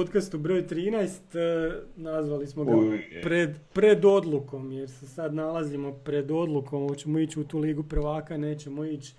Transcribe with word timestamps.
podcastu 0.00 0.38
broj 0.38 0.66
13, 0.66 1.38
e, 1.38 1.80
nazvali 1.96 2.46
smo 2.46 2.64
ga 2.64 2.72
pred, 3.22 3.50
pred 3.72 4.04
odlukom, 4.04 4.72
jer 4.72 4.90
se 4.90 5.06
sad 5.08 5.34
nalazimo 5.34 5.92
pred 5.92 6.30
odlukom, 6.30 6.88
hoćemo 6.88 7.18
ići 7.18 7.40
u 7.40 7.44
tu 7.44 7.58
ligu 7.58 7.82
prvaka, 7.82 8.36
nećemo 8.36 8.84
ići. 8.84 9.14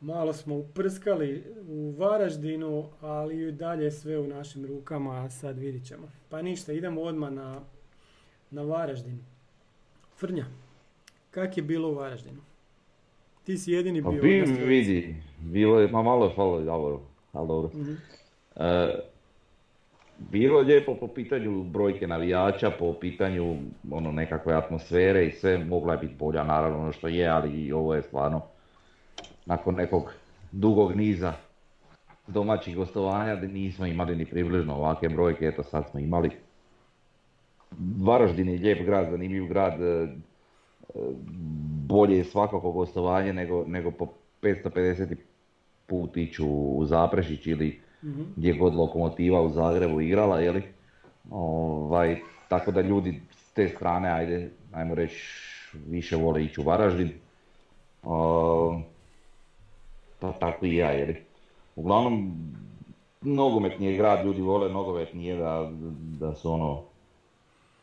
Malo 0.00 0.32
smo 0.32 0.56
uprskali 0.56 1.44
u 1.68 1.94
Varaždinu, 1.98 2.88
ali 3.00 3.48
i 3.48 3.52
dalje 3.52 3.90
sve 3.90 4.18
u 4.18 4.26
našim 4.26 4.66
rukama, 4.66 5.24
a 5.24 5.30
sad 5.30 5.58
vidit 5.58 5.86
ćemo. 5.86 6.08
Pa 6.28 6.42
ništa, 6.42 6.72
idemo 6.72 7.00
odmah 7.00 7.32
na, 7.32 7.60
na 8.50 8.62
Varaždin. 8.62 9.18
Frnja, 10.16 10.46
kak 11.30 11.56
je 11.56 11.62
bilo 11.62 11.88
u 11.88 11.94
Varaždinu? 11.94 12.40
Ti 13.44 13.58
si 13.58 13.72
jedini 13.72 14.02
pa 14.02 14.10
bio. 14.10 14.44
Pa 14.46 14.64
vidi, 14.64 15.16
bilo 15.38 15.80
je, 15.80 15.88
ma 15.88 16.02
malo 16.02 16.26
je 16.58 16.64
dobro, 16.64 17.00
ali 17.32 17.48
dobro. 17.48 17.70
Mhm. 17.74 17.94
E, 18.56 19.09
bilo 20.30 20.58
je 20.58 20.64
lijepo 20.64 20.94
po 20.94 21.08
pitanju 21.08 21.62
brojke 21.62 22.06
navijača, 22.06 22.70
po 22.70 22.92
pitanju 22.92 23.56
ono 23.90 24.12
nekakve 24.12 24.54
atmosfere 24.54 25.26
i 25.26 25.32
sve, 25.32 25.58
mogla 25.58 25.92
je 25.92 25.98
biti 25.98 26.14
bolja 26.18 26.44
naravno 26.44 26.78
ono 26.78 26.92
što 26.92 27.08
je, 27.08 27.28
ali 27.28 27.50
i 27.50 27.72
ovo 27.72 27.94
je 27.94 28.02
stvarno 28.02 28.42
nakon 29.46 29.74
nekog 29.74 30.12
dugog 30.52 30.96
niza 30.96 31.32
domaćih 32.26 32.76
gostovanja 32.76 33.34
nismo 33.34 33.86
imali 33.86 34.16
ni 34.16 34.24
približno 34.24 34.74
ovakve 34.74 35.08
brojke, 35.08 35.46
eto 35.46 35.62
sad 35.62 35.90
smo 35.90 36.00
imali. 36.00 36.30
Varaždin 38.02 38.48
je 38.48 38.58
lijep 38.58 38.86
grad, 38.86 39.10
zanimljiv 39.10 39.46
grad, 39.46 39.82
e, 39.82 40.08
bolje 41.88 42.16
je 42.16 42.24
svakako 42.24 42.72
gostovanje 42.72 43.32
nego, 43.32 43.64
nego 43.66 43.90
po 43.90 44.08
550 44.42 45.16
put 45.86 46.16
ići 46.16 46.42
u 46.42 46.82
Zaprešić 46.84 47.46
ili 47.46 47.80
mm 48.02 48.22
gdje 48.36 48.52
god 48.52 48.74
lokomotiva 48.74 49.40
u 49.40 49.48
Zagrebu 49.48 50.00
igrala, 50.00 50.40
jeli? 50.40 50.62
Ovaj, 51.30 52.18
tako 52.48 52.70
da 52.70 52.80
ljudi 52.80 53.20
s 53.30 53.52
te 53.52 53.68
strane, 53.68 54.10
ajde, 54.10 54.50
ajmo 54.72 54.94
reći, 54.94 55.22
više 55.86 56.16
vole 56.16 56.44
ići 56.44 56.60
u 56.60 56.64
Varaždin. 56.64 57.12
pa 60.20 60.32
tako 60.32 60.66
i 60.66 60.76
ja, 60.76 60.90
jeli? 60.90 61.16
Uglavnom, 61.76 62.32
nogometni 63.20 63.86
je 63.86 63.96
grad, 63.96 64.24
ljudi 64.24 64.40
vole 64.40 64.68
nogomet, 64.68 65.14
nije 65.14 65.36
da, 65.36 65.70
da 66.20 66.34
su 66.34 66.52
ono, 66.52 66.82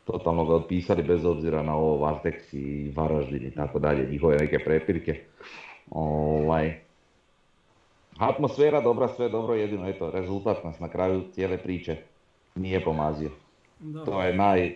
totalno 0.04 0.44
ga 0.44 0.54
otpisali 0.54 1.02
bez 1.02 1.24
obzira 1.24 1.62
na 1.62 1.76
ovo 1.76 2.06
Vartex 2.06 2.56
i 2.56 2.92
Varaždin 2.96 3.46
i 3.46 3.50
tako 3.50 3.78
dalje, 3.78 4.10
njihove 4.10 4.36
neke 4.36 4.58
prepirke. 4.58 5.20
Ovaj, 5.90 6.87
atmosfera 8.18 8.80
dobra, 8.80 9.08
sve 9.08 9.28
dobro, 9.28 9.54
jedino 9.54 9.88
eto, 9.88 10.10
rezultat 10.10 10.64
nas 10.64 10.80
na 10.80 10.88
kraju 10.88 11.22
cijele 11.32 11.58
priče 11.58 11.96
nije 12.54 12.84
pomazio. 12.84 13.30
To 14.04 14.22
je 14.22 14.34
naj, 14.36 14.74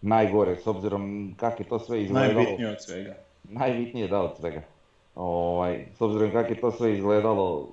najgore, 0.00 0.56
s 0.56 0.66
obzirom 0.66 1.34
kako 1.36 1.62
je 1.62 1.68
to 1.68 1.78
sve 1.78 2.02
izgledalo. 2.02 2.34
Najbitnije 2.34 2.70
od 2.70 2.76
svega. 2.84 3.14
Najbitnije 3.44 4.08
da 4.08 4.22
od 4.22 4.36
svega. 4.36 4.62
Ovaj, 5.14 5.86
s 5.98 6.00
obzirom 6.00 6.32
kako 6.32 6.52
je 6.52 6.60
to 6.60 6.70
sve 6.70 6.92
izgledalo, 6.92 7.68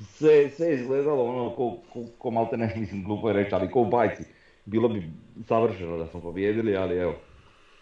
sve, 0.00 0.50
sve 0.50 0.74
izgledalo 0.74 1.24
ono 1.24 1.50
ko, 1.50 1.76
ko, 1.92 2.00
ko 2.18 2.30
malte 2.30 2.56
ne 2.56 2.72
mislim 2.80 3.04
glupo 3.04 3.28
je 3.28 3.34
reći, 3.34 3.54
ali 3.54 3.70
ko 3.70 3.80
u 3.80 3.90
bajci 3.90 4.22
bilo 4.64 4.88
bi 4.88 5.10
savršeno 5.48 5.98
da 5.98 6.06
smo 6.06 6.20
pobjedili, 6.20 6.76
ali 6.76 6.96
evo, 6.96 7.14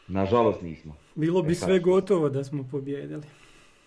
nažalost 0.09 0.63
nismo. 0.63 0.97
Bilo 1.15 1.43
bi 1.43 1.53
e, 1.53 1.55
sve 1.55 1.79
gotovo 1.79 2.29
da 2.29 2.45
smo 2.45 2.65
pobjedili. 2.71 3.23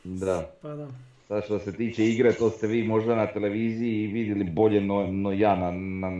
Da. 0.04 0.52
Pa 0.62 0.69
da. 0.69 0.88
Sad 1.28 1.44
što 1.44 1.60
se 1.60 1.74
tiče 1.74 2.06
igre, 2.06 2.34
to 2.34 2.50
ste 2.50 2.68
vi 2.68 2.84
možda 2.84 3.16
na 3.16 3.28
televiziji 3.28 4.08
vidjeli 4.08 4.44
bolje 4.44 4.82
no, 4.82 5.08
no 5.08 5.32
ja 5.32 5.56
na, 5.56 5.72
na, 5.72 6.12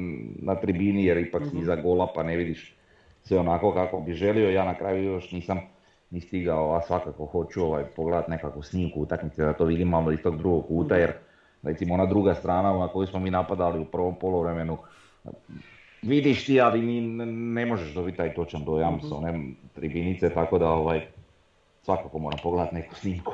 na, 0.41 0.56
tribini 0.56 1.06
jer 1.06 1.18
ipak 1.18 1.44
si 1.44 1.56
mhm. 1.56 1.62
iza 1.62 1.75
gola 1.75 2.07
pa 2.16 2.23
ne 2.23 2.38
vidiš 2.38 2.75
sve 3.23 3.40
onako 3.40 3.73
kako 3.73 4.00
bi 4.00 4.13
želio. 4.13 4.50
Ja 4.50 4.66
na 4.66 4.78
kraju 4.78 5.03
još 5.03 5.31
nisam 5.31 5.59
ni 6.09 6.22
stigao, 6.22 6.75
a 6.75 6.81
svakako 6.81 7.25
hoću 7.25 7.63
ovaj, 7.63 7.84
pogledati 7.84 8.31
nekakvu 8.31 8.62
snimku 8.62 9.01
utakmice 9.01 9.46
da 9.46 9.53
to 9.53 9.66
vidim 9.66 9.88
malo 9.88 10.12
iz 10.12 10.19
tog 10.23 10.38
drugog 10.38 10.67
kuta 10.67 10.96
mhm. 10.96 11.01
jer 11.01 11.13
recimo 11.63 11.94
ona 11.94 12.06
druga 12.06 12.34
strana 12.34 12.78
na 12.78 12.88
koju 12.88 13.07
smo 13.07 13.19
mi 13.19 13.31
napadali 13.31 13.79
u 13.79 13.85
prvom 13.85 14.16
polovremenu 14.16 14.78
vidiš 16.01 16.46
ti, 16.46 16.62
ali 16.62 16.81
ni, 16.81 17.01
ne 17.28 17.66
možeš 17.66 17.94
dobiti 17.94 18.17
taj 18.17 18.34
točan 18.34 18.63
dojam 18.63 18.94
mm-hmm. 18.94 19.09
s 19.09 19.12
one 19.12 19.40
tribinice, 19.75 20.29
tako 20.29 20.57
da 20.57 20.69
ovaj, 20.69 21.01
svakako 21.81 22.19
moram 22.19 22.40
pogledati 22.44 22.75
neku 22.75 22.96
snimku. 22.96 23.34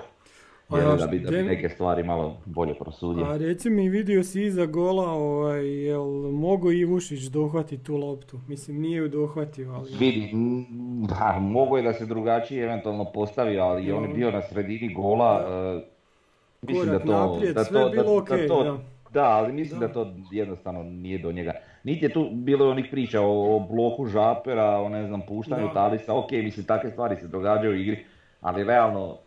A 0.74 0.80
ja, 0.80 0.96
da, 0.96 1.08
bi, 1.08 1.20
da 1.20 1.32
bi 1.32 1.44
neke 1.44 1.70
stvari 1.70 2.04
malo 2.04 2.38
bolje 2.46 2.74
prosudio. 2.74 3.26
A 3.26 3.38
reci 3.38 3.70
mi, 3.70 3.90
vidio 3.90 4.24
si 4.24 4.44
iza 4.44 4.66
gola, 4.66 5.12
ovaj, 5.12 5.68
jel 5.68 6.06
mogo 6.32 6.72
Ivušić 6.72 7.24
dohvati 7.24 7.78
tu 7.78 7.98
loptu? 7.98 8.40
Mislim, 8.48 8.82
nije 8.82 8.98
ju 8.98 9.10
dohvatio, 9.10 9.72
ali... 9.72 9.92
Vidi, 10.00 10.32
da, 11.10 11.38
mogo 11.40 11.78
je 11.78 11.84
da 11.84 11.94
se 11.94 12.06
drugačije 12.06 12.64
eventualno 12.64 13.06
postavio, 13.06 13.64
ali 13.64 13.92
on 13.92 14.04
je 14.04 14.14
bio 14.14 14.32
na 14.32 14.42
sredini 14.42 14.94
gola. 14.94 15.42
Da. 15.42 15.76
Uh, 15.76 15.82
mislim 16.62 16.86
Korak 16.86 17.06
da 17.06 17.14
to, 17.14 17.34
naprijed, 17.34 17.56
da 17.56 17.64
to, 17.64 17.70
sve 17.70 17.90
bilo 17.90 18.04
da, 18.04 18.36
okay, 18.36 18.48
to, 18.48 18.64
da. 18.64 18.78
Da, 19.14 19.24
ali 19.24 19.54
mislim 19.54 19.80
da. 19.80 19.88
da 19.88 19.94
to 19.94 20.14
jednostavno 20.32 20.84
nije 20.84 21.18
do 21.18 21.32
njega. 21.32 21.52
Niti 21.84 22.06
je 22.06 22.14
tu 22.14 22.30
bilo 22.32 22.70
onih 22.70 22.86
priča 22.92 23.22
o, 23.22 23.68
bloku 23.72 24.06
žapera, 24.06 24.80
o 24.80 24.90
ne 24.90 25.08
znam, 25.08 25.22
puštanju 25.28 25.68
da. 25.68 25.74
talisa, 25.74 26.14
ok, 26.14 26.32
mislim, 26.32 26.66
takve 26.66 26.92
stvari 26.92 27.16
se 27.16 27.28
događaju 27.28 27.72
u 27.72 27.76
igri, 27.76 28.06
ali 28.42 28.64
realno... 28.64 29.18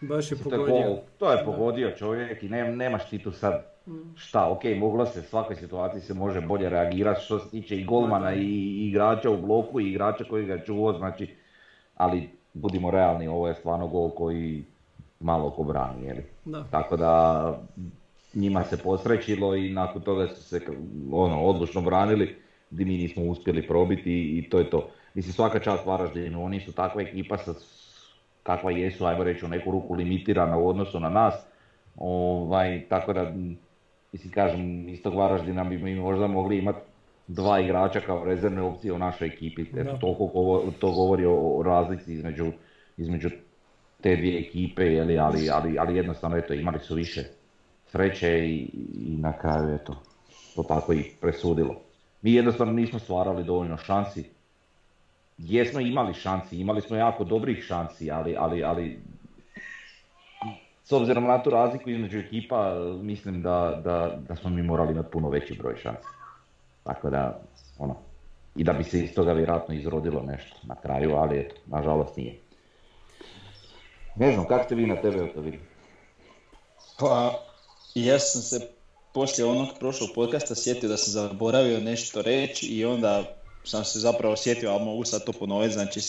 Baš 0.00 0.32
je 0.32 0.38
pogodio. 0.38 0.98
To 1.18 1.32
je 1.32 1.44
pogodio 1.44 1.90
čovjek 1.90 2.42
i 2.42 2.48
ne, 2.48 2.76
nemaš 2.76 3.08
ti 3.10 3.18
tu 3.18 3.32
sad 3.32 3.76
šta, 4.14 4.50
ok, 4.50 4.64
moglo 4.78 5.06
se, 5.06 5.22
svakoj 5.22 5.56
situaciji 5.56 6.00
se 6.00 6.14
može 6.14 6.40
bolje 6.40 6.68
reagirati 6.68 7.24
što 7.24 7.38
se 7.38 7.50
tiče 7.50 7.76
i 7.76 7.84
golmana 7.84 8.34
i 8.34 8.86
igrača 8.88 9.30
u 9.30 9.36
bloku 9.36 9.80
i 9.80 9.90
igrača 9.90 10.24
koji 10.24 10.46
ga 10.46 10.64
čuo, 10.64 10.92
znači, 10.92 11.34
ali 11.94 12.30
budimo 12.54 12.90
realni, 12.90 13.28
ovo 13.28 13.48
je 13.48 13.54
stvarno 13.54 13.88
gol 13.88 14.10
koji 14.10 14.64
malo 15.20 15.50
ko 15.50 15.62
brani, 15.62 16.06
jeli? 16.06 16.24
Da. 16.44 16.64
Tako 16.70 16.96
da 16.96 17.58
njima 18.34 18.64
se 18.64 18.76
posrećilo 18.76 19.56
i 19.56 19.72
nakon 19.72 20.02
toga 20.02 20.28
su 20.28 20.42
se 20.42 20.60
ono, 21.12 21.42
odlučno 21.42 21.80
branili 21.80 22.36
gdje 22.70 22.84
mi 22.84 22.96
nismo 22.96 23.24
uspjeli 23.24 23.66
probiti 23.66 24.38
i 24.38 24.50
to 24.50 24.58
je 24.58 24.70
to. 24.70 24.88
Mislim 25.14 25.32
svaka 25.32 25.58
čast 25.58 25.86
Varaždinu, 25.86 26.44
oni 26.44 26.60
su 26.60 26.72
takva 26.72 27.02
ekipa 27.02 27.38
sa, 27.38 27.54
kakva 28.46 28.70
jesu, 28.70 29.06
ajmo 29.06 29.24
reći 29.24 29.44
u 29.44 29.48
neku 29.48 29.70
ruku 29.70 29.94
limitirana 29.94 30.58
u 30.58 30.68
odnosu 30.68 31.00
na 31.00 31.08
nas. 31.08 31.34
Ovaj, 31.96 32.84
tako 32.88 33.12
da, 33.12 33.32
mislim 34.12 34.32
kažem, 34.32 34.88
iz 34.88 35.02
tog 35.02 35.14
Varaždina 35.14 35.64
bi 35.64 35.78
mi 35.78 35.94
možda 35.94 36.26
mogli 36.26 36.58
imati 36.58 36.80
dva 37.28 37.60
igrača 37.60 38.00
kao 38.00 38.24
rezervne 38.24 38.62
opcije 38.62 38.92
u 38.92 38.98
našoj 38.98 39.28
ekipi. 39.28 39.62
Eto, 39.76 39.96
toliko 40.00 40.62
to 40.80 40.92
govori 40.92 41.24
o, 41.26 41.62
razlici 41.64 42.12
između, 42.12 42.52
između 42.96 43.30
te 44.00 44.16
dvije 44.16 44.40
ekipe, 44.40 44.82
jeli, 44.82 45.18
ali, 45.18 45.50
ali, 45.50 45.78
ali 45.78 45.96
jednostavno 45.96 46.36
eto, 46.36 46.54
imali 46.54 46.78
su 46.78 46.94
više 46.94 47.24
sreće 47.86 48.48
i, 48.48 48.70
i 48.94 49.16
na 49.16 49.38
kraju 49.38 49.68
je 49.68 49.84
to, 49.84 50.02
to 50.54 50.62
tako 50.62 50.92
i 50.92 51.04
presudilo. 51.20 51.74
Mi 52.22 52.32
jednostavno 52.32 52.72
nismo 52.72 52.98
stvarali 52.98 53.44
dovoljno 53.44 53.76
šansi. 53.76 54.35
Jesmo 55.38 55.80
imali 55.80 56.14
šansi, 56.14 56.60
imali 56.60 56.80
smo 56.80 56.96
jako 56.96 57.24
dobrih 57.24 57.64
šansi, 57.64 58.10
ali, 58.10 58.36
ali, 58.38 58.64
ali 58.64 59.00
s 60.84 60.92
obzirom 60.92 61.24
na 61.24 61.42
tu 61.42 61.50
razliku 61.50 61.90
između 61.90 62.18
ekipa, 62.18 62.74
mislim 63.02 63.42
da, 63.42 63.80
da, 63.84 64.18
da 64.28 64.36
smo 64.36 64.50
mi 64.50 64.62
morali 64.62 64.92
imati 64.92 65.10
puno 65.12 65.28
veći 65.28 65.54
broj 65.54 65.76
šansi. 65.76 66.08
Tako 66.84 67.10
da, 67.10 67.40
ono, 67.78 67.96
i 68.56 68.64
da 68.64 68.72
bi 68.72 68.84
se 68.84 69.00
iz 69.00 69.14
toga 69.14 69.32
vjerojatno 69.32 69.74
izrodilo 69.74 70.22
nešto 70.22 70.56
na 70.62 70.74
kraju, 70.74 71.16
ali 71.16 71.38
eto, 71.38 71.54
nažalost 71.66 72.16
nije. 72.16 72.38
Ne 74.16 74.32
znam, 74.32 74.46
kako 74.46 74.64
ste 74.64 74.74
vi 74.74 74.86
na 74.86 74.96
tebe 74.96 75.32
to 75.34 75.40
vidim? 75.40 75.60
Pa, 76.98 77.42
ja 77.94 78.18
sam 78.18 78.42
se 78.42 78.68
poslije 79.14 79.46
onog 79.46 79.68
prošlog 79.78 80.10
podcasta 80.14 80.54
sjetio 80.54 80.88
da 80.88 80.96
sam 80.96 81.12
zaboravio 81.12 81.80
nešto 81.80 82.22
reći 82.22 82.66
i 82.66 82.84
onda 82.84 83.36
sam 83.66 83.84
se 83.84 83.98
zapravo 83.98 84.36
sjetio, 84.36 84.70
ali 84.70 84.84
mogu 84.84 85.04
sad 85.04 85.24
to 85.24 85.32
ponoviti, 85.32 85.74
znači 85.74 86.00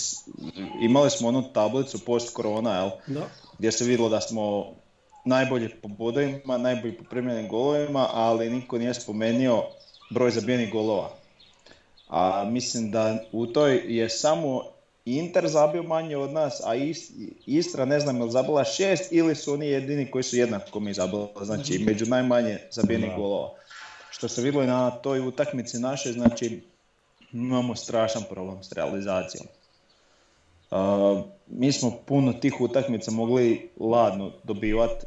imali 0.82 1.10
smo 1.10 1.28
onu 1.28 1.54
tablicu 1.54 2.06
post 2.06 2.34
korona, 2.34 2.76
jel? 2.76 2.90
Da. 3.08 3.22
gdje 3.58 3.72
se 3.72 3.86
vidjelo 3.86 4.10
da 4.10 4.22
smo 4.22 4.74
najbolji 5.26 5.70
po 5.82 5.88
bodovima, 5.88 6.58
najbolji 6.58 6.98
po 6.98 7.04
primljenim 7.04 7.48
golovima, 7.48 8.10
ali 8.14 8.50
niko 8.50 8.78
nije 8.78 8.94
spomenuo 8.94 9.70
broj 10.10 10.32
zabijenih 10.32 10.72
golova. 10.72 11.10
A 12.08 12.44
mislim 12.48 12.92
da 12.92 13.18
u 13.32 13.48
toj 13.48 13.82
je 13.88 14.10
samo 14.10 14.64
Inter 15.06 15.48
zabio 15.48 15.84
manje 15.84 16.18
od 16.18 16.34
nas, 16.34 16.62
a 16.66 16.76
Istra 17.46 17.86
ne 17.86 18.00
znam 18.00 18.22
je 18.22 18.32
zabila 18.32 18.64
šest 18.64 19.12
ili 19.12 19.36
su 19.36 19.54
oni 19.54 19.68
jedini 19.68 20.12
koji 20.12 20.24
su 20.24 20.38
jednako 20.38 20.80
mi 20.80 20.94
zabili, 20.94 21.28
znači 21.42 21.74
mhm. 21.74 21.86
među 21.86 22.06
najmanje 22.06 22.58
zabijenih 22.72 23.12
golova. 23.18 23.50
Što 24.10 24.28
se 24.28 24.42
vidjelo 24.42 24.66
na 24.66 24.92
toj 24.92 25.28
utakmici 25.28 25.80
naše, 25.80 26.14
znači 26.14 26.62
imamo 27.46 27.76
strašan 27.76 28.24
problem 28.30 28.64
s 28.64 28.72
realizacijom. 28.72 29.46
Uh, 30.72 30.78
mi 31.48 31.72
smo 31.72 31.92
puno 32.06 32.34
tih 32.34 32.62
utakmica 32.62 33.12
mogli 33.12 33.70
ladno 33.80 34.32
dobivati 34.44 35.06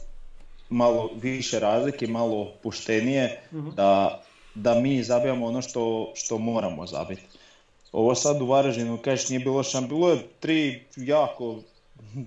malo 0.68 1.10
više 1.22 1.60
razlike, 1.60 2.06
malo 2.06 2.52
puštenije, 2.62 3.40
mhm. 3.52 3.70
da 3.76 4.20
da 4.54 4.74
mi 4.74 5.02
zabijamo 5.02 5.46
ono 5.46 5.62
što, 5.62 6.12
što 6.14 6.38
moramo 6.38 6.86
zabiti. 6.86 7.22
Ovo 7.92 8.14
sad 8.14 8.42
u 8.42 8.46
Varaždinu, 8.46 8.98
kažeš 9.04 9.28
nije 9.28 9.40
bilo 9.40 9.62
šan, 9.62 9.88
bilo 9.88 10.10
je 10.10 10.18
tri 10.40 10.84
jako 10.96 11.56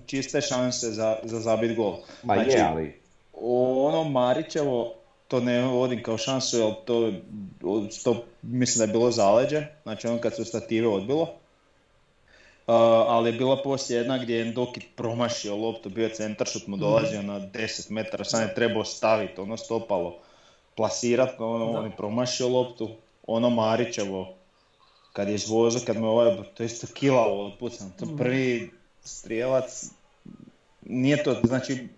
čiste 0.06 0.40
šanse 0.40 0.90
za, 0.90 1.16
za 1.22 1.40
zabit 1.40 1.76
gol. 1.76 1.96
Znači, 2.22 2.50
je, 2.50 2.62
ali... 2.62 3.00
Ono 3.42 4.04
Marićevo, 4.04 4.94
to 5.28 5.40
ne 5.40 5.62
vodim 5.62 6.02
kao 6.02 6.18
šansu, 6.18 6.58
jer 6.58 6.74
to, 6.84 7.12
to 8.04 8.24
mislim 8.42 8.78
da 8.78 8.84
je 8.84 8.98
bilo 8.98 9.10
zaleđe, 9.10 9.66
znači 9.82 10.06
ono 10.06 10.20
kad 10.20 10.36
su 10.36 10.44
stative 10.44 10.88
odbilo. 10.88 11.22
Uh, 12.66 12.74
ali 13.08 13.28
je 13.28 13.38
bila 13.38 13.62
poslije 13.62 13.98
jedna 13.98 14.18
gdje 14.18 14.36
je 14.36 14.52
Doki 14.52 14.80
promašio 14.96 15.56
loptu, 15.56 15.88
bio 15.88 16.04
je 16.04 16.14
centar 16.14 16.46
šut 16.46 16.66
mu 16.66 16.76
dolazio 16.76 17.22
na 17.22 17.40
10 17.40 17.90
metara, 17.90 18.24
sam 18.24 18.42
je 18.42 18.54
trebao 18.54 18.84
staviti 18.84 19.40
ono 19.40 19.56
stopalo, 19.56 20.18
plasirati, 20.76 21.42
ono, 21.42 21.70
on 21.70 21.84
je 21.84 21.96
promašio 21.96 22.48
loptu, 22.48 22.90
ono 23.26 23.50
Marićevo, 23.50 24.34
kad 25.12 25.28
je 25.28 25.34
izvozio, 25.34 25.80
kad 25.86 25.96
me 25.96 26.08
ovaj, 26.08 26.36
to 26.54 26.62
je 26.62 26.66
isto 26.66 26.86
kilavo 26.94 27.46
otpucan, 27.46 27.92
to 27.98 28.06
mhm. 28.06 28.16
prvi 28.16 28.70
strijelac, 29.04 29.90
nije 30.82 31.22
to, 31.22 31.40
znači, 31.44 31.88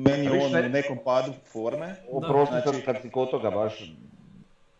meni 0.00 0.24
je 0.26 0.46
on 0.46 0.64
u 0.64 0.68
nekom 0.68 0.98
padu 1.04 1.32
forme. 1.52 1.94
Oprosti 2.10 2.54
znači, 2.62 2.82
kad 2.84 2.96
si 3.02 3.10
kod 3.10 3.30
toga 3.30 3.50
baš, 3.50 3.94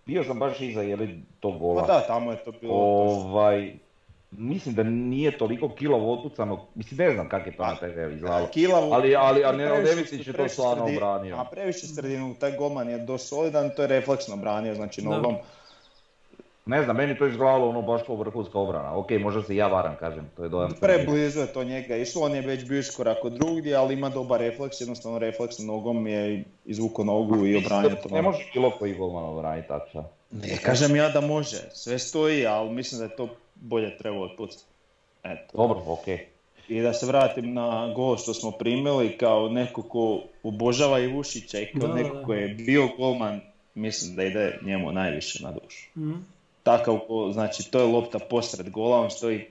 bio 0.06 0.24
sam 0.24 0.38
baš 0.38 0.60
iza 0.60 0.82
jeli 0.82 1.22
to 1.40 1.50
gola. 1.50 1.80
Pa 1.80 1.92
da, 1.92 2.00
tamo 2.06 2.30
je 2.30 2.36
to 2.44 2.52
bilo. 2.52 2.74
Ovaj, 2.74 3.72
mislim 4.30 4.74
da 4.74 4.82
nije 4.82 5.38
toliko 5.38 5.68
kilavo 5.68 6.12
otpucano, 6.12 6.66
mislim 6.74 6.98
ne 6.98 7.14
znam 7.14 7.28
kak 7.28 7.46
je 7.46 7.56
to 7.56 7.62
na 7.62 7.76
TV 7.76 8.14
izgledalo. 8.14 8.48
Ali, 8.92 9.16
ali, 9.16 9.44
ali 9.44 9.58
Neno 9.58 9.76
Devicić 9.76 10.26
je 10.26 10.32
to 10.32 10.48
stvarno 10.48 10.84
obranio. 10.84 11.36
A 11.36 11.44
previše 11.44 11.86
sredinu, 11.86 12.34
taj 12.34 12.56
golman 12.56 12.88
je 12.88 12.98
do 12.98 13.18
solidan, 13.18 13.70
to 13.76 13.82
je 13.82 13.88
refleksno 13.88 14.34
obranio, 14.34 14.74
znači 14.74 15.02
nogom. 15.02 15.36
Ne 16.66 16.82
znam, 16.82 16.96
meni 16.96 17.18
to 17.18 17.26
izgledalo 17.26 17.68
ono 17.68 17.82
baš 17.82 18.02
kao 18.06 18.16
vrhunska 18.16 18.58
obrana. 18.58 18.96
Ok, 18.96 19.10
možda 19.10 19.42
se 19.42 19.56
ja 19.56 19.66
varam, 19.66 19.96
kažem, 20.00 20.30
to 20.36 20.42
je 20.42 20.48
dojam. 20.48 20.72
Preblizu 20.80 21.40
je 21.40 21.52
to 21.52 21.64
njega 21.64 21.96
išlo, 21.96 22.22
on 22.22 22.34
je 22.34 22.40
već 22.40 22.64
bio 22.68 22.78
iskorak 22.78 23.24
od 23.24 23.32
drugdje, 23.32 23.76
ali 23.76 23.94
ima 23.94 24.08
dobar 24.08 24.40
refleks, 24.40 24.80
jednostavno 24.80 25.18
refleks 25.18 25.58
nogom 25.58 26.06
je 26.06 26.44
izvuko 26.64 27.04
nogu 27.04 27.46
i 27.46 27.56
obranio 27.56 27.96
to. 28.02 28.08
Ne 28.08 28.22
može 28.22 28.38
bilo 28.54 28.70
koji 28.70 28.94
golman 28.94 29.24
obraniti 29.24 29.68
tako 29.68 30.04
Ne, 30.30 30.58
kažem 30.64 30.96
ja 30.96 31.08
da 31.08 31.20
može, 31.20 31.56
sve 31.72 31.98
stoji, 31.98 32.46
ali 32.46 32.70
mislim 32.70 32.98
da 32.98 33.04
je 33.04 33.16
to 33.16 33.28
bolje 33.54 33.98
trebalo 33.98 34.24
otpucati. 34.24 34.64
Eto. 35.22 35.56
Dobro, 35.56 35.82
ok. 35.86 36.08
I 36.68 36.80
da 36.80 36.92
se 36.92 37.06
vratim 37.06 37.52
na 37.54 37.92
gol 37.96 38.16
što 38.16 38.34
smo 38.34 38.50
primili 38.50 39.18
kao 39.18 39.48
neko 39.48 39.82
ko 39.82 40.20
obožava 40.42 40.98
Ivušića 40.98 41.58
i 41.60 41.72
kao 41.80 41.94
neko 41.94 42.22
ko 42.26 42.34
je 42.34 42.48
bio 42.48 42.88
golman, 42.96 43.40
mislim 43.74 44.16
da 44.16 44.24
ide 44.24 44.58
njemu 44.62 44.92
najviše 44.92 45.42
na 45.42 45.52
dušu. 45.52 45.88
Mm 45.96 46.39
takav 46.62 46.98
znači 47.32 47.70
to 47.70 47.80
je 47.80 47.86
lopta 47.86 48.18
posred 48.18 48.70
gola, 48.70 49.00
on 49.00 49.10
stoji 49.10 49.46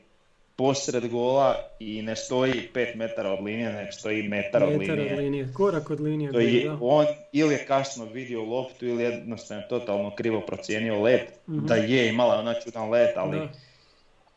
posred 0.59 1.07
gola 1.07 1.55
i 1.79 2.01
ne 2.01 2.15
stoji 2.15 2.53
5 2.73 2.95
metara 2.95 3.31
od 3.31 3.43
linije, 3.43 3.73
nego 3.73 3.91
stoji 3.91 4.23
metar, 4.27 4.63
od 4.63 4.69
linije. 4.69 5.13
Od 5.13 5.19
linije. 5.19 5.53
Korak 5.53 5.89
od 5.89 5.99
linije. 5.99 6.31
To 6.31 6.39
je, 6.39 6.71
on 6.81 7.05
ili 7.31 7.53
je 7.53 7.65
kasno 7.65 8.05
vidio 8.05 8.43
loptu 8.43 8.85
ili 8.85 9.03
jednostavno 9.03 9.63
totalno 9.69 10.15
krivo 10.15 10.41
procijenio 10.41 11.01
let, 11.01 11.21
mm 11.47 11.65
da 11.65 11.75
je 11.75 12.09
imala 12.09 12.35
ona 12.35 12.53
čudan 12.53 12.89
let, 12.89 13.17
ali, 13.17 13.39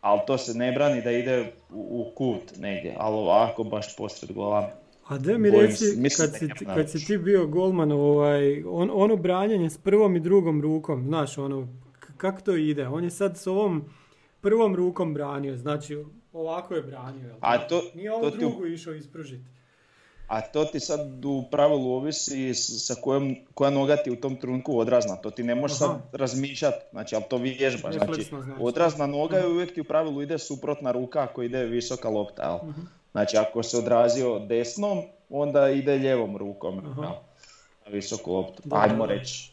ali 0.01 0.21
to 0.27 0.39
se 0.39 0.55
ne 0.55 0.73
brani 0.73 1.03
da 1.03 1.11
ide 1.11 1.53
u, 1.71 2.01
u 2.01 2.15
kut 2.15 2.59
negdje, 2.59 2.95
ali 2.99 3.17
ovako 3.17 3.65
baš 3.65 3.97
posred 3.97 4.33
gola. 4.33 4.71
A 5.09 5.19
da 5.19 5.39
mi 5.39 5.51
reci, 5.51 5.85
kad, 6.17 6.31
si, 6.39 6.49
kad 6.75 6.91
si 6.91 7.07
ti 7.07 7.19
bio 7.19 7.47
golman, 7.47 7.93
ovaj, 7.93 8.63
on, 8.63 8.91
ono 8.93 9.17
branjanje 9.17 9.71
s 9.71 9.79
prvom 9.79 10.17
i 10.17 10.21
drugom 10.21 10.63
rukom, 10.63 11.05
znaš, 11.07 11.39
ono, 11.39 11.69
kako 12.23 12.41
to 12.41 12.57
ide? 12.57 12.89
On 12.89 13.05
je 13.05 13.11
sad 13.11 13.37
s 13.37 13.47
ovom 13.47 13.85
prvom 14.41 14.77
rukom 14.77 15.15
branio, 15.15 15.57
znači 15.57 16.05
ovako 16.33 16.75
je 16.75 16.83
branio. 16.83 17.37
A 17.41 17.59
to, 17.59 17.83
Nije 17.95 18.13
ovu 18.13 18.31
drugu 18.31 18.67
išao 18.67 18.95
ispružiti. 18.95 19.45
A 20.29 20.41
to 20.41 20.65
ti 20.65 20.81
sad 20.81 21.25
u 21.25 21.45
pravilu 21.51 21.93
ovisi 21.93 22.55
sa 22.55 22.95
kojom, 22.95 23.37
koja 23.55 23.71
noga 23.71 23.97
ti 23.97 24.11
u 24.11 24.17
tom 24.17 24.37
trunku 24.37 24.79
odrazna. 24.79 25.17
To 25.17 25.31
ti 25.31 25.43
ne 25.43 25.55
možeš 25.55 25.79
sad 25.79 25.91
razmišljati, 26.13 26.77
znači, 26.91 27.15
ali 27.15 27.25
to 27.31 27.37
vježba. 27.37 27.93
Znači, 27.93 28.23
znači, 28.23 28.51
odrazna 28.61 29.07
noga 29.07 29.37
je 29.37 29.47
uvijek 29.47 29.75
ti 29.75 29.81
u 29.81 29.85
pravilu 29.85 30.23
ide 30.23 30.39
suprotna 30.39 30.93
ruka 30.93 31.23
ako 31.23 31.43
ide 31.43 31.65
visoka 31.65 32.09
lopta. 32.09 32.43
Jel? 32.43 32.71
uh 32.71 32.75
Znači 33.13 33.37
ako 33.37 33.63
se 33.63 33.79
odrazio 33.79 34.39
desnom, 34.39 35.03
onda 35.31 35.71
ide 35.71 35.99
ljevom 35.99 36.37
rukom 36.37 36.79
uh 36.79 36.97
na 36.97 37.93
visoku 37.93 38.33
loptu. 38.33 38.63
Ajmo 38.71 39.07
reći. 39.07 39.53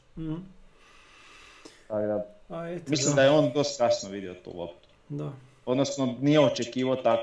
Uh 2.49 2.55
Mislim 2.87 3.15
da. 3.15 3.23
je 3.23 3.29
on 3.29 3.51
dosta 3.53 3.87
kasno 3.87 4.09
vidio 4.09 4.33
tu 4.33 4.57
loptu. 4.57 4.89
Da. 5.09 5.31
Odnosno 5.65 6.15
nije 6.21 6.39
očekivao 6.39 6.95
tak, 6.95 7.19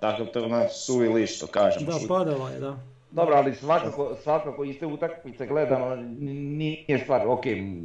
takav 0.00 0.26
to 0.26 0.44
ona 0.44 0.68
suvi 0.68 1.08
liš, 1.08 1.36
što 1.36 1.46
kažem. 1.46 1.84
Da, 1.86 1.94
padala 2.08 2.50
je, 2.50 2.60
da. 2.60 2.76
Dobro, 3.10 3.34
ali 3.36 3.54
svakako, 3.54 4.14
svakako 4.22 4.64
iste 4.64 4.86
utakmice 4.86 5.46
gledano 5.46 5.96
nije 5.96 6.98
stvar, 7.02 7.28
ok, 7.28 7.44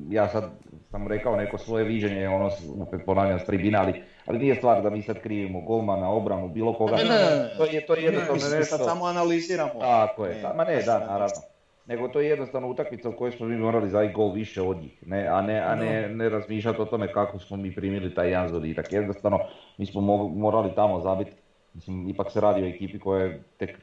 ja 0.10 0.28
sad 0.28 0.52
sam 0.92 1.08
rekao 1.08 1.36
neko 1.36 1.58
svoje 1.58 1.84
viđenje, 1.84 2.28
ono, 2.30 2.50
opet 2.82 3.02
ponavljam 3.06 3.40
s 3.40 3.46
tribina, 3.46 3.82
ali, 3.82 4.04
ali 4.26 4.40
nije 4.40 4.56
stvar 4.56 4.82
da 4.82 4.90
mi 4.90 5.02
sad 5.02 5.20
krivimo 5.20 5.62
golmana, 5.62 6.10
obranu, 6.10 6.50
bilo 6.50 6.74
koga. 6.74 6.96
Ne, 6.96 7.04
ne, 7.04 7.10
ne, 7.10 7.58
to 7.58 7.66
je, 7.66 7.86
to 7.86 7.96
je 7.96 8.04
jednostavno 8.04 8.58
nešto. 8.58 8.78
Sad 8.78 8.86
samo 8.86 9.06
analiziramo. 9.06 9.80
Tako 9.80 10.26
je, 10.26 10.44
ma 10.56 10.64
ne, 10.64 10.82
da, 10.82 11.00
naravno 11.00 11.53
nego 11.86 12.08
to 12.08 12.22
je 12.22 12.30
jednostavno 12.30 12.68
utakmica 12.68 13.10
u 13.10 13.14
kojoj 13.14 13.32
smo 13.32 13.46
mi 13.46 13.58
morali 13.58 13.90
za 13.90 14.06
gol 14.06 14.32
više 14.32 14.62
od 14.62 14.78
njih, 14.78 15.08
ne, 15.08 15.28
a, 15.28 15.42
ne, 15.42 15.60
a 15.60 15.76
ne, 15.76 16.10
ne 16.10 16.30
razmišljati 16.30 16.82
o 16.82 16.86
tome 16.86 17.14
kako 17.14 17.40
smo 17.40 17.58
mi 17.58 17.76
primili 17.76 18.16
taj 18.16 18.30
jedan 18.30 18.50
zoditak. 18.50 18.94
Jednostavno, 18.94 19.40
mi 19.78 19.86
smo 19.86 20.02
morali 20.28 20.76
tamo 20.76 21.00
zabiti, 21.00 21.32
mislim, 21.74 22.10
ipak 22.10 22.32
se 22.32 22.42
radi 22.42 22.64
o 22.64 22.68
ekipi 22.68 23.00
koja 23.00 23.24
je 23.24 23.44
tek 23.58 23.80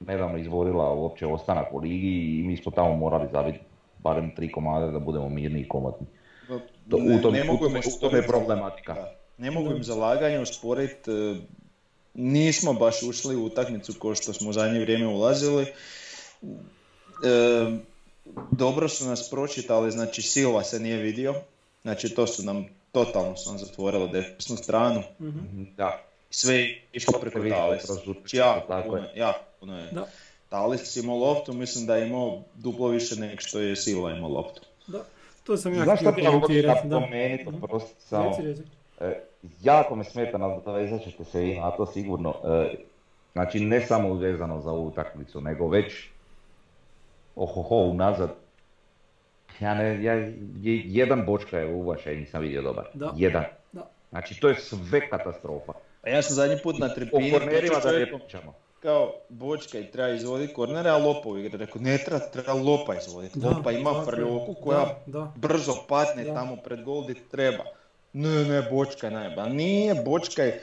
nedavno 0.00 0.38
izvorila 0.38 0.92
uopće 0.92 1.26
ostanak 1.26 1.72
u 1.72 1.78
ligi 1.78 2.38
i 2.38 2.42
mi 2.46 2.56
smo 2.56 2.72
tamo 2.72 2.96
morali 2.96 3.28
zabiti 3.32 3.58
barem 3.98 4.34
tri 4.34 4.52
komade 4.52 4.92
da 4.92 4.98
budemo 4.98 5.28
mirni 5.28 5.60
i 5.60 5.68
komotni. 5.68 6.06
To, 6.90 6.96
u 6.96 7.22
tome, 7.22 7.38
je 8.18 8.26
problematika. 8.26 8.96
Ne 9.38 9.50
mogu 9.50 9.72
im 9.72 9.82
zalaganje 9.84 10.40
usporiti, 10.40 11.10
e, 11.10 11.36
nismo 12.14 12.72
baš 12.72 13.02
ušli 13.02 13.36
u 13.36 13.44
utakmicu 13.44 13.92
kao 14.02 14.14
što 14.14 14.32
smo 14.32 14.50
u 14.50 14.52
zadnje 14.52 14.80
vrijeme 14.80 15.06
ulazili 15.06 15.66
dobro 18.50 18.88
su 18.88 19.06
nas 19.06 19.30
pročitali, 19.30 19.90
znači 19.90 20.22
Silva 20.22 20.64
se 20.64 20.80
nije 20.80 20.96
vidio, 20.96 21.34
znači 21.82 22.14
to 22.14 22.26
su 22.26 22.42
nam 22.42 22.66
totalno 22.92 23.36
su 23.36 23.50
nam 23.50 23.58
zatvorilo 23.58 24.06
desnu 24.06 24.56
stranu. 24.56 25.02
Mm-hmm. 25.20 25.68
Da. 25.76 26.02
Sve 26.30 26.68
išlo 26.92 27.18
preko 27.20 27.38
Talis. 27.48 27.84
Znači, 27.84 28.36
ja, 28.36 28.64
puno, 28.86 29.04
ja, 29.14 29.32
puno 29.60 29.78
je. 29.78 29.90
Da. 29.92 30.06
Talis 30.48 30.96
imao 30.96 31.16
loptu, 31.16 31.52
mislim 31.52 31.86
da 31.86 31.96
je 31.96 32.06
imao 32.08 32.42
duplo 32.54 32.88
više 32.88 33.16
nego 33.16 33.40
što 33.40 33.60
je 33.60 33.76
Silva 33.76 34.12
imao 34.12 34.30
loptu. 34.30 34.60
Da, 34.86 35.04
to 35.44 35.56
sam 35.56 35.74
ja 35.74 35.96
htio 35.96 36.12
komentirati. 36.12 36.88
Da. 36.88 37.00
Pomeniti, 37.00 37.44
prosto, 37.62 37.90
samo, 37.98 38.36
e, 39.00 39.20
jako 39.62 39.96
me 39.96 40.04
smeta, 40.04 40.38
nadovezat 40.38 41.04
ćete 41.04 41.24
se 41.24 41.48
i 41.48 41.60
na 41.60 41.70
to 41.70 41.86
sigurno. 41.86 42.34
E, 42.44 42.74
znači 43.32 43.60
ne 43.60 43.86
samo 43.86 44.14
vezano 44.14 44.60
za 44.60 44.70
ovu 44.70 44.86
utakmicu, 44.86 45.40
nego 45.40 45.68
već 45.68 45.92
ohoho 47.38 47.76
unazad, 47.76 48.30
ja 49.60 49.74
ne, 49.74 50.02
ja, 50.04 50.14
jedan 50.84 51.26
bočka 51.26 51.58
je 51.58 51.74
uvaša 51.74 52.12
i 52.12 52.16
nisam 52.16 52.42
vidio 52.42 52.62
dobar. 52.62 52.84
Da. 52.94 53.12
Jedan. 53.16 53.44
Da. 53.72 53.90
Znači 54.10 54.40
to 54.40 54.48
je 54.48 54.54
sve 54.54 55.08
katastrofa. 55.10 55.72
A 56.02 56.10
ja 56.10 56.22
sam 56.22 56.34
zadnji 56.34 56.56
put 56.62 56.78
na 56.78 56.88
tribini 56.94 57.30
da 57.30 57.92
ne 57.92 58.12
Kao 58.80 59.14
bočka 59.28 59.78
i 59.78 59.90
treba 59.90 60.08
izvoditi 60.08 60.54
kornere, 60.54 60.90
a 60.90 60.96
lopovi 60.96 61.44
igra. 61.44 61.58
Rekao, 61.58 61.82
ne 61.82 61.98
treba, 61.98 62.20
treba 62.20 62.52
lopa 62.52 62.94
izvoditi. 62.94 63.40
Lopa 63.40 63.72
ima 63.72 64.04
frljoku 64.04 64.54
koja 64.54 64.98
da, 65.06 65.32
brzo 65.36 65.74
patne 65.88 66.24
tamo 66.24 66.56
pred 66.56 66.82
gol 66.82 67.04
treba. 67.30 67.64
Ne, 68.12 68.44
ne, 68.44 68.62
bočka 68.70 69.10
najba. 69.10 69.48
Nije, 69.48 69.94
bočka 69.94 70.42
je... 70.42 70.62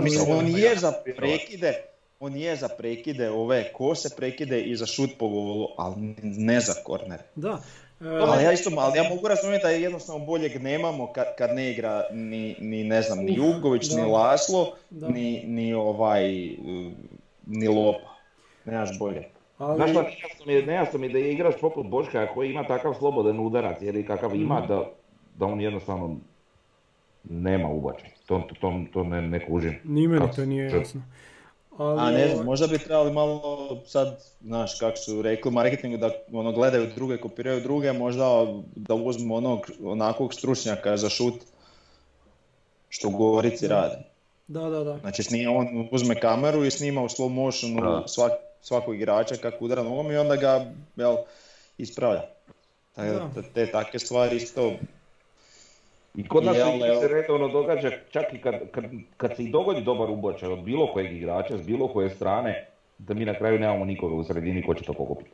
Mislim, 0.00 0.30
on 0.38 0.46
je 0.46 0.76
za 0.76 0.92
prekide, 1.16 1.89
on 2.20 2.36
je 2.36 2.56
za 2.56 2.68
prekide, 2.68 3.30
ove 3.30 3.72
kose 3.72 4.16
prekide 4.16 4.60
i 4.60 4.76
za 4.76 4.86
šut 4.86 5.10
po 5.18 5.28
golu, 5.28 5.68
ali 5.76 6.14
ne 6.22 6.60
za 6.60 6.72
korner. 6.84 7.18
Da. 7.34 7.60
ali, 8.00 8.44
ja 8.44 8.52
isto, 8.52 8.70
ali 8.78 8.98
ja 8.98 9.08
mogu 9.08 9.28
razumjeti 9.28 9.62
da 9.62 9.70
jednostavno 9.70 10.26
boljeg 10.26 10.62
nemamo 10.62 11.12
kad, 11.12 11.26
kad 11.38 11.50
ne 11.54 11.70
igra 11.70 12.04
ni, 12.12 12.56
ni 12.60 12.84
ne 12.84 13.02
znam, 13.02 13.18
ni 13.18 13.34
Jugović, 13.34 13.90
ni 13.90 14.02
Laslo, 14.02 14.72
ni, 14.90 15.44
ni 15.46 15.74
ovaj, 15.74 16.28
ni 17.46 17.68
Lopa. 17.68 18.10
Nemaš 18.64 18.98
bolje. 18.98 19.24
Ali... 19.58 19.76
Znaš 19.76 19.90
šta, 19.90 20.02
nejasno 20.02 20.46
mi, 20.46 20.52
je, 20.52 20.66
nejasno 20.66 20.98
mi 20.98 21.06
je 21.06 21.12
da 21.12 21.18
je 21.18 21.32
igrač 21.32 21.54
poput 21.60 21.86
Boška 21.86 22.34
koji 22.34 22.50
ima 22.50 22.66
takav 22.66 22.94
slobodan 22.94 23.40
udarac, 23.40 23.82
ili 23.82 24.06
kakav 24.06 24.34
ima, 24.34 24.60
mm. 24.60 24.66
da, 24.68 24.90
da 25.38 25.46
on 25.46 25.60
jednostavno 25.60 26.16
nema 27.24 27.68
ubačaj. 27.68 28.10
To, 28.26 28.42
to, 28.48 28.54
to, 28.60 28.84
to 28.92 29.04
ne, 29.04 29.22
ne 29.22 29.46
kužim. 29.46 29.80
Ni 29.84 30.08
meni 30.08 30.26
to 30.36 30.46
nije 30.46 30.64
jasno. 30.64 31.02
Ali... 31.80 32.00
A 32.00 32.10
ne 32.10 32.28
znam, 32.28 32.46
možda 32.46 32.66
bi 32.66 32.78
trebali 32.78 33.12
malo 33.12 33.78
sad, 33.86 34.24
znaš, 34.40 34.78
kako 34.78 34.96
su 34.96 35.22
rekli 35.22 35.48
u 35.48 35.52
marketingu, 35.52 35.96
da 35.96 36.10
ono, 36.32 36.52
gledaju 36.52 36.90
druge, 36.94 37.16
kopiraju 37.16 37.60
druge, 37.60 37.92
možda 37.92 38.46
da 38.76 38.94
uzmu 38.94 39.36
onog 39.36 39.70
onakvog 39.84 40.34
stručnjaka 40.34 40.96
za 40.96 41.08
šut 41.08 41.34
što 42.88 43.10
govorici 43.10 43.68
radi. 43.68 43.96
Da, 44.48 44.60
da, 44.60 44.84
da. 44.84 44.98
Znači 44.98 45.22
snima, 45.22 45.52
on 45.52 45.88
uzme 45.92 46.20
kameru 46.20 46.64
i 46.64 46.70
snima 46.70 47.02
u 47.02 47.08
slow 47.08 47.28
motionu 47.28 48.02
svak, 48.06 48.32
svakog 48.60 48.94
igrača 48.94 49.36
kako 49.36 49.64
udara 49.64 49.82
nogom 49.82 50.12
i 50.12 50.16
onda 50.16 50.36
ga 50.36 50.72
jel, 50.96 51.16
ispravlja. 51.78 52.22
Tako 52.94 53.12
da, 53.34 53.42
te 53.54 53.70
takve 53.70 53.98
stvari 53.98 54.36
isto 54.36 54.72
i 56.14 56.28
kod 56.28 56.44
nas 56.44 56.56
se 57.00 57.08
redovno 57.08 57.48
događa, 57.48 57.90
čak 58.10 58.24
i 58.32 58.38
kad, 58.38 58.54
kad, 58.70 58.84
kad 59.16 59.36
se 59.36 59.42
i 59.44 59.50
dogodi 59.50 59.82
dobar 59.82 60.10
ubočaj 60.10 60.52
od 60.52 60.62
bilo 60.62 60.92
kojeg 60.92 61.16
igrača, 61.16 61.58
s 61.58 61.66
bilo 61.66 61.88
koje 61.88 62.10
strane, 62.10 62.66
da 62.98 63.14
mi 63.14 63.24
na 63.24 63.34
kraju 63.34 63.58
nemamo 63.58 63.84
nikoga 63.84 64.14
u 64.14 64.24
sredini 64.24 64.62
ko 64.66 64.74
će 64.74 64.84
to 64.84 64.92
pokupiti. 64.92 65.30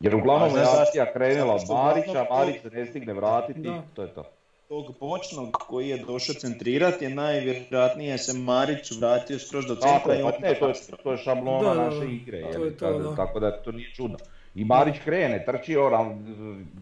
Jer 0.00 0.14
uglavnom 0.14 0.56
je 0.56 0.62
akcija 0.62 1.12
krenula 1.12 1.54
od 1.54 1.62
Marića, 1.68 2.26
Marić 2.30 2.62
se 2.62 2.70
ne 2.70 2.86
stigne 2.86 3.12
vratiti, 3.12 3.60
da. 3.60 3.82
to 3.94 4.02
je 4.02 4.14
to. 4.14 4.24
Tog 4.68 4.94
bočnog 5.00 5.52
koji 5.52 5.88
je 5.88 5.98
došao 5.98 6.34
centrirati 6.34 7.04
je 7.04 7.10
najvjerojatnije 7.10 8.18
se 8.18 8.38
Marić 8.38 8.90
vratio 9.00 9.38
skroz 9.38 9.66
do 9.66 9.74
centra 9.74 10.14
i 10.14 10.22
pa 10.22 10.30
ne, 10.40 10.54
to 10.54 10.68
je, 10.68 10.74
to 11.02 11.12
je 11.12 11.18
šablona 11.18 11.74
naše 11.74 12.12
igre, 12.12 12.52
to 12.52 12.64
je 12.64 12.76
to, 12.76 13.14
tako 13.16 13.40
da 13.40 13.62
to 13.62 13.72
nije 13.72 13.94
čudno. 13.94 14.18
I 14.54 14.64
Marić 14.64 14.96
krene, 15.04 15.44
trči 15.46 15.76
oral. 15.76 16.12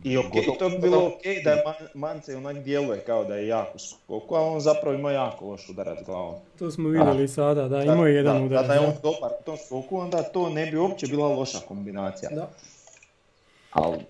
I 0.04 0.18
ok, 0.18 0.58
to 0.58 0.68
je 0.68 0.78
bilo 0.78 1.06
ok 1.06 1.22
da 1.44 1.50
je 1.50 1.62
Mance 1.94 2.36
onak 2.36 2.58
djeluje 2.58 3.00
kao 3.00 3.24
da 3.24 3.36
je 3.36 3.46
jako 3.46 3.78
skoku, 3.78 4.34
a 4.34 4.40
on 4.40 4.60
zapravo 4.60 4.94
ima 4.96 5.12
jako 5.12 5.46
loš 5.46 5.68
udarac 5.68 5.98
glavom. 6.06 6.34
To 6.58 6.70
smo 6.70 6.88
vidjeli 6.88 7.28
sada, 7.28 7.68
da, 7.68 7.82
ima 7.82 8.08
jedan 8.08 8.44
udarac. 8.44 8.66
Da, 8.66 8.74
da 8.74 8.80
je 8.80 8.88
on 8.88 8.94
dobar 9.02 9.30
u 9.40 9.44
tom 9.44 9.56
skoku, 9.66 9.98
onda 9.98 10.22
to 10.22 10.50
ne 10.50 10.66
bi 10.66 10.76
uopće 10.76 11.06
bila 11.06 11.28
loša 11.28 11.58
kombinacija. 11.68 12.30
Da. 12.30 12.50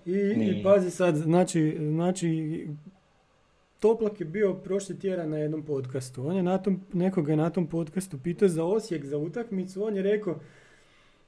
I, 0.05 0.11
I 0.11 0.63
pazi 0.63 0.91
sad, 0.91 1.15
znači, 1.15 1.77
znači 1.79 2.67
Toplak 3.79 4.19
je 4.19 4.25
bio 4.25 4.53
prošli 4.53 4.99
tjedan 4.99 5.29
na 5.29 5.37
jednom 5.37 5.63
podcastu. 5.63 6.27
On 6.27 6.35
je 6.35 6.43
na 6.43 6.57
tom, 6.57 6.81
nekoga 6.93 7.31
je 7.31 7.37
na 7.37 7.49
tom 7.49 7.67
podcastu 7.67 8.17
pitao 8.23 8.47
za 8.47 8.63
Osijek, 8.63 9.05
za 9.05 9.17
utakmicu. 9.17 9.83
On 9.83 9.95
je 9.95 10.03
rekao, 10.03 10.35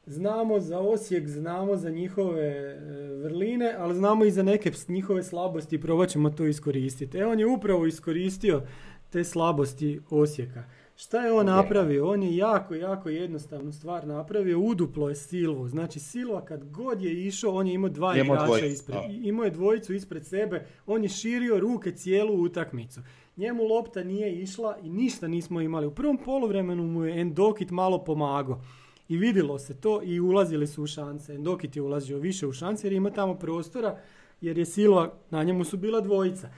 znamo 0.05 0.60
za 0.60 0.79
Osijek, 0.79 1.27
znamo 1.27 1.77
za 1.77 1.89
njihove 1.89 2.48
e, 2.48 2.77
vrline, 3.24 3.75
ali 3.77 3.96
znamo 3.96 4.25
i 4.25 4.31
za 4.31 4.43
neke 4.43 4.72
njihove 4.88 5.24
slabosti 5.24 5.75
i 5.75 5.81
probat 5.81 6.10
ćemo 6.10 6.29
to 6.29 6.46
iskoristiti. 6.46 7.17
E 7.17 7.25
on 7.25 7.39
je 7.39 7.46
upravo 7.46 7.86
iskoristio 7.86 8.62
te 9.10 9.24
slabosti 9.24 10.01
Osijeka. 10.10 10.63
Šta 10.96 11.25
je 11.25 11.31
on 11.31 11.46
napravio? 11.46 12.10
On 12.10 12.24
je 12.24 12.38
jako, 12.38 12.75
jako 12.75 13.10
jednostavnu 13.10 13.72
stvar 13.72 14.08
napravio. 14.08 14.60
Uduplo 14.60 15.10
je 15.10 15.15
Silvu. 15.15 15.67
Znači 15.67 16.00
Silva 16.00 16.46
kad 16.46 16.72
god 16.72 17.01
je 17.01 17.27
išao, 17.27 17.55
on 17.55 17.67
je 17.67 17.74
imao 17.74 17.89
dva 17.89 18.17
igrača 18.17 18.65
ispred. 18.65 18.98
Imao 19.24 19.43
je 19.43 19.51
dvojicu 19.51 19.93
ispred 19.93 20.25
sebe. 20.25 20.65
On 20.86 21.03
je 21.03 21.10
širio 21.10 21.60
ruke 21.60 21.91
cijelu 21.91 22.43
utakmicu. 22.43 23.01
Njemu 23.38 23.63
lopta 23.63 24.03
nije 24.03 24.41
išla 24.41 24.77
i 24.84 24.89
ništa 24.89 25.27
nismo 25.27 25.62
imali. 25.62 25.88
U 25.88 25.96
prvom 25.96 26.17
poluvremenu 26.17 26.84
mu 26.84 27.05
je 27.05 27.22
Endokit 27.22 27.72
malo 27.72 28.03
pomagao. 28.03 28.62
I 29.11 29.17
vidjelo 29.17 29.59
se 29.59 29.73
to 29.73 30.01
i 30.03 30.19
ulazili 30.19 30.67
su 30.67 30.83
u 30.83 30.87
šanse. 30.87 31.33
Endokit 31.33 31.75
je 31.75 31.81
ulazio 31.81 32.17
više 32.17 32.47
u 32.47 32.53
šanse 32.53 32.87
jer 32.87 32.93
ima 32.93 33.09
tamo 33.09 33.35
prostora 33.35 33.97
jer 34.41 34.57
je 34.57 34.65
Silva, 34.65 35.13
na 35.29 35.43
njemu 35.43 35.63
su 35.63 35.77
bila 35.77 36.01
dvojica. 36.01 36.49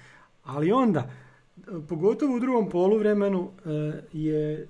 Ali 0.44 0.72
onda, 0.72 1.12
pogotovo 1.90 2.36
u 2.36 2.40
drugom 2.40 2.70
poluvremenu 2.70 3.52
e, 3.66 3.70
je 4.14 4.54
e, 4.54 4.68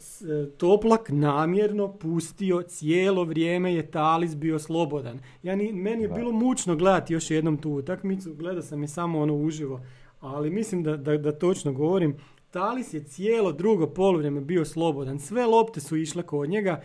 Toplak 0.58 1.10
namjerno 1.10 1.94
pustio 1.94 2.62
cijelo 2.62 3.24
vrijeme 3.24 3.76
je 3.76 3.92
Talis 3.92 4.36
bio 4.36 4.60
slobodan. 4.60 5.20
Ja 5.44 5.56
ni, 5.56 5.74
meni 5.74 6.04
je 6.04 6.10
bilo 6.10 6.32
mučno 6.32 6.76
gledati 6.76 7.14
još 7.14 7.32
jednom 7.32 7.58
tu 7.58 7.72
utakmicu, 7.72 8.34
gledao 8.34 8.62
sam 8.62 8.82
je 8.82 8.88
samo 8.88 9.20
ono 9.20 9.36
uživo, 9.36 9.82
ali 10.20 10.50
mislim 10.50 10.84
da, 10.84 10.98
da, 10.98 11.18
da 11.18 11.32
točno 11.32 11.74
govorim. 11.74 12.18
Talis 12.52 12.94
je 12.94 13.04
cijelo 13.04 13.52
drugo 13.52 13.88
poluvrijeme 13.88 14.42
bio 14.42 14.66
slobodan, 14.66 15.20
sve 15.20 15.46
lopte 15.46 15.80
su 15.82 15.98
išle 15.98 16.24
kod 16.24 16.50
njega, 16.50 16.82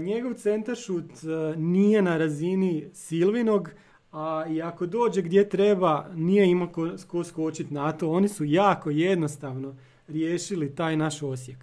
njegov 0.00 0.34
centaršut 0.34 1.10
nije 1.56 2.02
na 2.02 2.16
razini 2.16 2.90
Silvinog, 2.92 3.70
a 4.12 4.44
i 4.50 4.62
ako 4.62 4.86
dođe 4.86 5.22
gdje 5.22 5.48
treba, 5.48 6.06
nije 6.14 6.50
ima 6.50 6.72
ko, 6.72 6.90
ko 7.06 7.24
skočiti 7.24 7.74
na 7.74 7.92
to. 7.92 8.10
Oni 8.10 8.28
su 8.28 8.44
jako 8.44 8.90
jednostavno 8.90 9.74
riješili 10.08 10.74
taj 10.74 10.96
naš 10.96 11.22
Osijek. 11.22 11.58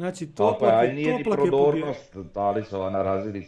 Znači, 0.00 0.26
toplak, 0.26 0.70
pa, 0.70 0.92
nije 0.92 1.18
ni 1.18 1.24
prodornost 1.24 2.16
Talisova 2.32 2.90
na 2.90 3.02
razini 3.02 3.46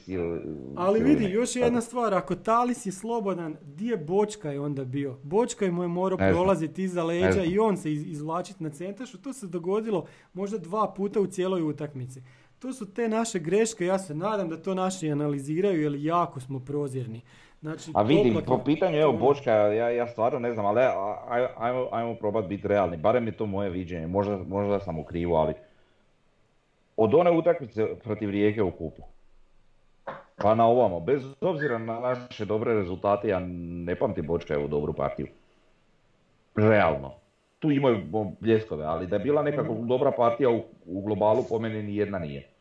Ali 0.77 1.01
vidi, 1.01 1.25
još 1.25 1.57
jedna 1.57 1.81
stvar, 1.81 2.15
ako 2.15 2.35
Talis 2.35 2.87
je 2.87 2.93
slobodan, 2.93 3.57
di 3.63 3.87
je 3.87 3.97
Bočka 3.97 4.51
je 4.51 4.61
onda 4.61 4.85
bio? 4.85 5.19
Bočka 5.23 5.65
je 5.65 5.71
mu 5.71 5.83
je 5.83 5.89
morao 5.89 6.19
prolaziti 6.19 6.83
iza 6.83 7.05
leđa 7.05 7.45
i 7.45 7.59
on 7.59 7.77
se 7.77 7.93
izvlačiti 7.93 8.63
na 8.63 8.71
centrašu. 8.71 9.19
To 9.19 9.33
se 9.33 9.47
dogodilo 9.47 10.07
možda 10.33 10.59
dva 10.59 10.95
puta 10.97 11.21
u 11.21 11.27
cijeloj 11.27 11.63
utakmici. 11.63 12.23
To 12.63 12.73
su 12.73 12.95
te 12.95 13.09
naše 13.09 13.39
greške, 13.39 13.87
ja 13.87 13.99
se 13.99 14.15
nadam 14.15 14.49
da 14.49 14.57
to 14.57 14.75
naši 14.75 15.11
analiziraju 15.11 15.83
jer 15.83 15.95
jako 15.95 16.41
smo 16.41 16.61
prozirni. 16.61 17.21
Znači, 17.61 17.91
A 17.95 18.03
vidim, 18.03 18.41
po 18.47 18.59
pitanju 18.65 18.99
evo 18.99 19.13
Bočka, 19.13 19.53
ja, 19.53 19.91
ja 19.91 20.07
stvarno 20.07 20.39
ne 20.39 20.53
znam, 20.53 20.67
ali 20.67 20.81
ajmo, 21.57 21.89
ajmo 21.93 22.15
probati 22.15 22.49
biti 22.49 22.69
realni, 22.69 22.97
barem 22.97 23.27
je 23.27 23.37
to 23.37 23.47
moje 23.47 23.71
viđenje, 23.71 24.07
možda, 24.07 24.37
možda 24.37 24.81
sam 24.81 24.99
u 24.99 25.05
krivu, 25.05 25.35
ali 25.35 25.55
od 26.97 27.15
one 27.15 27.31
utakmice 27.31 27.87
protiv 28.05 28.31
Rijeke 28.31 28.63
u 28.63 28.71
kupu, 28.71 29.03
pa 30.37 30.55
na 30.55 30.67
ovamo, 30.67 31.01
bez 31.01 31.23
obzira 31.41 31.79
na 31.79 32.01
naše 32.01 32.45
dobre 32.45 32.75
rezultate, 32.75 33.29
ja 33.29 33.41
ne 33.87 33.95
pamtim 33.95 34.27
Bočka 34.27 34.59
u 34.59 34.69
dobru 34.69 34.93
partiju. 34.93 35.27
Realno. 36.57 37.13
Tu 37.59 37.71
imaju 37.71 37.99
bljeskove, 38.41 38.85
ali 38.85 39.07
da 39.07 39.17
je 39.17 39.21
bila 39.21 39.43
neka 39.43 39.63
mhm. 39.63 39.87
dobra 39.87 40.11
partija 40.11 40.51
u, 40.51 40.63
u 40.87 41.03
globalu, 41.03 41.45
po 41.49 41.59
meni 41.59 41.83
ni 41.83 41.97
jedna 41.97 42.19
nije. 42.19 42.52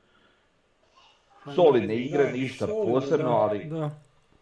Solidne 1.56 1.96
igre, 1.96 2.32
ništa 2.32 2.68
posebno, 2.68 3.30
ali... 3.30 3.66
Da 3.66 3.90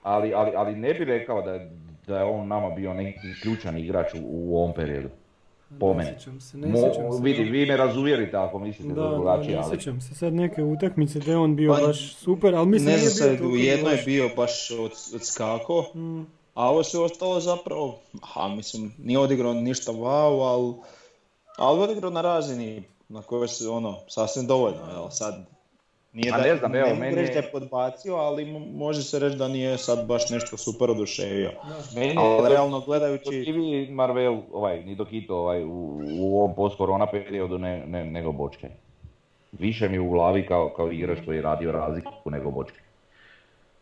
ali, 0.04 0.34
ali, 0.34 0.52
ali 0.56 0.76
ne 0.76 0.94
bi 0.94 1.06
rekao 1.06 1.42
da, 1.42 1.60
da 2.08 2.18
je 2.18 2.24
on 2.24 2.48
nama 2.48 2.70
bio 2.70 2.94
neki 2.94 3.42
ključan 3.42 3.78
igrač 3.78 4.14
u, 4.14 4.20
u 4.24 4.58
ovom 4.58 4.74
periodu. 4.74 5.10
Po 5.80 5.94
meni. 5.94 6.12
Se, 6.40 6.58
ne 6.58 6.68
Mo, 6.68 6.78
se. 6.78 7.24
Vidi, 7.24 7.44
vi 7.44 7.66
me 7.66 7.78
razuvjerite 7.78 8.38
ako 8.38 8.60
mislite 8.60 8.94
da, 8.94 9.10
drugačije. 9.10 9.56
Da, 9.56 9.62
ne 9.62 9.68
sjećam 9.70 10.02
se 10.02 10.16
sad 10.16 10.34
neke 10.34 10.64
utakmice 10.64 11.20
da 11.20 11.32
je 11.32 11.38
on 11.38 11.56
bio 11.56 11.74
pa, 11.74 11.88
baš 11.88 12.16
super, 12.16 12.56
ali 12.56 12.68
mislim 12.68 12.92
ne 12.92 12.98
znam 12.98 13.12
sad, 13.12 13.46
u 13.46 13.56
jednoj 13.56 13.96
je 13.96 14.04
bio 14.06 14.30
baš 14.36 14.72
od, 14.72 14.92
od 15.16 15.26
skako, 15.26 15.86
mm. 15.96 16.22
a 16.54 16.70
ovo 16.70 16.84
se 16.84 17.00
ostalo 17.00 17.40
zapravo, 17.40 18.00
ha, 18.24 18.48
mislim, 18.48 18.94
nije 18.98 19.20
odigrao 19.20 19.54
ništa 19.54 19.92
wow, 19.92 20.42
ali, 20.42 20.74
ali 21.58 21.84
odigrao 21.84 22.12
na 22.12 22.22
razini 22.22 22.84
na 23.10 23.22
kojoj 23.22 23.48
se 23.48 23.70
ono, 23.70 23.98
sasvim 24.08 24.48
dovoljno, 24.48 24.92
jel, 24.92 25.10
sad 25.10 25.46
nije 26.14 26.32
da, 26.32 26.38
ne 26.38 26.56
znam, 26.56 26.76
evo, 26.76 26.96
meni 26.96 27.22
je... 27.22 27.50
podbacio, 27.52 28.16
ali 28.16 28.46
može 28.74 29.04
se 29.04 29.20
reći 29.20 29.38
da 29.38 29.48
nije 29.48 29.78
sad 29.78 30.06
baš 30.06 30.30
nešto 30.30 30.58
super 30.58 30.92
oduševio. 30.92 31.52
Meni 31.96 32.16
ali 32.18 32.50
realno 32.50 32.80
gledajući... 32.80 33.30
vi 33.30 33.88
Marvel, 33.92 34.42
ovaj, 34.54 34.84
ni 34.84 34.96
Dokito 34.96 35.36
ovaj, 35.38 35.64
u, 35.64 36.02
u 36.20 36.38
ovom 36.38 36.56
post-korona 36.56 37.08
periodu 37.08 37.58
ne, 37.58 37.86
ne, 37.88 38.06
nego 38.06 38.32
Bočke. 38.32 38.70
Više 39.52 39.90
mi 39.90 40.00
u 40.00 40.10
glavi 40.10 40.46
kao, 40.46 40.74
kao 40.76 40.92
igrač 40.92 41.18
koji 41.26 41.36
je 41.36 41.42
radio 41.42 41.72
razliku 41.72 42.30
nego 42.30 42.52
Bočke. 42.52 42.80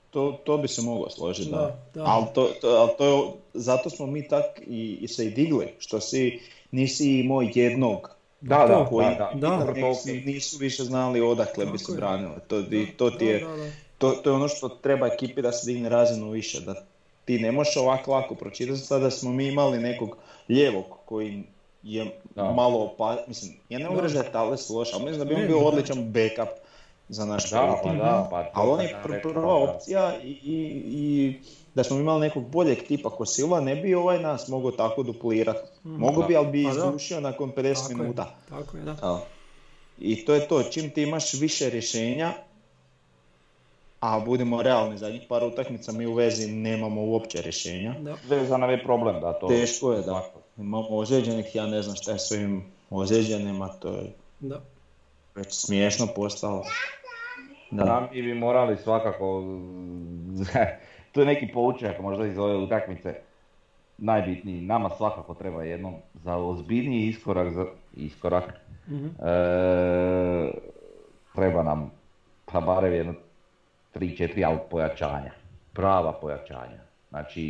To, 0.10 0.40
to 0.44 0.58
bi 0.58 0.68
se 0.68 0.82
moglo 0.82 1.10
složiti, 1.10 1.52
da. 1.52 1.80
da. 1.94 2.04
Ali, 2.06 2.26
to, 2.34 2.50
to, 2.62 2.68
ali 2.68 2.90
to, 2.98 3.38
zato 3.54 3.90
smo 3.90 4.06
mi 4.06 4.28
tak 4.28 4.46
i, 4.68 4.98
i 5.02 5.08
se 5.08 5.26
i 5.28 5.32
digli, 5.32 5.68
što 5.80 6.00
si, 6.00 6.40
nisi 6.72 7.20
imao 7.20 7.42
jednog 7.54 8.17
da, 8.42 8.66
da, 8.68 8.86
koji 8.90 9.06
da, 9.06 9.32
da, 9.36 9.74
nisu 10.26 10.58
više 10.58 10.84
znali 10.84 11.22
odakle 11.22 11.66
bi 11.66 11.78
se 11.78 11.92
branili. 11.96 12.36
To, 12.48 12.64
to, 12.98 13.12
ti 13.12 13.26
je, 13.26 13.46
to, 13.98 14.12
to 14.12 14.30
je 14.30 14.36
ono 14.36 14.48
što 14.48 14.70
treba 14.70 15.08
ekipi 15.08 15.42
da 15.42 15.52
se 15.52 15.72
digne 15.72 15.90
razinu 15.90 16.30
više, 16.30 16.60
da 16.60 16.76
ti 17.26 17.40
ne 17.40 17.52
možeš 17.52 17.78
ovako 17.78 18.12
lako 18.12 18.36
pročitati. 18.36 18.80
Sada 18.80 19.04
da 19.04 19.12
smo 19.12 19.32
mi 19.32 19.48
imali 19.48 19.80
nekog 19.80 20.18
lijevog 20.50 20.86
koji 21.06 21.44
je 21.84 22.20
malo 22.36 22.84
opa... 22.84 23.18
mislim, 23.28 23.54
ja 23.70 23.80
ne 23.80 23.90
mogu 23.90 24.02
reći 24.02 24.14
da 24.14 24.20
je 24.20 24.32
Tales 24.32 24.70
loš, 24.70 24.94
ali 24.94 25.04
mislim 25.04 25.20
da 25.20 25.26
bi 25.26 25.42
on 25.42 25.48
bio 25.48 25.60
odličan 25.60 26.04
backup 26.04 26.58
za 27.10 27.26
naš 27.26 27.50
da, 27.50 27.80
pa 27.84 27.94
da, 27.94 28.28
pa 28.32 28.52
Ali 28.54 28.70
on 28.72 28.82
je 28.82 29.22
prva 29.24 29.56
opcija 29.56 30.14
i, 30.24 30.28
i, 30.28 30.84
i 30.86 31.40
da 31.78 31.84
smo 31.84 32.00
imali 32.00 32.20
nekog 32.20 32.50
boljeg 32.50 32.84
tipa 32.88 33.10
ko 33.10 33.26
Silva, 33.26 33.60
ne 33.62 33.76
bi 33.76 33.96
ovaj 33.96 34.20
nas 34.20 34.48
mogao 34.48 34.72
tako 34.72 35.04
duplirati. 35.04 35.60
Mm, 35.84 35.90
Mogu 35.90 36.24
bi, 36.28 36.36
ali 36.36 36.48
bi 36.48 36.64
pa 36.64 36.70
izdušio 36.70 37.20
nakon 37.20 37.52
50 37.52 37.74
tako 37.74 37.98
minuta. 37.98 38.22
Je, 38.22 38.50
tako 38.50 38.78
je, 38.78 38.84
da. 38.84 39.26
I 40.00 40.26
to 40.26 40.34
je 40.34 40.48
to, 40.48 40.64
čim 40.64 40.90
ti 40.90 41.04
imaš 41.04 41.34
više 41.34 41.70
rješenja, 41.70 42.34
a 44.00 44.20
budemo 44.20 44.62
realni, 44.62 44.98
zadnjih 44.98 45.22
par 45.30 45.44
utakmica 45.44 45.92
mi 45.92 46.06
u 46.06 46.14
vezi 46.14 46.52
nemamo 46.52 47.02
uopće 47.02 47.42
rješenja. 47.42 47.96
Da. 48.00 48.16
Veza 48.30 48.58
nam 48.58 48.70
je 48.70 48.84
problem 48.84 49.22
da 49.22 49.34
to... 49.34 49.48
Teško 49.48 49.94
je, 49.94 50.02
da. 50.02 50.32
Imamo 50.58 50.88
ozlijeđenih, 50.90 51.56
ja 51.56 51.66
ne 51.66 51.82
znam 51.82 51.96
šta 51.96 52.12
je 52.12 52.20
s 52.20 52.32
ovim 52.32 52.64
ozlijeđenima, 52.90 53.68
to 53.68 53.90
je 53.90 54.14
da. 54.40 54.62
već 55.36 55.54
smiješno 55.54 56.08
postalo. 56.16 56.64
Da. 57.72 58.10
mi 58.12 58.22
bi 58.22 58.34
morali 58.34 58.78
svakako, 58.78 59.44
to 61.12 61.22
je 61.22 61.26
neki 61.26 61.48
poučak 61.54 62.00
možda 62.00 62.26
iz 62.26 62.38
ove 62.38 62.56
utakmice, 62.56 63.16
najbitniji. 63.98 64.62
Nama 64.62 64.90
svakako 64.90 65.34
treba 65.34 65.64
jedno 65.64 65.94
za 66.14 66.36
ozbiljniji 66.36 67.08
iskorak, 67.08 67.54
za, 67.54 67.66
iskorak 67.96 68.54
mm 68.90 69.08
treba 71.38 71.64
nam 71.64 71.92
pa 72.46 72.62
barem 72.62 72.94
jedno 72.94 73.14
3-4 73.96 74.48
out 74.48 74.62
pojačanja, 74.70 75.32
prava 75.74 76.14
pojačanja. 76.14 76.82
Znači 77.10 77.44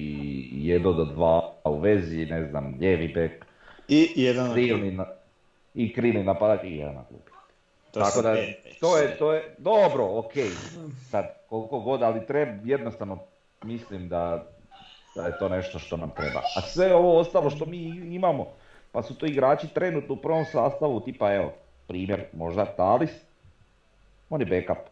jedno 0.52 0.94
do 0.94 1.06
dva 1.06 1.54
u 1.64 1.80
vezi, 1.80 2.26
ne 2.26 2.46
znam, 2.46 2.76
lijevi 2.80 3.08
bek. 3.08 3.46
I 3.88 4.08
jedan 4.16 4.48
na 4.96 5.06
I 5.74 5.94
krilni 5.94 6.24
napadač 6.24 6.64
i 6.64 6.76
jedan 6.76 6.96
na 6.96 7.04
klupi. 7.04 7.32
Tako 8.00 8.22
da, 8.22 8.36
to 8.80 8.98
je, 8.98 9.18
to 9.18 9.34
je, 9.34 9.56
dobro, 9.58 10.06
ok, 10.06 10.34
sad 11.10 11.26
koliko 11.50 11.80
god, 11.80 12.04
ali 12.04 12.26
treba, 12.26 12.52
jednostavno 12.64 13.20
mislim 13.64 14.10
da, 14.10 14.46
da 15.16 15.26
je 15.26 15.38
to 15.40 15.50
nešto 15.50 15.80
što 15.80 15.98
nam 15.98 16.10
treba. 16.10 16.42
A 16.56 16.62
sve 16.62 16.96
ovo 16.96 17.20
ostalo 17.20 17.50
što 17.50 17.66
mi 17.66 17.84
imamo, 18.16 18.48
pa 18.92 19.04
su 19.04 19.16
to 19.16 19.26
igrači 19.26 19.68
trenutno 19.68 20.14
u 20.14 20.22
prvom 20.22 20.46
sastavu, 20.46 21.00
tipa 21.00 21.34
evo, 21.34 21.54
primjer, 21.88 22.24
možda 22.34 22.66
Talis, 22.66 23.12
on 24.30 24.42
je 24.42 24.46
backup. 24.46 24.86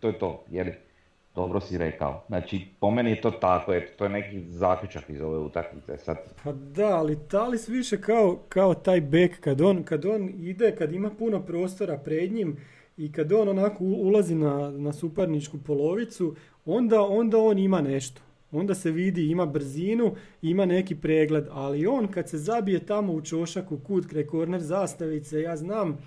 To 0.00 0.08
je 0.08 0.18
to, 0.18 0.44
jeli? 0.50 0.89
Dobro 1.34 1.60
si 1.60 1.78
rekao. 1.78 2.24
Znači, 2.28 2.66
po 2.80 2.90
meni 2.90 3.10
je 3.10 3.20
to 3.20 3.30
tako, 3.30 3.74
eto, 3.74 3.92
to 3.98 4.04
je 4.04 4.10
neki 4.10 4.40
zaključak 4.48 5.10
iz 5.10 5.20
ove 5.20 5.38
utakmice 5.38 5.96
sad. 5.96 6.16
Pa 6.44 6.52
da, 6.52 6.96
ali 6.96 7.18
Talis 7.28 7.68
više 7.68 8.00
kao, 8.00 8.38
kao 8.48 8.74
taj 8.74 9.00
back, 9.00 9.40
kad 9.40 9.60
on, 9.60 9.82
kad 9.82 10.04
on 10.04 10.28
ide, 10.38 10.74
kad 10.78 10.92
ima 10.92 11.10
puno 11.10 11.40
prostora 11.40 11.98
pred 11.98 12.32
njim 12.32 12.56
i 12.96 13.12
kad 13.12 13.32
on 13.32 13.48
onako 13.48 13.84
ulazi 13.84 14.34
na, 14.34 14.70
na 14.70 14.92
suparničku 14.92 15.58
polovicu, 15.66 16.34
onda, 16.64 17.02
onda 17.02 17.38
on 17.38 17.58
ima 17.58 17.80
nešto. 17.80 18.22
Onda 18.52 18.74
se 18.74 18.90
vidi, 18.90 19.30
ima 19.30 19.46
brzinu, 19.46 20.14
ima 20.42 20.66
neki 20.66 20.94
pregled, 20.94 21.46
ali 21.50 21.86
on 21.86 22.08
kad 22.08 22.28
se 22.28 22.38
zabije 22.38 22.86
tamo 22.86 23.12
u 23.12 23.20
čošak, 23.20 23.72
u 23.72 23.78
kut, 23.78 24.06
kraj 24.06 24.26
korner 24.26 24.60
zastavice, 24.60 25.40
ja 25.40 25.56
znam, 25.56 25.98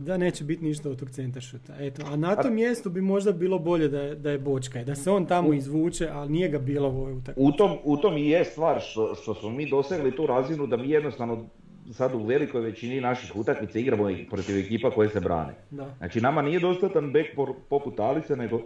da 0.00 0.16
neće 0.16 0.44
biti 0.44 0.64
ništa 0.64 0.90
od 0.90 0.98
tog 0.98 1.10
centaršuta. 1.10 1.74
Eto, 1.78 2.02
a 2.06 2.16
na 2.16 2.36
tom 2.36 2.54
mjestu 2.54 2.90
bi 2.90 3.00
možda 3.00 3.32
bilo 3.32 3.58
bolje 3.58 3.88
da 3.88 4.00
je, 4.00 4.14
da 4.14 4.30
je 4.30 4.38
Bočka, 4.38 4.84
da 4.84 4.94
se 4.94 5.10
on 5.10 5.26
tamo 5.26 5.52
izvuče, 5.52 6.08
ali 6.12 6.30
nije 6.30 6.48
ga 6.48 6.58
bilo 6.58 6.88
u 6.88 6.92
ovoj 6.92 7.12
utakmici. 7.12 7.48
U 7.48 7.52
tom, 7.52 7.78
u 7.84 7.96
tom 7.96 8.16
i 8.16 8.28
je 8.28 8.44
stvar 8.44 8.80
što, 8.80 9.14
što 9.14 9.34
smo 9.34 9.50
mi 9.50 9.70
dosegli 9.70 10.16
tu 10.16 10.26
razinu 10.26 10.66
da 10.66 10.76
mi 10.76 10.90
jednostavno 10.90 11.46
sad 11.92 12.14
u 12.14 12.24
velikoj 12.24 12.60
većini 12.60 13.00
naših 13.00 13.36
utakmica 13.36 13.78
igramo 13.78 14.08
protiv 14.30 14.58
ekipa 14.58 14.90
koje 14.90 15.08
se 15.08 15.20
brane. 15.20 15.54
Da. 15.70 15.94
Znači 15.98 16.20
nama 16.20 16.42
nije 16.42 16.60
dostatan 16.60 17.12
bek 17.12 17.26
poput 17.68 18.00
Alice, 18.00 18.36
nego 18.36 18.60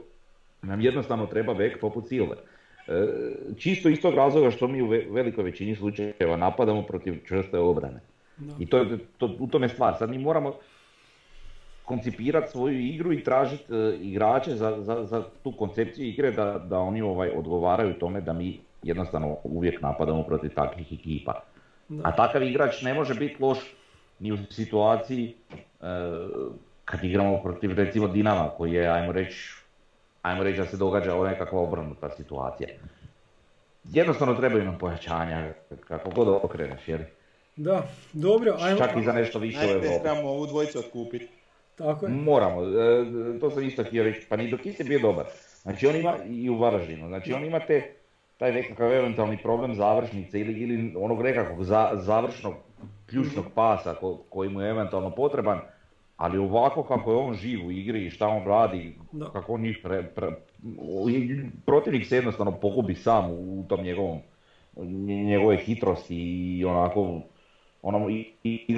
nam 0.63 0.81
jednostavno 0.81 1.27
treba 1.27 1.55
bek 1.55 1.81
poput 1.81 2.09
Silve. 2.09 2.37
E, 2.89 3.07
čisto 3.57 3.89
iz 3.89 4.01
tog 4.01 4.15
razloga 4.15 4.51
što 4.51 4.69
mi 4.69 4.83
u 4.83 4.89
velikoj 4.89 5.45
većini 5.45 5.77
slučajeva 5.77 6.37
napadamo 6.37 6.83
protiv 6.83 7.21
čvrste 7.27 7.59
obrane. 7.59 8.01
I 8.59 8.67
to, 8.67 8.87
to, 9.19 9.37
u 9.39 9.47
tome 9.47 9.69
stvar. 9.69 9.95
Sad 9.99 10.11
mi 10.11 10.19
moramo, 10.19 10.55
koncipirati 11.85 12.51
svoju 12.51 12.79
igru 12.81 13.13
i 13.13 13.25
tražiti 13.25 13.73
uh, 13.73 13.95
igrače 14.01 14.55
za, 14.55 14.77
za, 14.81 15.05
za, 15.05 15.23
tu 15.43 15.53
koncepciju 15.53 16.07
igre 16.07 16.31
da, 16.31 16.59
da 16.59 16.79
oni 16.79 17.03
ovaj 17.03 17.31
odgovaraju 17.37 17.99
tome 17.99 18.21
da 18.21 18.33
mi 18.33 18.61
jednostavno 18.83 19.37
uvijek 19.45 19.83
napadamo 19.83 20.23
protiv 20.23 20.55
takvih 20.55 20.93
ekipa. 20.93 21.43
A 22.03 22.17
takav 22.17 22.43
igrač 22.43 22.83
ne 22.83 22.95
može 22.95 23.15
biti 23.15 23.43
loš 23.43 23.59
ni 24.19 24.33
u 24.33 24.37
situaciji 24.51 25.35
uh, 25.81 25.87
kad 26.85 27.05
igramo 27.05 27.43
protiv 27.43 27.75
recimo 27.75 28.09
Dinama 28.09 28.51
koji 28.57 28.73
je, 28.73 28.89
ajmo 28.89 29.13
reći, 29.13 29.55
ajmo 30.23 30.43
reći 30.43 30.59
da 30.59 30.67
se 30.67 30.77
događa 30.77 31.15
ovo 31.15 31.27
nekakva 31.27 31.61
obrnuta 31.61 32.11
situacija. 32.11 32.69
Jednostavno 33.85 34.35
trebaju 34.35 34.65
nam 34.65 34.79
pojačanja, 34.79 35.53
kako 35.89 36.11
god 36.11 36.29
okreneš, 36.29 36.89
jer... 36.89 37.05
Da, 37.57 37.83
dobro, 38.13 38.57
ajmo... 38.61 38.79
Čak 38.79 38.97
i 38.97 39.05
za 39.05 39.13
nešto 39.13 39.39
više 39.39 39.59
u 39.59 39.71
Evropi. 39.71 39.87
trebamo 40.03 40.29
ovu 40.29 40.47
dvojicu 40.47 40.79
otkupiti. 40.79 41.29
Tako 41.77 42.07
je. 42.07 42.13
Moramo, 42.13 42.63
e, 42.63 43.39
to 43.41 43.51
sam 43.51 43.65
isto 43.65 43.85
htio 43.85 44.05
reći, 44.05 44.27
pa 44.29 44.37
ni 44.37 44.51
dok 44.51 44.67
je 44.67 44.85
bio 44.85 44.99
dobar. 44.99 45.27
Znači 45.63 45.87
on 45.87 45.97
ima 45.97 46.15
i 46.31 46.51
u 46.51 46.59
Varaždinu, 46.59 47.09
znači 47.09 47.33
on 47.33 47.45
ima 47.45 47.61
te, 47.61 47.95
taj 48.39 48.53
nekakav 48.53 48.93
eventualni 48.93 49.39
problem 49.43 49.75
završnice 49.75 50.41
ili, 50.41 50.53
ili 50.61 50.95
onog 50.97 51.23
nekakvog 51.23 51.65
za, 51.65 51.91
završnog 51.95 52.55
ključnog 53.07 53.45
pasa 53.55 53.95
ko, 53.95 54.17
koji 54.29 54.51
mu 54.51 54.61
je 54.61 54.71
eventualno 54.71 55.11
potreban, 55.11 55.61
ali 56.17 56.39
ovako 56.39 56.83
kako 56.83 57.11
je 57.11 57.17
on 57.17 57.35
živ 57.35 57.67
u 57.67 57.71
igri 57.71 58.07
i 58.07 58.11
šta 58.11 58.29
on 58.29 58.45
radi, 58.45 58.97
kako 59.33 59.53
on 59.53 59.61
njih 59.61 59.79
pre, 59.83 60.11
protivnik 61.67 62.07
se 62.07 62.17
jednostavno 62.17 62.53
pogubi 62.53 62.95
sam 62.95 63.31
u 63.31 63.65
tom 63.69 63.83
njegovom, 63.83 64.19
njegove 65.27 65.57
hitrosti 65.57 66.17
i 66.59 66.65
onako, 66.65 67.21
ono, 67.83 68.11
i, 68.11 68.33
i 68.45 68.77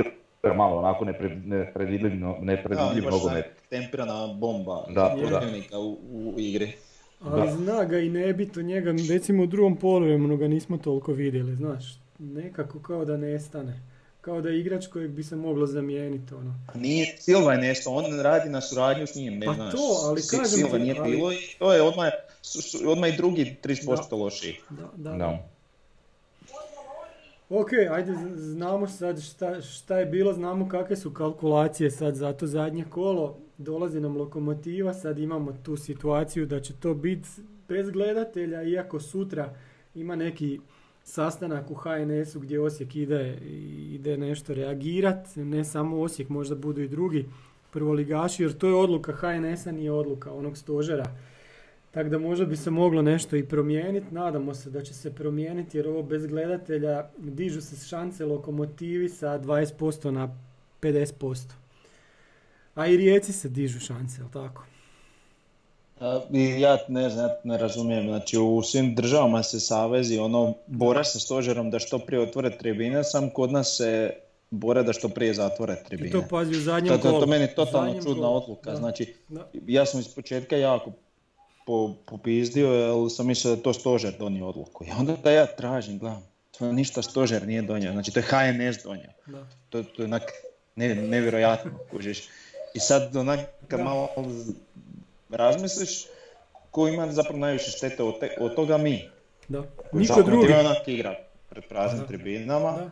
malo 0.55 0.77
onako 0.77 1.05
nepredvidljiv 1.05 2.13
nepredvidljiv 2.43 3.05
nogomet. 3.11 3.45
Tempirana 3.71 4.27
bomba 4.27 4.85
da, 4.89 5.17
da. 5.31 5.79
U, 5.79 5.99
u 6.13 6.35
igri. 6.41 6.73
Ali 7.21 7.53
zna 7.53 7.85
ga 7.85 7.99
i 7.99 8.09
ne 8.09 8.33
biti 8.33 8.63
njega, 8.63 8.95
recimo 9.11 9.43
u 9.43 9.47
drugom 9.47 9.77
poluvremenu 9.77 10.37
ga 10.37 10.49
nismo 10.49 10.79
toliko 10.79 11.13
vidjeli, 11.13 11.57
znaš, 11.57 11.85
nekako 12.19 12.79
kao 12.79 13.05
da 13.05 13.17
nestane. 13.17 13.81
Kao 14.21 14.41
da 14.41 14.49
je 14.49 14.61
igrač 14.61 14.87
kojeg 14.87 15.11
bi 15.11 15.23
se 15.23 15.37
moglo 15.37 15.67
zamijeniti, 15.67 16.35
ono. 16.35 16.55
Nije, 16.75 17.17
Silva 17.19 17.53
je 17.53 17.59
nešto, 17.59 17.91
on 17.91 18.21
radi 18.21 18.51
na 18.51 18.61
suradnju 18.61 19.07
s 19.07 19.15
njim, 19.15 19.39
ne 19.39 19.47
pa 19.47 19.53
znaš. 19.53 19.73
to, 19.73 20.01
ali 20.05 20.23
kažem 20.31 20.47
Silva 20.47 20.79
nije 20.79 20.95
ali... 20.99 21.11
bilo 21.11 21.33
i 21.33 21.37
to 21.59 21.73
je 21.73 21.83
odmah, 21.83 22.07
odmah 22.87 23.15
i 23.15 23.17
drugi 23.17 23.57
30% 23.65 24.11
da. 24.11 24.17
lošiji. 24.17 24.55
Da, 24.71 24.89
da. 24.97 25.17
da. 25.17 25.49
Ok, 27.49 27.69
ajde, 27.91 28.15
znamo 28.35 28.87
sad 28.87 29.23
šta, 29.23 29.61
šta 29.61 29.99
je 29.99 30.07
bilo, 30.07 30.33
znamo 30.33 30.69
kakve 30.69 30.97
su 30.97 31.11
kalkulacije 31.11 31.91
sad 31.91 32.15
za 32.15 32.33
to 32.33 32.47
zadnje 32.47 32.85
kolo. 32.91 33.39
Dolazi 33.59 34.01
nam 34.01 34.17
lokomotiva, 34.17 34.95
sad 34.95 35.19
imamo 35.19 35.53
tu 35.63 35.77
situaciju 35.77 36.47
da 36.47 36.61
će 36.61 36.75
to 36.75 36.95
biti 36.95 37.29
bez 37.69 37.91
gledatelja, 37.91 38.63
iako 38.63 39.01
sutra 39.01 39.55
ima 39.95 40.17
neki 40.17 40.61
sastanak 41.05 41.71
u 41.71 41.75
HNS-u 41.75 42.41
gdje 42.41 42.61
Osijek 42.61 42.97
ide, 42.97 43.39
ide 43.93 44.17
nešto 44.17 44.55
reagirat, 44.55 45.37
ne 45.37 45.65
samo 45.65 46.01
Osijek, 46.01 46.29
možda 46.29 46.55
budu 46.55 46.83
i 46.83 46.89
drugi 46.89 47.27
prvoligaši, 47.71 48.43
jer 48.43 48.53
to 48.53 48.69
je 48.69 48.75
odluka 48.75 49.13
HNS-a, 49.13 49.73
nije 49.73 49.93
odluka 49.93 50.33
onog 50.33 50.57
stožera 50.57 51.05
tako 51.97 52.09
da 52.09 52.19
možda 52.19 52.45
bi 52.45 52.57
se 52.57 52.71
moglo 52.71 53.03
nešto 53.03 53.37
i 53.37 53.45
promijeniti. 53.45 54.15
Nadamo 54.15 54.55
se 54.55 54.71
da 54.71 54.83
će 54.83 54.95
se 54.95 55.15
promijeniti 55.15 55.79
jer 55.79 55.89
ovo 55.89 56.03
bez 56.03 56.27
gledatelja 56.27 57.09
dižu 57.19 57.61
se 57.61 57.89
šanse 57.89 58.25
lokomotivi 58.25 59.09
sa 59.09 59.39
20% 59.39 60.11
na 60.11 60.29
50%. 60.83 61.53
A 62.75 62.87
i 62.87 62.97
rijeci 62.97 63.33
se 63.33 63.49
dižu 63.49 63.81
šanse, 63.81 64.21
jel 64.21 64.29
tako? 64.33 64.65
ja 66.59 66.79
ne 66.89 67.11
znam, 67.11 67.29
ja 67.29 67.37
ne 67.45 67.59
razumijem. 67.59 68.07
Znači 68.09 68.39
u 68.39 68.63
svim 68.63 68.95
državama 68.95 69.43
se 69.43 69.61
savezi 69.61 70.19
ono 70.19 70.55
bora 70.67 71.05
sa 71.05 71.19
stožerom 71.19 71.71
da 71.71 71.79
što 71.79 71.99
prije 71.99 72.23
otvore 72.23 72.59
tribine, 72.59 73.05
sam 73.05 73.31
kod 73.31 73.53
nas 73.53 73.77
se 73.77 74.11
bore 74.51 74.83
da 74.83 74.93
što 74.93 75.09
prije 75.09 75.35
zatvore 75.35 75.77
tribine. 75.89 76.09
I 76.09 76.13
to 76.13 76.23
pazi 76.31 76.57
u 76.57 76.61
zadnjem 76.61 77.01
to, 77.01 77.11
to, 77.11 77.21
to 77.21 77.27
meni 77.27 77.49
totalno 77.57 78.03
čudna 78.03 78.31
odluka. 78.31 78.77
Znači, 78.77 79.15
ja 79.67 79.87
sam 79.87 80.01
iz 80.01 80.09
početka 80.15 80.57
jako 80.57 80.93
po, 81.67 81.95
popizdio, 82.07 82.69
jer 82.73 83.11
sam 83.11 83.27
mislio 83.27 83.51
da 83.51 83.57
je 83.59 83.63
to 83.63 83.73
stožer 83.73 84.13
donio 84.19 84.49
odluku. 84.49 84.85
I 84.85 84.91
onda 84.99 85.17
da 85.25 85.31
ja 85.31 85.47
tražim, 85.47 85.99
gledam, 85.99 86.27
to 86.59 86.73
ništa 86.73 87.03
stožer 87.03 87.47
nije 87.47 87.63
donio, 87.63 87.93
znači 87.93 88.11
to 88.11 88.19
je 88.19 88.27
HNS 88.31 88.83
donio. 88.85 89.11
Da. 89.27 89.47
To, 89.71 89.83
to 89.83 90.03
je 90.03 90.07
onak 90.07 90.23
ne, 90.77 90.95
nevjerojatno, 90.95 91.71
kužiš. 91.91 92.29
I 92.75 92.81
sad 92.81 93.17
onak 93.17 93.41
kad 93.69 93.81
malo 93.81 94.09
razmisliš, 95.31 96.07
ko 96.71 96.89
ima 96.89 97.13
zapravo 97.13 97.39
najviše 97.39 97.71
štete 97.71 98.03
od, 98.03 98.21
te, 98.21 98.37
od 98.41 98.55
toga 98.55 98.79
mi. 98.79 99.11
Da. 99.49 99.63
Niko 99.93 100.23
drugi. 100.23 100.53
onak 100.53 100.89
igra 100.89 101.15
pred 101.49 101.65
praznim 101.69 102.07
tribinama 102.07 102.73
da. 102.73 102.91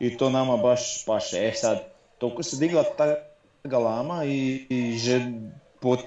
i 0.00 0.16
to 0.16 0.30
nama 0.30 0.56
baš 0.56 1.04
paše. 1.06 1.48
E 1.48 1.52
sad, 1.52 1.78
toliko 2.18 2.42
se 2.42 2.56
digla 2.56 2.84
ta 2.96 3.16
galama 3.64 4.24
i, 4.24 4.66
i 4.68 4.98
že, 4.98 5.32
pot, 5.80 6.00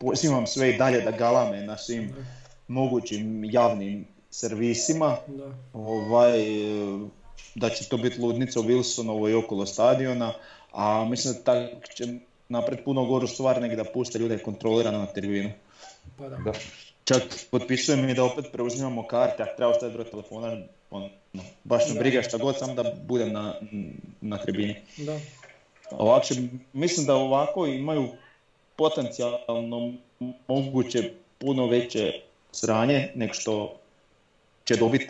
pozivam 0.00 0.46
sve 0.46 0.70
i 0.70 0.78
dalje 0.78 1.00
da 1.00 1.10
galame 1.10 1.62
na 1.62 1.76
svim 1.76 2.14
mogućim 2.68 3.44
javnim 3.44 4.06
servisima. 4.30 5.16
Da. 5.26 5.54
Ovaj, 5.72 6.40
da 7.54 7.68
će 7.68 7.88
to 7.88 7.96
biti 7.96 8.20
ludnica 8.20 8.60
u 8.60 8.62
Wilsonovo 8.62 9.30
i 9.30 9.34
okolo 9.34 9.66
stadiona, 9.66 10.32
a 10.72 11.04
mislim 11.04 11.34
da 11.34 11.40
tak 11.40 11.94
će 11.94 12.04
napred 12.48 12.84
puno 12.84 13.04
goru 13.04 13.26
stvar 13.26 13.60
nego 13.62 13.76
da 13.76 13.84
puste 13.84 14.18
ljude 14.18 14.38
kontrolirano 14.38 14.98
na 14.98 15.06
tribinu. 15.06 15.50
Pa 16.18 16.28
da. 16.28 16.52
Čak 17.04 17.22
potpisujem 17.50 18.08
i 18.08 18.14
da 18.14 18.24
opet 18.24 18.44
preuzimamo 18.52 19.06
karte, 19.06 19.42
ako 19.42 19.56
treba 19.56 19.72
ostaviti 19.72 19.94
broj 19.94 20.10
telefona, 20.10 20.56
on, 20.90 21.10
no, 21.32 21.42
baš 21.64 21.88
me 21.88 22.00
briga 22.00 22.22
šta 22.22 22.38
god, 22.38 22.58
sam 22.58 22.74
da 22.74 22.94
budem 23.06 23.32
na, 23.32 23.54
na 24.20 24.38
tribini. 24.38 24.76
Da. 24.96 25.18
Ovako, 25.90 26.26
mislim 26.72 27.06
da 27.06 27.14
ovako 27.14 27.66
imaju 27.66 28.08
potencijalno 28.80 29.92
moguće 30.48 31.10
puno 31.38 31.66
veće 31.66 32.12
sranje 32.52 33.08
nego 33.14 33.34
što 33.34 33.76
će 34.64 34.76
dobiti 34.76 35.08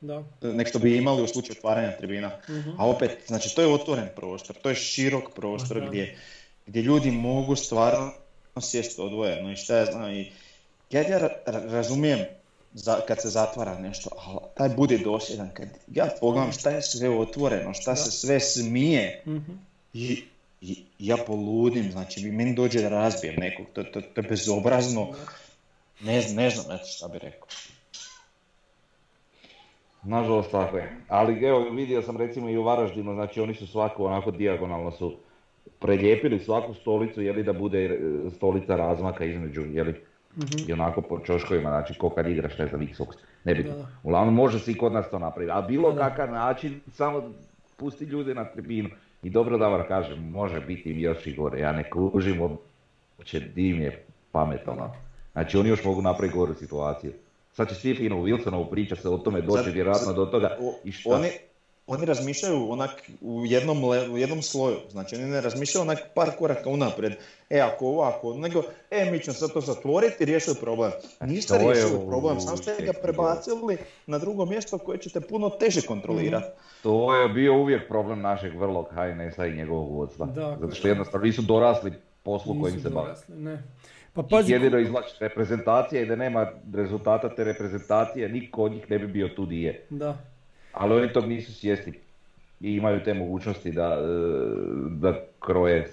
da. 0.00 0.22
nek 0.42 0.68
što 0.68 0.78
bi 0.78 0.96
imali 0.96 1.22
u 1.22 1.26
slučaju 1.26 1.56
otvaranja 1.58 1.96
tribina. 1.96 2.30
Mhm. 2.48 2.70
A 2.78 2.86
opet, 2.86 3.10
znači 3.26 3.54
to 3.54 3.62
je 3.62 3.74
otvoren 3.74 4.08
prostor, 4.16 4.56
to 4.56 4.68
je 4.68 4.74
širok 4.74 5.24
prostor 5.34 5.86
gdje, 5.88 6.18
gdje 6.66 6.82
ljudi 6.82 7.10
mogu 7.10 7.56
stvarno 7.56 8.12
sjesti 8.60 9.00
odvojeno 9.00 9.52
i 9.52 9.56
šta 9.56 9.76
ja 9.76 9.84
znam. 9.84 10.12
I, 10.12 10.32
ja, 10.90 11.02
ja 11.02 11.28
razumijem 11.44 12.18
za, 12.72 13.00
kad 13.08 13.22
se 13.22 13.28
zatvara 13.28 13.78
nešto, 13.78 14.10
ali 14.16 14.38
taj 14.54 14.68
bude 14.68 14.98
dosljedan. 14.98 15.50
Kad 15.54 15.68
ja 15.94 16.08
pogledam 16.20 16.52
šta 16.52 16.70
je 16.70 16.82
sve 16.82 17.18
otvoreno, 17.18 17.74
šta 17.74 17.96
se 17.96 18.10
sve 18.10 18.40
smije 18.40 19.22
i, 19.94 20.00
i, 20.02 20.24
ja 20.98 21.16
poludim, 21.26 21.90
znači 21.90 22.30
meni 22.30 22.54
dođe 22.54 22.82
da 22.82 22.88
razbijem 22.88 23.34
nekog, 23.38 23.66
to, 23.72 23.82
to, 23.82 24.00
to 24.00 24.20
je 24.20 24.28
bezobrazno, 24.28 25.08
ne, 26.00 26.22
ne 26.34 26.50
znam 26.50 26.78
šta 26.84 27.08
bi 27.08 27.18
rekao. 27.18 27.48
Nažalost 30.02 30.50
tako 30.50 30.76
je. 30.76 30.96
Ali 31.08 31.46
evo 31.46 31.70
vidio 31.70 32.02
sam 32.02 32.16
recimo 32.16 32.48
i 32.48 32.56
u 32.56 32.62
Varaždinu, 32.62 33.14
znači 33.14 33.40
oni 33.40 33.54
su 33.54 33.66
svako 33.66 34.04
onako 34.04 34.30
dijagonalno 34.30 34.90
su 34.90 35.16
preljepili 35.78 36.38
svaku 36.38 36.74
stolicu 36.74 37.22
jeli 37.22 37.42
da 37.42 37.52
bude 37.52 37.84
e, 37.84 37.98
stolica 38.30 38.76
razmaka 38.76 39.24
između 39.24 39.60
jeli 39.60 39.92
mm 39.92 40.00
i 40.68 40.72
onako 40.72 41.02
po 41.02 41.18
čoškovima, 41.18 41.68
znači 41.70 41.94
ko 41.98 42.10
kad 42.10 42.28
igraš 42.28 42.58
ne 42.58 42.66
znam 42.66 42.80
Xbox, 42.80 43.16
ne 43.44 43.54
bi. 43.54 43.72
Uglavnom 44.02 44.34
može 44.34 44.58
se 44.58 44.72
i 44.72 44.76
kod 44.78 44.92
nas 44.92 45.10
to 45.10 45.18
napraviti, 45.18 45.52
a 45.52 45.62
bilo 45.62 45.96
kakav 45.96 46.32
način 46.32 46.80
samo 46.92 47.32
pusti 47.76 48.04
ljude 48.04 48.34
na 48.34 48.44
tribinu. 48.44 48.88
I 49.22 49.30
dobro 49.30 49.58
da 49.58 49.68
vam 49.68 49.84
kažem, 49.88 50.30
može 50.30 50.60
biti 50.60 50.90
još 50.90 51.26
i 51.26 51.34
gore, 51.34 51.60
ja 51.60 51.72
ne 51.72 51.90
kužim 51.90 52.40
uopće 53.18 53.40
dim 53.40 53.80
je 53.80 54.04
pametno. 54.32 54.94
Znači 55.32 55.58
oni 55.58 55.68
još 55.68 55.84
mogu 55.84 56.02
napraviti 56.02 56.38
goru 56.38 56.54
situaciju. 56.54 57.12
Sad 57.52 57.68
će 57.68 57.74
svi 57.74 57.94
fino 57.94 58.20
u 58.20 58.24
Wilsonovu 58.24 58.70
priča 58.70 58.96
se 58.96 59.08
o 59.08 59.18
tome 59.18 59.40
doći 59.40 59.70
vjerojatno 59.70 60.12
do 60.12 60.26
toga. 60.26 60.58
I 60.84 60.92
šta? 60.92 61.10
Oni, 61.10 61.28
oni 61.90 62.06
razmišljaju 62.06 62.70
onak 62.70 63.10
u 63.20 63.46
jednom, 63.46 63.84
u 63.84 64.18
jednom 64.18 64.42
sloju, 64.42 64.76
znači 64.90 65.16
oni 65.16 65.24
ne 65.24 65.40
razmišljaju 65.40 65.82
onak 65.82 65.98
par 66.14 66.30
koraka 66.38 66.70
unaprijed, 66.70 67.12
e 67.50 67.60
ako 67.60 67.86
ovako, 67.86 68.34
nego 68.34 68.62
e 68.90 69.10
mi 69.10 69.18
ćemo 69.18 69.34
sad 69.34 69.52
to 69.52 69.60
zatvoriti 69.60 70.16
i 70.22 70.26
riješiti 70.26 70.60
problem. 70.60 70.90
Niste 71.20 71.58
riješili 71.58 72.06
problem, 72.08 72.40
samo 72.40 72.56
ste 72.56 72.76
ga 72.84 72.92
prebacili 73.02 73.76
na 74.06 74.18
drugo 74.18 74.46
mjesto 74.46 74.78
koje 74.78 74.98
ćete 74.98 75.20
puno 75.20 75.50
teže 75.50 75.82
kontrolirati. 75.82 76.46
Mhm. 76.46 76.82
To 76.82 77.16
je 77.16 77.28
bio 77.28 77.54
uvijek 77.54 77.88
problem 77.88 78.20
našeg 78.20 78.58
vrlog 78.58 78.86
HNS-a 78.90 79.46
i 79.46 79.56
njegovog 79.56 79.92
vodstva, 79.92 80.28
zato 80.60 80.74
što 80.74 80.88
jednostavno 80.88 81.26
nisu 81.26 81.42
dorasli 81.42 81.92
poslu 82.22 82.60
kojim 82.60 82.80
se 82.80 82.90
bave. 82.90 83.14
Ne. 83.28 83.62
Pa 84.12 84.22
pazi... 84.22 84.52
Jedino 84.52 84.78
izvlači 84.78 85.14
reprezentacija 85.20 86.02
i 86.02 86.06
da 86.06 86.16
nema 86.16 86.46
rezultata 86.74 87.34
te 87.34 87.44
reprezentacije, 87.44 88.28
niko 88.28 88.62
od 88.62 88.72
njih 88.72 88.90
ne 88.90 88.98
bi 88.98 89.06
bio 89.06 89.28
tu 89.28 89.46
di 89.46 89.62
je. 89.62 89.86
Da. 89.90 90.16
Ali 90.72 90.94
oni 90.94 91.12
tog 91.12 91.26
nisu 91.26 91.54
svjesni 91.54 91.92
i 92.60 92.74
imaju 92.74 93.02
te 93.04 93.14
mogućnosti 93.14 93.72
da, 93.72 93.82
e, 93.82 94.06
da 94.90 95.14
kroje 95.40 95.90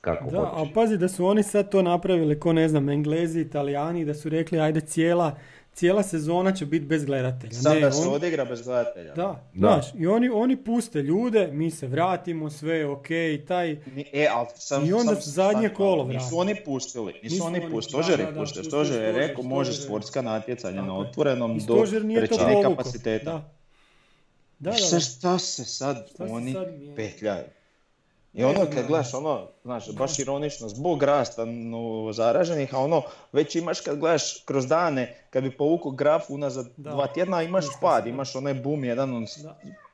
kako 0.00 0.30
Da, 0.30 0.50
ali 0.54 0.70
pazi 0.74 0.98
da 0.98 1.08
su 1.08 1.26
oni 1.26 1.42
sad 1.42 1.70
to 1.70 1.82
napravili, 1.82 2.40
ko 2.40 2.52
ne 2.52 2.68
znam, 2.68 2.88
Englezi, 2.88 3.40
Italijani, 3.40 4.04
da 4.04 4.14
su 4.14 4.28
rekli 4.28 4.60
ajde 4.60 4.80
cijela 4.80 5.36
cijela 5.78 6.02
sezona 6.02 6.52
će 6.52 6.66
biti 6.66 6.86
bez 6.86 7.04
gledatelja. 7.04 7.52
Sad 7.52 7.80
da 7.80 7.92
se 7.92 8.08
odigra 8.08 8.44
bez 8.44 8.62
gledatelja. 8.62 9.14
Da, 9.14 9.50
znaš, 9.54 9.86
i 9.94 10.06
oni, 10.06 10.28
oni 10.28 10.56
puste 10.56 11.02
ljude, 11.02 11.48
mi 11.52 11.70
se 11.70 11.86
vratimo, 11.86 12.50
sve 12.50 12.76
je 12.76 12.86
ok, 12.86 13.06
taj... 13.48 13.70
E, 14.12 14.26
ali 14.34 14.46
sam, 14.54 14.86
I 14.86 14.92
onda 14.92 15.14
su 15.14 15.30
zadnje 15.30 15.68
kolo 15.68 16.04
vrati. 16.04 16.24
Nisu 16.24 16.38
oni 16.38 16.54
pustili, 16.64 17.14
nisu, 17.22 17.44
oni 17.44 17.60
pustili, 17.70 18.02
stožer 18.02 18.20
je 18.20 18.34
pustio, 18.34 18.64
stožer 18.64 19.02
je 19.02 19.12
rekao 19.12 19.44
može 19.44 19.72
sportska 19.72 20.22
natjecanja 20.22 20.82
na 20.82 20.98
otvorenom 20.98 21.58
do 21.58 21.86
trećine 22.16 22.62
kapaciteta. 22.62 23.32
Da. 23.32 23.57
Da, 24.58 24.70
da, 24.70 25.00
Šta 25.00 25.38
se 25.38 25.64
sad 25.64 26.08
oni 26.18 26.54
petljaju? 26.96 27.44
I 28.32 28.44
ono 28.44 28.66
kad 28.74 28.86
gledaš 28.86 29.14
ono, 29.14 29.48
znaš, 29.64 29.92
baš 29.92 30.18
ironično, 30.18 30.68
zbog 30.68 31.02
rasta 31.02 31.44
no, 31.44 32.12
zaraženih, 32.12 32.74
a 32.74 32.78
ono 32.78 33.02
već 33.32 33.56
imaš 33.56 33.80
kad 33.80 33.98
gledaš 33.98 34.42
kroz 34.44 34.66
dane, 34.66 35.16
kad 35.30 35.42
bi 35.42 35.56
povukao 35.56 35.90
graf 35.92 36.30
unazad 36.30 36.68
da. 36.76 36.90
dva 36.90 37.06
tjedna, 37.06 37.42
imaš 37.42 37.64
pad, 37.80 38.06
imaš 38.06 38.34
onaj 38.34 38.54
boom 38.54 38.84
jedan 38.84 39.16
on 39.16 39.26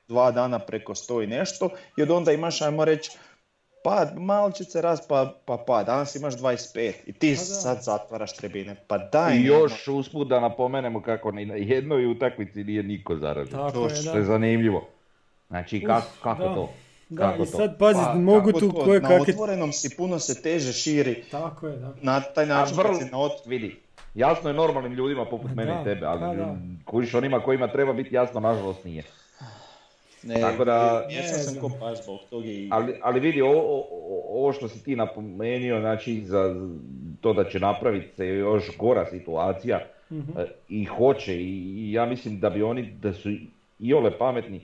dva 0.09 0.31
dana 0.31 0.59
preko 0.59 0.95
sto 0.95 1.23
i 1.23 1.27
nešto 1.27 1.69
i 1.97 2.03
od 2.03 2.11
onda 2.11 2.33
imaš, 2.33 2.63
ajmo 2.63 2.85
reći, 2.85 3.11
pad, 3.85 4.13
malčice 4.17 4.81
rast 4.81 5.09
pa, 5.09 5.35
pa 5.45 5.57
pad, 5.67 5.87
danas 5.87 6.17
imaš 6.17 6.35
25 6.35 6.93
i 7.07 7.13
ti 7.13 7.35
pa 7.39 7.45
sad 7.45 7.83
zatvaraš 7.83 8.37
trebine, 8.37 8.77
pa 8.87 8.99
daj. 8.99 9.37
I 9.37 9.45
još 9.45 9.89
usput 9.89 10.29
da 10.29 10.41
napomenemo 10.41 11.03
kako 11.03 11.31
ni 11.31 11.47
na 11.47 11.55
jednoj 11.55 12.07
utakmici 12.07 12.65
nije 12.65 12.83
niko 12.83 13.17
zaražen, 13.17 13.59
to 13.73 13.89
je, 13.89 14.19
je 14.19 14.25
zanimljivo. 14.25 14.89
Znači 15.49 15.81
kako, 15.81 16.07
kako 16.23 16.43
to? 16.43 16.73
Da, 17.09 17.37
i 17.43 17.47
sad 17.47 17.79
pazi, 17.79 18.01
pa, 18.05 18.15
mogu 18.15 18.53
tu 18.53 18.73
koje 18.85 19.01
Na 19.01 19.15
otvorenom 19.15 19.73
si 19.73 19.97
puno 19.97 20.19
se 20.19 20.43
teže 20.43 20.73
širi. 20.73 21.25
Tako 21.31 21.67
je, 21.67 21.77
da. 21.77 21.95
Na 22.03 22.21
taj 22.21 22.47
način 22.47 22.77
vrlo, 22.77 22.93
kad 22.93 22.99
si 22.99 23.13
na 23.13 23.19
ot... 23.19 23.47
Vidi, 23.47 23.77
jasno 24.15 24.51
je 24.51 24.55
normalnim 24.55 24.93
ljudima 24.93 25.25
poput 25.25 25.55
mene 25.55 25.79
i 25.81 25.85
tebe, 25.85 26.07
ali 26.07 26.21
pa 26.21 26.55
kužiš 26.85 27.15
onima 27.15 27.41
kojima 27.41 27.69
treba 27.69 27.93
biti 27.93 28.15
jasno, 28.15 28.41
nažalost 28.41 28.85
nije. 28.85 29.03
Ne, 30.27 30.41
Tako 30.41 30.65
da, 30.65 31.07
ne, 31.09 31.23
sam 31.23 31.61
ko 31.61 31.71
zbog 32.03 32.19
toga 32.31 32.47
i... 32.47 32.69
Ali, 32.73 32.95
ali 33.03 33.21
vidi, 33.21 33.43
ovo, 33.43 33.87
ovo 34.29 34.53
što 34.53 34.69
si 34.69 34.85
ti 34.85 34.97
napomenio, 34.97 35.81
znači 35.81 36.25
za 36.25 36.55
to 37.21 37.33
da 37.33 37.45
će 37.45 37.61
napraviti 37.61 38.17
se 38.17 38.27
još 38.27 38.77
gora 38.79 39.07
situacija 39.07 39.81
uh 40.11 40.17
i 40.69 40.85
hoće 40.85 41.37
i, 41.37 41.93
ja 41.93 42.07
mislim 42.07 42.41
da 42.41 42.51
bi 42.51 42.63
oni, 42.63 42.91
da 43.03 43.13
su 43.13 43.31
i 43.79 43.95
ole 43.95 44.19
pametni, 44.19 44.61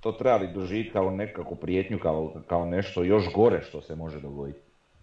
to 0.00 0.12
trebali 0.12 0.48
doživjeti 0.54 0.90
kao 0.90 1.10
nekakvu 1.10 1.56
prijetnju, 1.56 1.98
kao, 1.98 2.34
kao 2.46 2.66
nešto 2.66 3.02
još 3.02 3.32
gore 3.34 3.62
što 3.62 3.80
se 3.80 3.96
može 3.96 4.20
dogoditi. 4.20 4.58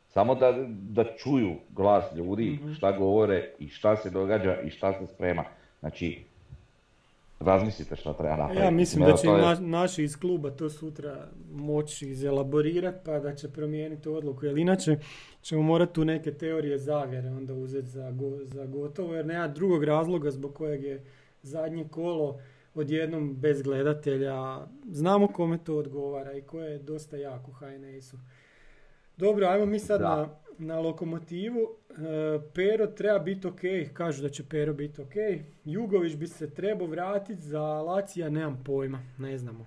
Samo 0.07 0.35
da, 0.35 0.51
da 0.67 1.03
čuju 1.03 1.55
glas 1.69 2.15
ljudi, 2.15 2.59
mm 2.63 2.73
šta 2.73 2.91
govore 2.91 3.51
i 3.59 3.67
šta 3.67 3.95
se 3.95 4.09
događa 4.09 4.61
i 4.61 4.69
šta 4.69 4.93
se 4.93 5.07
sprema. 5.07 5.43
Znači, 5.79 6.23
razmislite 7.39 7.95
šta 7.95 8.13
treba 8.13 8.35
napraviti. 8.35 8.65
Ja 8.65 8.71
mislim 8.71 9.05
da 9.05 9.15
će 9.15 9.27
je... 9.27 9.59
naši 9.59 10.03
iz 10.03 10.19
kluba 10.19 10.51
to 10.51 10.69
sutra 10.69 11.27
moći 11.51 12.09
izelaborirati 12.09 12.97
pa 13.05 13.19
da 13.19 13.35
će 13.35 13.51
promijeniti 13.51 14.09
odluku. 14.09 14.45
Jer 14.45 14.57
inače 14.57 14.97
ćemo 15.41 15.61
morati 15.61 15.93
tu 15.93 16.05
neke 16.05 16.33
teorije 16.33 16.77
zavjere 16.77 17.29
onda 17.29 17.53
uzeti 17.53 17.87
za, 17.87 18.11
go, 18.11 18.39
za 18.43 18.65
gotovo 18.65 19.15
jer 19.15 19.25
nema 19.25 19.47
drugog 19.47 19.83
razloga 19.83 20.31
zbog 20.31 20.53
kojeg 20.53 20.83
je 20.83 21.05
zadnje 21.41 21.87
kolo 21.91 22.39
odjednom 22.75 23.35
bez 23.35 23.61
gledatelja. 23.61 24.67
Znamo 24.91 25.27
kome 25.27 25.57
to 25.57 25.77
odgovara 25.77 26.33
i 26.33 26.41
ko 26.41 26.59
je 26.59 26.79
dosta 26.79 27.17
jako 27.17 27.51
HNS-u. 27.51 28.17
Dobro, 29.17 29.47
ajmo 29.47 29.65
mi 29.65 29.79
sad 29.79 30.01
na, 30.01 30.29
na 30.57 30.79
lokomotivu. 30.79 31.59
E, 31.59 32.39
Pero 32.53 32.87
treba 32.87 33.19
biti 33.19 33.47
ok, 33.47 33.61
kažu 33.93 34.21
da 34.21 34.29
će 34.29 34.43
Pero 34.49 34.73
biti 34.73 35.01
ok. 35.01 35.13
Jugović 35.65 36.15
bi 36.15 36.27
se 36.27 36.49
trebao 36.49 36.87
vratiti 36.87 37.41
za 37.41 37.61
Lacija, 37.61 38.29
nemam 38.29 38.63
pojma, 38.65 38.99
ne 39.17 39.37
znamo. 39.37 39.65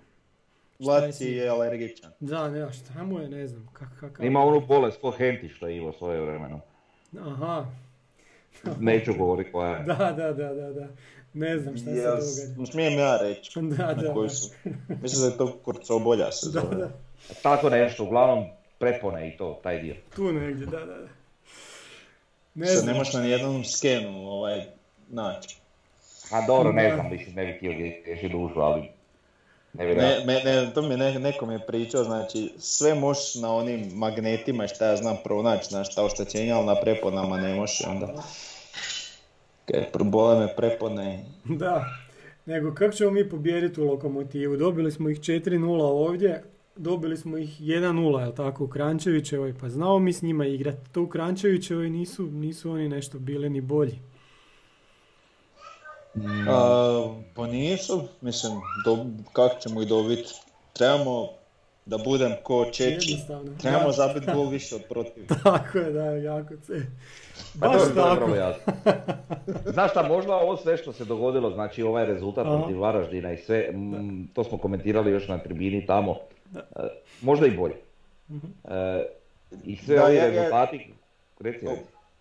Laci 0.79 1.25
je 1.25 1.49
alergičan. 1.49 2.13
Da, 2.21 2.49
ne, 2.49 2.73
šta 2.73 3.03
mu 3.03 3.21
je, 3.21 3.29
ne 3.29 3.47
znam. 3.47 3.69
Kak, 3.73 4.19
Ima 4.23 4.41
onu 4.41 4.61
bolest 4.61 5.01
ko 5.01 5.11
Henti 5.11 5.49
što 5.49 5.69
je 5.69 5.77
imao 5.77 5.93
svoje 5.93 6.21
vremeno. 6.21 6.61
Aha. 7.21 7.67
Neću 8.81 9.15
govoriti 9.19 9.53
koja 9.53 9.71
je. 9.71 9.85
Da, 9.87 10.13
da, 10.17 10.33
da, 10.33 10.55
da, 10.55 10.73
da. 10.73 10.89
Ne 11.35 11.59
znam 11.59 11.77
šta 11.77 11.91
yes. 11.91 12.21
se 12.21 12.49
događa. 12.49 12.73
Smijem 12.73 12.99
ja 12.99 13.19
reći. 13.23 13.61
da, 13.79 13.95
da, 13.95 14.15
koji 14.15 14.29
su. 14.29 14.51
Mislim 15.03 15.23
da 15.23 15.27
je 15.27 15.39
to 15.39 15.59
kurcobolja 15.65 16.33
se 16.33 16.51
zove. 16.51 16.77
Da, 16.77 16.77
da. 16.77 16.91
Tako 17.43 17.71
nešto, 17.71 18.05
uglavnom 18.05 18.45
prepone 18.79 19.29
i 19.29 19.37
to, 19.37 19.61
taj 19.63 19.83
dio. 19.83 19.95
Tu 20.17 20.33
negdje, 20.33 20.67
da, 20.67 20.79
da, 20.79 20.87
da. 20.87 21.09
Ne 22.55 22.67
Sad 22.67 22.77
znam. 22.77 22.93
ne 22.93 22.99
možeš 22.99 23.15
na 23.15 23.21
nijednom 23.21 23.65
skenu 23.65 24.29
ovaj, 24.29 24.65
naći. 25.09 25.57
A 26.31 26.47
dobro, 26.47 26.73
ne 26.73 26.95
znam, 26.95 27.11
mislim, 27.11 27.35
ne 27.35 27.47
bih 27.47 27.57
htio 27.57 27.73
gdje 27.73 28.29
dušu, 28.29 28.61
ali 28.61 28.89
ne, 29.79 30.25
ne, 30.25 30.45
ne, 30.45 30.71
to 30.75 30.83
mi 30.83 30.97
ne, 30.97 31.19
neko 31.19 31.47
mi 31.47 31.55
je 31.55 31.67
pričao, 31.67 32.05
znači 32.05 32.53
sve 32.59 32.95
možeš 32.95 33.35
na 33.35 33.55
onim 33.55 33.91
magnetima 33.95 34.67
šta 34.67 34.87
ja 34.87 34.97
znam 34.97 35.17
pronaći, 35.25 35.69
znaš, 35.69 35.95
ta 35.95 36.05
oštećenja, 36.05 36.57
ali 36.57 36.67
na 36.67 36.75
preponama 36.81 37.37
ne 37.37 37.55
možeš 37.55 37.81
onda. 37.87 38.23
Kaj 39.65 39.93
probole 39.93 40.41
me 40.41 40.57
prepone. 40.57 41.25
Da, 41.45 41.85
nego 42.47 42.75
kako 42.75 42.93
ćemo 42.93 43.11
mi 43.11 43.29
pobijediti 43.29 43.81
u 43.81 43.85
lokomotivu? 43.85 44.57
Dobili 44.57 44.93
smo 44.93 45.09
ih 45.09 45.21
4-0 45.21 45.81
ovdje, 45.83 46.43
dobili 46.77 47.17
smo 47.17 47.39
ih 47.39 47.61
1-0, 47.61 48.21
jel 48.21 48.33
tako, 48.33 48.65
u 48.65 48.69
Krančevićevoj, 48.69 49.55
pa 49.61 49.69
znao 49.69 49.99
mi 49.99 50.13
s 50.13 50.23
njima 50.23 50.47
igrati. 50.47 50.91
To 50.93 51.03
u 51.03 51.07
Krančevićevoj 51.07 51.91
nisu, 51.91 52.27
nisu 52.27 52.71
oni 52.71 52.89
nešto 52.89 53.19
bili 53.19 53.51
ni 53.51 53.61
bolji. 53.61 53.99
A, 56.49 57.15
pa 57.35 57.47
nisu, 57.47 58.03
mislim, 58.21 58.53
do, 58.85 59.07
kako 59.33 59.61
ćemo 59.61 59.83
ih 59.83 59.89
dobiti? 59.89 60.35
Trebamo 60.73 61.29
da 61.87 61.99
budem 61.99 62.33
ko 62.43 62.65
Čeči, 62.73 63.17
trebamo 63.61 63.93
zabiti 63.93 64.27
gol 64.35 64.49
više 64.49 64.75
od 64.75 64.83
protiv. 64.89 65.27
tako 65.45 65.79
je, 65.79 65.93
da, 65.93 66.05
jako 66.05 66.55
se. 66.63 66.87
Pa 67.61 67.69
Baš 67.69 67.83
to, 67.83 67.95
tako. 67.95 68.31
Znaš 69.73 69.91
šta, 69.91 70.09
možda 70.09 70.35
ovo 70.35 70.57
sve 70.57 70.77
što 70.77 70.93
se 70.93 71.05
dogodilo, 71.05 71.51
znači 71.51 71.83
ovaj 71.83 72.07
rezultat 72.07 72.47
protiv 72.47 72.81
Varaždina 72.81 73.33
i 73.33 73.37
sve, 73.37 73.67
m, 73.69 74.29
to 74.35 74.45
smo 74.45 74.59
komentirali 74.59 75.11
još 75.11 75.29
na 75.29 75.39
tribini 75.39 75.87
tamo, 75.87 76.17
možda 77.23 77.47
i 77.47 77.51
bolje. 77.51 77.75
E, 78.65 79.07
I 79.65 79.77
sve 79.77 80.03
ovi 80.03 80.21
rezultati, 80.21 80.95
reci, 81.41 81.67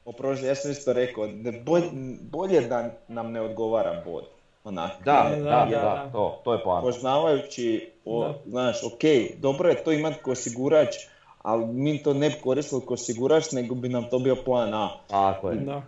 Oprosti, 0.05 0.45
ja 0.45 0.55
sam 0.55 0.71
isto 0.71 0.93
rekao, 0.93 1.27
bolje, 1.65 1.85
bolje 2.21 2.61
da 2.61 2.91
nam 3.07 3.31
ne 3.31 3.41
odgovara 3.41 4.01
bod. 4.05 4.23
Onak. 4.63 4.91
Da, 5.05 5.31
da, 5.37 5.43
da, 5.43 5.67
da, 5.71 6.09
to, 6.11 6.41
to 6.43 6.53
je 6.53 6.63
plan. 6.63 6.81
Poznavajući, 6.83 7.91
o, 8.05 8.33
znaš, 8.45 8.83
ok, 8.83 9.01
dobro 9.37 9.69
je 9.69 9.83
to 9.83 9.91
imati 9.91 10.23
ko 10.23 10.31
osigurač, 10.31 10.95
ali 11.41 11.65
mi 11.65 12.03
to 12.03 12.13
ne 12.13 12.29
bi 12.29 12.35
koristili 12.43 12.81
ko 12.85 12.93
osigurač, 12.93 13.51
nego 13.51 13.75
bi 13.75 13.89
nam 13.89 14.09
to 14.09 14.19
bio 14.19 14.35
plan 14.35 14.73
A. 14.73 14.89
Tako 15.07 15.49
je. 15.49 15.55
Da. 15.55 15.81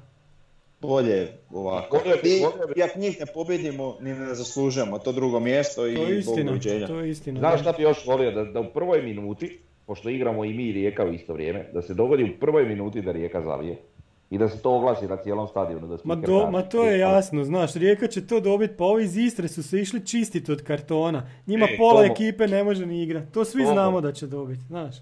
Bolje 0.82 1.28
ovako. 1.52 2.00
I, 2.76 2.82
ako 2.84 3.00
njih 3.00 3.20
ne 3.20 3.26
pobjedimo, 3.34 3.98
ni 4.02 4.14
ne 4.14 4.36
zaslužujemo 4.36 5.00
to 5.00 5.12
drugo 5.12 5.40
mjesto 5.40 5.88
i 5.88 5.96
to 5.96 6.04
je 6.04 6.20
istina, 6.20 6.88
To 6.88 7.00
je 7.00 7.10
istina. 7.10 7.40
Znaš 7.40 7.62
šta 7.62 7.72
bi 7.72 7.84
još 7.84 8.06
volio? 8.06 8.32
Da, 8.32 8.44
da 8.44 8.60
u 8.60 8.74
prvoj 8.74 9.02
minuti, 9.02 9.60
pošto 9.86 10.10
igramo 10.10 10.46
i 10.46 10.54
mi 10.54 10.64
i 10.64 10.74
Rijeka 10.74 11.06
u 11.06 11.14
isto 11.14 11.34
vrijeme, 11.34 11.70
da 11.74 11.82
se 11.82 11.94
dogodi 11.94 12.24
u 12.24 12.40
prvoj 12.40 12.66
minuti 12.66 13.02
da 13.02 13.12
Rijeka 13.12 13.42
zavije 13.42 13.78
i 14.30 14.38
da 14.38 14.50
se 14.50 14.62
to 14.62 14.76
oglasi 14.76 15.08
na 15.08 15.18
cijelom 15.18 15.48
stadionu. 15.48 15.88
Da 15.88 15.98
ma, 16.04 16.16
do, 16.16 16.52
ma 16.52 16.62
to 16.62 16.84
je 16.84 17.00
jasno, 17.00 17.44
znaš, 17.44 17.74
Rijeka 17.74 18.08
će 18.08 18.28
to 18.28 18.40
dobiti, 18.40 18.74
pa 18.78 18.84
ovi 18.84 19.04
iz 19.04 19.18
Istre 19.18 19.48
su 19.48 19.64
se 19.64 19.80
išli 19.80 20.06
čistiti 20.06 20.52
od 20.52 20.64
kartona. 20.64 21.30
Njima 21.48 21.66
e, 21.66 21.78
pola 21.78 22.06
ekipe 22.06 22.48
ne 22.48 22.64
može 22.64 22.86
ni 22.86 23.04
igrati. 23.04 23.32
To 23.32 23.46
svi 23.46 23.66
znamo 23.66 24.02
da 24.02 24.12
će 24.12 24.28
dobiti, 24.28 24.62
znaš. 24.62 24.96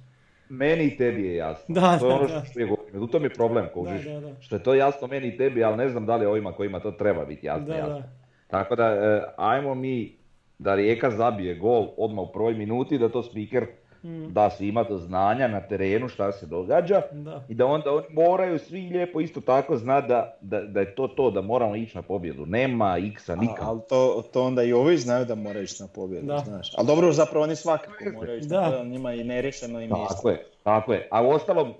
Meni 0.50 0.84
i 0.84 0.98
tebi 0.98 1.26
je 1.26 1.36
jasno. 1.36 1.76
Da, 1.76 2.00
to 2.00 2.08
je 2.08 2.14
ono 2.14 2.46
što 2.46 2.60
je 2.60 2.66
govorim. 2.66 3.04
U 3.04 3.08
tom 3.08 3.24
je 3.24 3.30
problem, 3.30 3.68
kužiš. 3.74 4.06
Što 4.40 4.56
je 4.56 4.64
to 4.64 4.74
jasno 4.74 5.08
meni 5.08 5.28
i 5.28 5.38
tebi, 5.38 5.64
ali 5.64 5.78
ne 5.78 5.90
znam 5.90 6.06
da 6.06 6.16
li 6.16 6.26
ovima 6.26 6.54
kojima 6.54 6.80
to 6.80 6.92
treba 6.92 7.26
biti 7.26 7.46
jasno. 7.46 7.76
jasno. 7.76 8.04
Tako 8.48 8.76
da, 8.76 8.86
e, 8.86 9.24
ajmo 9.38 9.76
mi 9.76 10.18
da 10.60 10.76
Rijeka 10.76 11.12
zabije 11.12 11.56
gol 11.56 11.88
odmah 11.98 12.26
u 12.30 12.32
prvoj 12.32 12.54
minuti, 12.54 12.98
da 12.98 13.10
to 13.10 13.24
speaker 13.24 13.66
mm. 14.06 14.34
da 14.34 14.50
svima 14.50 14.84
do 14.84 14.98
znanja 14.98 15.48
na 15.48 15.62
terenu 15.62 16.10
šta 16.10 16.32
se 16.32 16.46
događa 16.46 17.02
da. 17.12 17.44
i 17.50 17.54
da 17.54 17.66
onda 17.66 17.92
oni 17.94 18.06
moraju 18.10 18.60
svi 18.60 18.90
lijepo 18.90 19.22
isto 19.22 19.42
tako 19.42 19.78
znati 19.78 20.08
da, 20.08 20.38
da, 20.42 20.62
da, 20.62 20.80
je 20.80 20.96
to 20.96 21.08
to, 21.08 21.32
da 21.32 21.42
moramo 21.42 21.76
ići 21.76 21.96
na 21.98 22.02
pobjedu. 22.02 22.46
Nema 22.46 22.98
x-a 22.98 23.36
nikam. 23.36 23.68
Ali 23.68 23.82
to, 23.90 24.24
to 24.34 24.44
onda 24.44 24.64
i 24.64 24.74
ovi 24.74 24.98
znaju 24.98 25.26
da 25.26 25.36
moraju 25.36 25.64
ići 25.64 25.84
na 25.84 25.88
pobjedu, 25.96 26.28
da. 26.28 26.38
znaš. 26.46 26.72
Ali 26.78 26.88
dobro, 26.88 27.12
zapravo 27.12 27.44
oni 27.44 27.56
svakako 27.56 28.04
moraju 28.14 28.38
ići 28.38 28.48
na 28.50 28.64
pobjedu, 28.64 28.90
njima 28.90 29.14
i 29.14 29.24
nerešeno 29.24 29.82
i 29.82 29.88
mjesto. 29.88 30.16
Tako 30.16 30.30
je, 30.30 30.46
tako 30.64 30.94
je. 30.94 31.08
A 31.12 31.24
u 31.24 31.30
ostalom, 31.30 31.74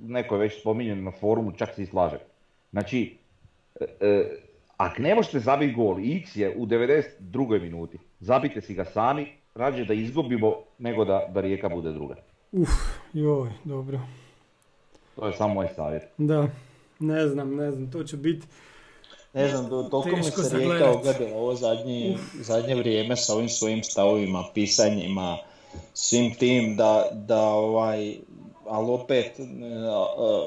neko 0.00 0.34
je 0.34 0.38
već 0.38 0.60
spominjen 0.60 1.04
na 1.04 1.10
forumu, 1.10 1.52
čak 1.52 1.74
se 1.74 1.82
i 1.82 1.86
slaže. 1.86 2.18
Znači, 2.70 3.16
e, 3.80 3.84
e, 4.00 4.24
ako 4.76 5.02
ne 5.02 5.14
možete 5.14 5.40
zabiti 5.40 5.74
gol, 5.74 5.96
X 5.98 6.36
je 6.36 6.54
u 6.56 6.66
92. 6.66 7.62
minuti, 7.62 7.98
zabite 8.20 8.60
si 8.60 8.74
ga 8.74 8.84
sami, 8.84 9.39
rađe 9.54 9.84
da 9.84 9.94
izgubimo 9.94 10.54
nego 10.78 11.04
da, 11.04 11.26
da 11.34 11.40
Rijeka 11.40 11.68
bude 11.68 11.92
druga. 11.92 12.14
Uf, 12.52 12.70
joj, 13.12 13.50
dobro. 13.64 14.00
To 15.16 15.26
je 15.26 15.32
samo 15.32 15.54
moj 15.54 15.68
savjet. 15.76 16.02
Da, 16.18 16.48
ne 16.98 17.28
znam, 17.28 17.56
ne 17.56 17.70
znam, 17.70 17.90
to 17.90 18.04
će 18.04 18.16
biti... 18.16 18.46
Ne 19.34 19.48
znam, 19.48 19.90
toliko 19.90 20.16
mi 20.16 20.22
se 20.22 20.58
Rijeka 20.58 20.90
ogledala 20.90 21.36
ovo 21.36 21.54
zadnje, 21.54 22.16
zadnje 22.40 22.74
vrijeme 22.74 23.16
sa 23.16 23.34
ovim 23.34 23.48
svojim 23.48 23.82
stavovima, 23.82 24.44
pisanjima, 24.54 25.38
svim 25.94 26.34
tim 26.34 26.76
da, 26.76 27.04
da 27.12 27.42
ovaj, 27.42 28.16
ali 28.66 28.90
opet 28.90 29.40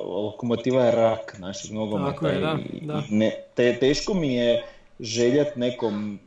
lokomotiva 0.06 0.86
je 0.86 0.92
rak 0.92 1.36
našeg 1.39 1.72
nogometa. 1.72 2.12
Tako 2.12 2.28
je, 2.28 2.39
da, 2.39 2.58
da. 2.82 3.04
Ne, 3.10 3.32
te, 3.56 3.80
teško 3.80 4.13
mi 4.13 4.34
je 4.34 4.63
željet 5.00 5.56
nekom 5.56 6.20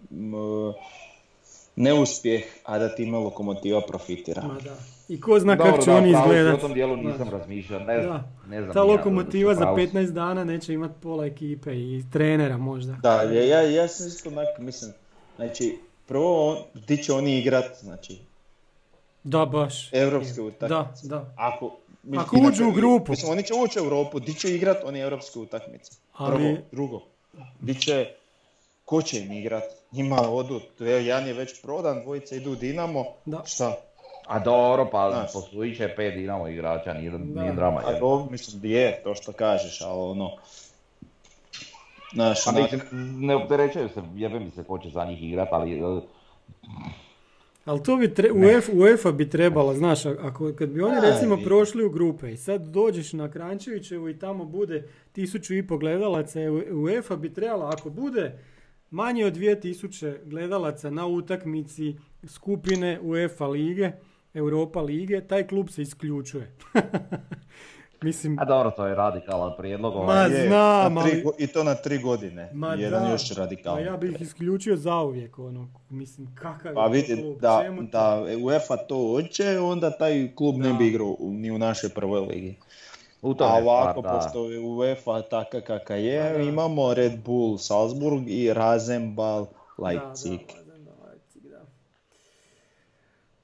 neuspjeh, 1.76 2.44
a 2.64 2.78
da 2.78 2.94
time 2.94 3.18
lokomotiva 3.18 3.80
profitira. 3.80 4.42
Ma 4.42 4.58
da. 4.64 4.76
I 5.08 5.20
ko 5.20 5.40
zna 5.40 5.56
kako 5.56 5.82
će 5.82 5.90
oni 5.90 6.10
izgledati. 6.10 6.56
U 6.56 6.60
tom 6.60 6.74
dijelu 6.74 6.96
nisam 6.96 7.30
razmišljao, 7.30 7.80
ne, 7.80 8.02
da. 8.02 8.24
ne 8.48 8.62
znam. 8.62 8.74
Ta 8.74 8.82
lokomotiva 8.82 9.54
za 9.54 9.64
15 9.64 10.10
dana 10.10 10.44
neće 10.44 10.72
imati 10.72 10.94
pola 11.02 11.26
ekipe 11.26 11.74
i 11.74 12.04
trenera 12.12 12.56
možda. 12.56 12.92
Da, 13.02 13.22
ja, 13.22 13.44
ja, 13.44 13.62
ja 13.62 13.88
sam 13.88 14.06
isto 14.06 14.28
onak, 14.28 14.48
mislim, 14.58 14.92
znači, 15.36 15.78
prvo, 16.06 16.58
di 16.74 16.96
će 16.96 17.12
oni 17.12 17.38
igrat, 17.38 17.78
znači, 17.80 18.18
da, 19.24 19.46
baš. 19.46 19.92
Evropske 19.92 20.40
utakmice. 20.40 20.68
Da, 20.68 21.16
da. 21.16 21.34
Ako, 21.36 21.76
Ako 22.16 22.36
uđu 22.36 22.68
u 22.68 22.72
grupu. 22.72 23.12
Mislim, 23.12 23.32
oni 23.32 23.42
će 23.42 23.54
ući 23.54 23.80
u 23.80 23.84
Europu, 23.84 24.20
di 24.20 24.34
će 24.34 24.54
igrat 24.54 24.76
oni 24.84 25.00
evropske 25.00 25.38
utakmice. 25.38 25.92
Prvo, 26.18 26.30
Ali... 26.32 26.60
drugo. 26.72 27.02
Di 27.60 27.74
će, 27.74 28.06
ko 28.84 29.02
će 29.02 29.18
im 29.20 29.32
igrat? 29.32 29.64
Njima 29.96 30.16
odu, 30.30 30.60
jedan 30.80 31.26
je 31.26 31.32
već 31.32 31.62
prodan, 31.62 32.02
dvojica 32.02 32.36
idu 32.36 32.54
Dinamo, 32.54 33.04
da. 33.24 33.42
šta? 33.46 33.76
A 34.26 34.38
dobro, 34.38 34.88
pa 34.92 35.26
posluji 35.32 35.76
će 35.76 35.88
pet 35.96 36.14
Dinamo 36.14 36.48
igrača, 36.48 36.92
nije, 36.92 37.10
nije 37.10 37.52
drama. 37.52 37.82
A 37.84 37.98
to, 37.98 38.28
mislim, 38.30 38.60
je 38.64 39.00
to 39.04 39.14
što 39.14 39.32
kažeš, 39.32 39.80
ali 39.80 40.00
ono... 40.10 40.30
Znaš, 42.12 42.44
pa 42.44 42.52
mislim, 42.52 42.80
ne 43.26 43.36
opterećaju 43.36 43.88
se, 43.88 44.02
jebe 44.14 44.40
mi 44.40 44.50
se 44.50 44.64
ko 44.64 44.78
će 44.78 44.88
za 44.88 45.04
njih 45.04 45.22
igrat, 45.22 45.48
ali... 45.50 45.78
E, 45.78 46.00
ali 47.64 47.82
to 47.82 47.96
bi 47.96 48.14
tre, 48.14 48.32
UEFA, 48.32 48.72
UEFA 48.74 49.12
bi 49.12 49.30
trebala, 49.30 49.74
znaš, 49.74 50.06
ako, 50.06 50.52
kad 50.58 50.68
bi 50.68 50.82
oni 50.82 51.00
recimo 51.00 51.36
prošli 51.44 51.84
u 51.84 51.90
grupe 51.90 52.32
i 52.32 52.36
sad 52.36 52.62
dođeš 52.62 53.12
na 53.12 53.30
Krančevićevu 53.30 54.08
i 54.08 54.18
tamo 54.18 54.44
bude 54.44 54.88
tisuću 55.12 55.54
i 55.54 55.66
po 55.66 55.78
gledalaca, 55.78 56.40
UEFA 56.72 57.16
bi 57.16 57.34
trebala, 57.34 57.70
ako 57.70 57.90
bude 57.90 58.38
manje 58.90 59.26
od 59.26 59.36
2000 59.36 60.16
gledalaca 60.24 60.90
na 60.90 61.06
utakmici 61.06 61.96
skupine 62.24 63.00
UEFA 63.02 63.46
lige, 63.46 63.92
Europa 64.34 64.80
lige, 64.80 65.20
taj 65.20 65.46
klub 65.46 65.68
se 65.68 65.82
isključuje. 65.82 66.56
Mislim... 68.02 68.38
A 68.38 68.44
dobro, 68.44 68.70
to 68.70 68.86
je 68.86 68.94
radikalan 68.94 69.52
prijedlog. 69.58 69.94
Ma 69.94 70.00
ovaj. 70.00 70.46
znam, 70.46 70.98
ali... 70.98 71.24
I 71.38 71.46
to 71.46 71.64
na 71.64 71.74
tri 71.74 71.98
godine. 71.98 72.50
Ma 72.54 72.74
Jedan 72.74 73.02
da, 73.02 73.10
još 73.10 73.30
radikalan. 73.30 73.84
ja 73.84 73.96
bih 73.96 74.16
isključio 74.20 74.76
zauvijek, 74.76 75.38
ono, 75.38 75.68
mislim, 75.90 76.34
kakav 76.34 76.74
pa 76.74 76.86
vidi, 76.86 77.22
klub, 77.22 77.40
da, 77.40 77.62
da 77.92 78.24
UEFA 78.42 78.76
to 78.76 78.96
hoće, 78.96 79.58
onda 79.58 79.90
taj 79.90 80.34
klub 80.34 80.56
ne 80.56 80.74
bi 80.74 80.86
igrao 80.86 81.16
ni 81.20 81.50
u 81.50 81.58
našoj 81.58 81.90
prvoj 81.90 82.20
ligi. 82.20 82.54
U 83.22 83.34
A 83.38 83.58
ovako, 83.62 84.00
stvar, 84.00 84.14
pošto 84.14 84.50
je 84.50 84.58
UEFA 84.60 85.22
taka 85.22 85.60
kaka 85.60 85.94
je, 85.94 86.32
da, 86.32 86.38
imamo 86.38 86.94
Red 86.94 87.12
Bull 87.24 87.58
Salzburg 87.58 88.28
i 88.28 88.52
Rasenball 88.52 89.46
Leipzig. 89.78 90.40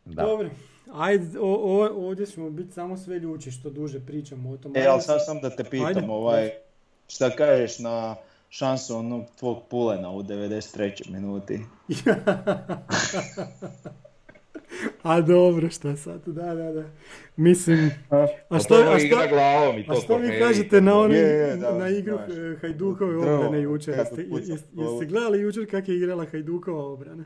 Da, 0.05 0.15
da, 0.15 0.23
Dobro, 0.23 0.51
ajde, 0.93 1.39
o, 1.41 1.55
o, 1.55 2.07
ovdje 2.07 2.27
ćemo 2.27 2.51
biti 2.51 2.73
samo 2.73 2.97
sve 2.97 3.19
ljuči 3.19 3.51
što 3.51 3.71
duže 3.71 4.01
pričamo 4.07 4.51
o 4.51 4.57
tom. 4.57 4.73
E, 4.77 4.87
ali 4.87 5.03
sad 5.03 5.25
sam 5.25 5.41
da 5.41 5.51
te 5.51 5.65
pitam, 5.65 5.87
ajde, 5.87 6.07
ovaj, 6.09 6.51
šta 7.09 7.31
kažeš 7.31 7.79
na 7.79 8.17
šansu 8.51 8.97
onog 8.97 9.25
tvog 9.39 9.63
pulena 9.71 10.11
u 10.11 10.23
93. 10.23 11.11
minuti? 11.11 11.61
A 15.03 15.21
dobro, 15.21 15.71
šta 15.71 15.97
sad, 15.97 16.23
da, 16.27 16.55
da, 16.55 16.73
da. 16.73 16.85
Mislim, 17.37 17.91
a 18.11 18.27
što, 18.47 18.75
a 18.75 18.99
što, 18.99 19.17
a 19.89 19.95
što 20.05 20.17
vi 20.17 20.39
kažete 20.39 20.81
na, 20.81 20.99
oni, 20.99 21.17
na 21.79 21.89
igru 21.89 22.19
Hajdukove 22.61 23.17
obrane 23.17 23.63
jučer? 23.63 23.95
Jeste, 23.99 24.27
jeste 24.73 25.07
gledali 25.07 25.41
jučer 25.41 25.71
kak 25.71 25.89
je 25.89 25.97
igrala 25.97 26.25
Hajdukova 26.25 26.85
obrana? 26.85 27.25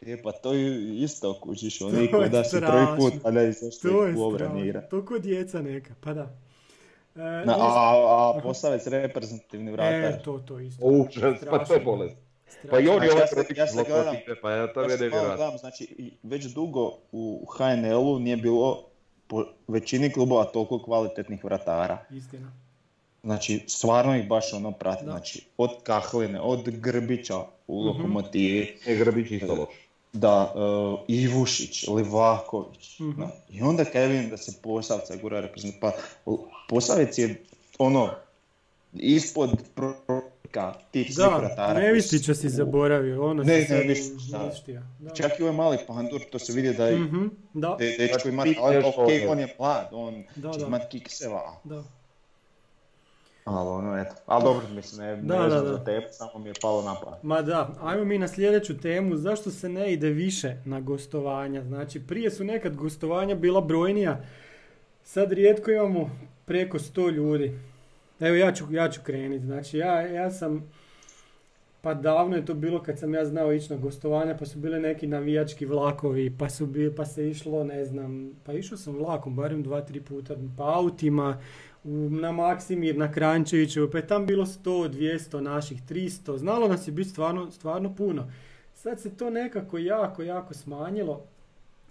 Je, 0.00 0.22
pa 0.22 0.32
to 0.32 0.52
je 0.52 0.94
isto 1.02 1.40
kućiš, 1.40 1.80
oniko 1.80 2.28
da 2.28 2.44
se 2.44 2.60
prvi 2.60 2.86
put, 2.96 3.12
a 3.24 3.30
ne 3.30 3.52
što 3.52 3.88
u 4.16 4.22
obrani 4.22 4.62
igra. 4.62 4.80
To 4.80 5.04
kod 5.04 5.22
djeca 5.22 5.62
neka, 5.62 5.94
pa 6.00 6.14
da. 6.14 6.36
E, 7.16 7.20
Na, 7.46 7.54
a, 7.58 8.32
a 8.36 8.40
Posavec 8.42 8.86
reprezentativni 8.86 9.72
vratar. 9.72 10.04
E, 10.04 10.22
to, 10.24 10.38
to 10.38 10.60
isto. 10.60 10.86
Užas, 10.86 11.38
pa 11.50 11.64
to 11.64 11.74
je 11.74 11.80
bolest. 11.80 12.16
Pa 12.70 12.80
i 12.80 12.88
on 12.88 13.02
je 13.02 13.12
ovaj 13.12 13.26
protiv 13.32 13.58
ja 13.58 13.66
se 13.66 13.84
gledam, 13.88 14.16
pa 14.42 14.50
ja 14.50 14.72
to 14.72 14.82
je 14.82 14.88
nevjerojatno. 14.88 15.58
Znači, 15.58 16.12
već 16.22 16.44
dugo 16.44 16.92
u 17.12 17.46
HNL-u 17.46 18.18
nije 18.18 18.36
bilo 18.36 18.84
po 19.26 19.44
većini 19.68 20.12
klubova 20.12 20.44
toliko 20.44 20.82
kvalitetnih 20.82 21.44
vratara. 21.44 21.98
Istina. 22.10 22.52
Znači, 23.22 23.64
stvarno 23.66 24.16
ih 24.16 24.28
baš 24.28 24.52
ono 24.52 24.72
prati. 24.72 25.04
Znači, 25.04 25.46
od 25.56 25.70
Kahline, 25.82 26.40
od 26.40 26.68
Grbića 26.68 27.38
u 27.66 27.82
mm 27.82 27.86
Lokomotivi. 27.86 28.78
E, 28.86 28.96
Grbić 28.96 29.30
isto 29.30 29.54
loš. 29.54 29.68
Da, 30.12 30.52
uh, 30.54 31.00
Ivušić, 31.08 31.88
Livaković. 31.88 32.98
mm 32.98 33.22
I 33.50 33.62
onda 33.62 33.84
kad 33.84 34.10
vidim 34.10 34.30
da 34.30 34.36
se 34.36 34.52
Posavca 34.62 35.16
gura 35.16 35.40
reprezentacija, 35.40 35.92
pa 36.24 36.32
Posavec 36.68 37.18
je 37.18 37.44
ono, 37.78 38.10
ispod 38.92 39.50
ka, 40.50 40.74
ti 40.90 41.12
Da, 41.16 41.74
Nevistića 41.74 42.34
si 42.34 42.48
zaboravio, 42.48 43.24
ono 43.24 43.42
ne, 43.42 43.66
ne, 43.70 43.84
ništa, 43.84 44.50
da. 44.98 45.14
Čak 45.14 45.38
i 45.38 45.42
ovaj 45.42 45.54
mali 45.54 45.78
pandur, 45.86 46.20
to 46.32 46.38
se 46.38 46.52
vidi 46.52 46.74
da 46.74 46.86
je 46.86 46.98
mm-hmm, 46.98 47.30
da. 47.54 47.76
De, 47.78 47.96
dečko 47.98 48.28
ima, 48.28 48.44
ok, 48.84 49.08
on 49.28 49.38
je 49.38 49.54
mlad, 49.58 49.88
on 49.92 50.24
da, 50.36 50.52
će 50.52 50.60
imati 50.60 50.98
kikseva. 50.98 51.56
Da. 51.64 51.82
Ali 53.44 53.68
ono, 53.68 53.98
eto, 53.98 54.14
ali 54.26 54.44
dobro, 54.44 54.68
mislim, 54.68 55.06
ne, 55.06 55.16
da, 55.16 55.42
ne 55.42 55.48
da, 55.48 55.60
da. 55.60 55.68
za 55.68 55.84
tebe, 55.84 56.06
samo 56.10 56.38
mi 56.38 56.48
je 56.48 56.54
palo 56.62 56.82
na 56.82 56.94
pamet. 57.04 57.22
Ma 57.22 57.42
da, 57.42 57.74
ajmo 57.82 58.04
mi 58.04 58.18
na 58.18 58.28
sljedeću 58.28 58.78
temu, 58.78 59.16
zašto 59.16 59.50
se 59.50 59.68
ne 59.68 59.92
ide 59.92 60.08
više 60.08 60.56
na 60.64 60.80
gostovanja? 60.80 61.64
Znači, 61.64 62.00
prije 62.00 62.30
su 62.30 62.44
nekad 62.44 62.76
gostovanja 62.76 63.34
bila 63.34 63.60
brojnija, 63.60 64.20
sad 65.02 65.32
rijetko 65.32 65.70
imamo 65.70 66.10
preko 66.44 66.78
100 66.78 67.10
ljudi. 67.10 67.69
Evo 68.20 68.36
ja 68.36 68.52
ću, 68.52 68.64
ja 68.70 68.90
ću 68.90 69.00
krenuti, 69.04 69.44
znači 69.44 69.78
ja, 69.78 70.00
ja 70.00 70.30
sam, 70.30 70.70
pa 71.80 71.94
davno 71.94 72.36
je 72.36 72.44
to 72.44 72.54
bilo 72.54 72.82
kad 72.82 72.98
sam 72.98 73.14
ja 73.14 73.24
znao 73.24 73.52
ići 73.52 73.72
na 73.72 73.78
gostovanja, 73.78 74.36
pa 74.36 74.46
su 74.46 74.58
bile 74.58 74.80
neki 74.80 75.06
navijački 75.06 75.66
vlakovi, 75.66 76.36
pa, 76.38 76.48
su 76.48 76.66
bili, 76.66 76.94
pa 76.94 77.04
se 77.04 77.30
išlo, 77.30 77.64
ne 77.64 77.84
znam, 77.84 78.30
pa 78.44 78.52
išao 78.52 78.78
sam 78.78 78.96
vlakom 78.96 79.36
barem 79.36 79.62
dva, 79.62 79.80
tri 79.80 80.00
puta, 80.00 80.34
pa 80.56 80.74
autima, 80.74 81.38
na 81.84 82.32
Maksimir, 82.32 82.96
na 82.96 83.12
Krančevićevu, 83.12 83.90
pa 83.90 83.98
je 83.98 84.06
tam 84.06 84.26
bilo 84.26 84.46
100, 84.46 84.88
200 84.88 85.40
naših, 85.40 85.82
300, 85.88 86.36
znalo 86.36 86.68
nas 86.68 86.88
je 86.88 86.92
biti 86.92 87.10
stvarno, 87.10 87.50
stvarno 87.50 87.94
puno. 87.96 88.30
Sad 88.74 89.00
se 89.00 89.16
to 89.16 89.30
nekako 89.30 89.78
jako, 89.78 90.22
jako 90.22 90.54
smanjilo. 90.54 91.24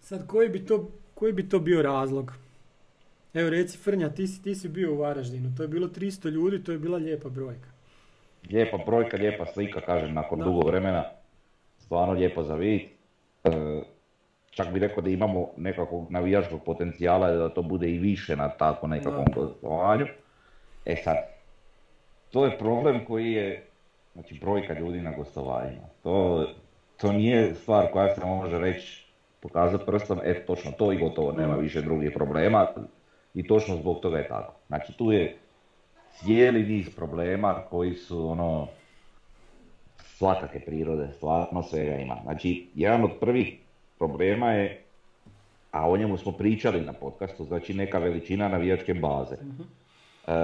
Sad 0.02 0.28
koji 0.28 0.50
bi 0.50 0.66
to, 0.66 0.90
koji 1.14 1.34
bi 1.34 1.50
to 1.50 1.60
bio 1.60 1.82
razlog? 1.82 2.34
Evo 3.34 3.50
reci 3.50 3.78
Frnja, 3.78 4.10
ti 4.10 4.28
si, 4.28 4.44
ti 4.44 4.56
si 4.56 4.70
bio 4.70 4.94
u 4.94 4.98
Varaždinu, 4.98 5.52
to 5.58 5.64
je 5.64 5.68
bilo 5.68 5.88
300 5.88 6.30
ljudi, 6.30 6.64
to 6.64 6.72
je 6.72 6.78
bila 6.78 6.98
lijepa 6.98 7.30
brojka. 7.30 7.70
Lijepa 8.52 8.78
brojka, 8.86 9.18
lijepa 9.18 9.46
slika, 9.46 9.82
kažem, 9.82 10.14
nakon 10.14 10.40
dugo 10.40 10.68
vremena. 10.68 11.04
Stvarno 11.78 12.14
lijepo 12.14 12.44
za 12.44 12.56
vidjeti. 12.56 12.94
E, 13.44 13.82
čak 14.52 14.74
bi 14.74 14.80
rekao 14.80 15.04
da 15.04 15.10
imamo 15.10 15.50
nekakvog 15.58 16.12
navijačkog 16.12 16.64
potencijala 16.64 17.32
da 17.32 17.50
to 17.50 17.62
bude 17.62 17.90
i 17.90 18.00
više 18.00 18.36
na 18.36 18.50
tako 18.50 18.88
nekakvom 18.88 19.26
gostovanju. 19.36 20.06
E 20.86 20.96
sad, 20.96 21.16
to 22.32 22.46
je 22.46 22.58
problem 22.58 23.06
koji 23.06 23.32
je, 23.32 23.68
znači 24.14 24.40
brojka 24.42 24.74
ljudi 24.74 25.02
na 25.02 25.12
gostovanjima. 25.12 25.88
To, 26.04 26.46
to 26.98 27.12
nije 27.12 27.56
stvar 27.56 27.92
koja 27.92 28.16
se 28.16 28.26
može 28.26 28.60
reći, 28.60 29.06
pokazati 29.40 29.86
prstom, 29.86 30.20
e 30.24 30.46
točno 30.46 30.72
to 30.72 30.92
i 30.92 30.98
gotovo, 30.98 31.32
nema 31.32 31.56
više 31.56 31.82
drugih 31.82 32.12
problema 32.14 32.68
i 33.34 33.48
točno 33.48 33.76
zbog 33.76 34.00
toga 34.00 34.18
je 34.18 34.28
tako. 34.28 34.54
Znači 34.68 34.94
tu 34.98 35.12
je 35.12 35.38
cijeli 36.12 36.64
niz 36.64 36.96
problema 36.96 37.62
koji 37.70 37.94
su 37.94 38.30
ono 38.30 38.68
svakake 39.98 40.60
prirode, 40.60 41.08
stvarno 41.16 41.64
svega 41.64 41.96
ima. 41.96 42.18
Znači 42.24 42.68
jedan 42.76 43.04
od 43.04 43.12
prvih 43.20 43.58
problema 43.98 44.52
je, 44.52 44.82
a 45.72 45.90
o 45.90 45.98
njemu 45.98 46.18
smo 46.18 46.32
pričali 46.32 46.82
na 46.82 46.94
podcastu, 46.94 47.44
znači 47.44 47.74
neka 47.74 48.00
veličina 48.00 48.48
navijačke 48.48 48.94
baze. 48.94 49.36
uh 50.28 50.36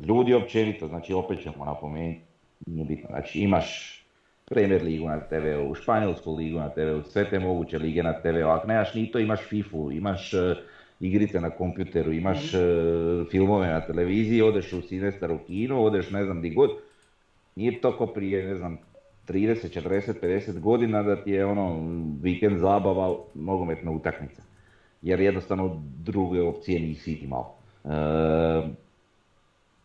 ljudi 0.00 0.34
općenito, 0.34 0.88
znači 0.88 1.12
opet 1.12 1.42
ćemo 1.42 1.64
napomenuti, 1.64 2.20
nije 2.66 2.84
bitno, 2.84 3.08
znači 3.10 3.40
imaš 3.40 4.00
Premier 4.44 4.82
ligu 4.82 5.08
na 5.08 5.20
TV-u, 5.20 5.74
Španjolsku 5.74 6.34
ligu 6.34 6.58
na 6.58 6.68
TV-u, 6.68 7.02
sve 7.02 7.30
te 7.30 7.38
moguće 7.38 7.78
lige 7.78 8.02
na 8.02 8.20
TV-u, 8.20 8.48
ako 8.48 8.66
nemaš 8.66 8.94
ni 8.94 9.10
to 9.10 9.18
imaš 9.18 9.40
FIFA, 9.48 9.76
imaš 9.92 10.32
uh, 10.34 10.40
igrice 11.00 11.40
na 11.40 11.50
kompjuteru, 11.50 12.12
imaš 12.12 12.54
uh, 12.54 12.60
filmove 13.30 13.66
na 13.66 13.86
televiziji, 13.86 14.42
odeš 14.42 14.72
u 14.72 14.82
Sinestar 14.82 15.32
u 15.32 15.38
kino, 15.46 15.82
odeš 15.82 16.10
ne 16.10 16.24
znam 16.24 16.42
di 16.42 16.50
god. 16.50 16.70
Nije 17.56 17.80
to 17.80 17.96
ko 17.96 18.06
prije, 18.06 18.46
ne 18.46 18.56
znam, 18.56 18.78
30, 19.28 19.80
40, 19.80 20.20
50 20.22 20.60
godina 20.60 21.02
da 21.02 21.24
ti 21.24 21.30
je 21.30 21.46
ono 21.46 21.80
vikend 22.22 22.58
zabava 22.58 23.16
nogometna 23.34 23.90
utakmica. 23.90 24.42
Jer 25.02 25.20
jednostavno 25.20 25.82
druge 25.98 26.42
opcije 26.42 26.80
nisi 26.80 27.12
imao. 27.12 27.54
E, 27.84 27.88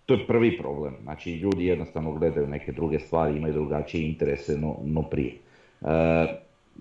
to 0.06 0.14
je 0.14 0.28
prvi 0.28 0.58
problem. 0.58 0.96
Znači 1.04 1.36
ljudi 1.36 1.66
jednostavno 1.66 2.14
gledaju 2.14 2.48
neke 2.48 2.72
druge 2.72 3.00
stvari, 3.00 3.38
imaju 3.38 3.54
drugačije 3.54 4.08
interese 4.08 4.58
no, 4.58 4.78
no 4.84 5.04
prije. 5.04 5.34
E, 5.82 5.88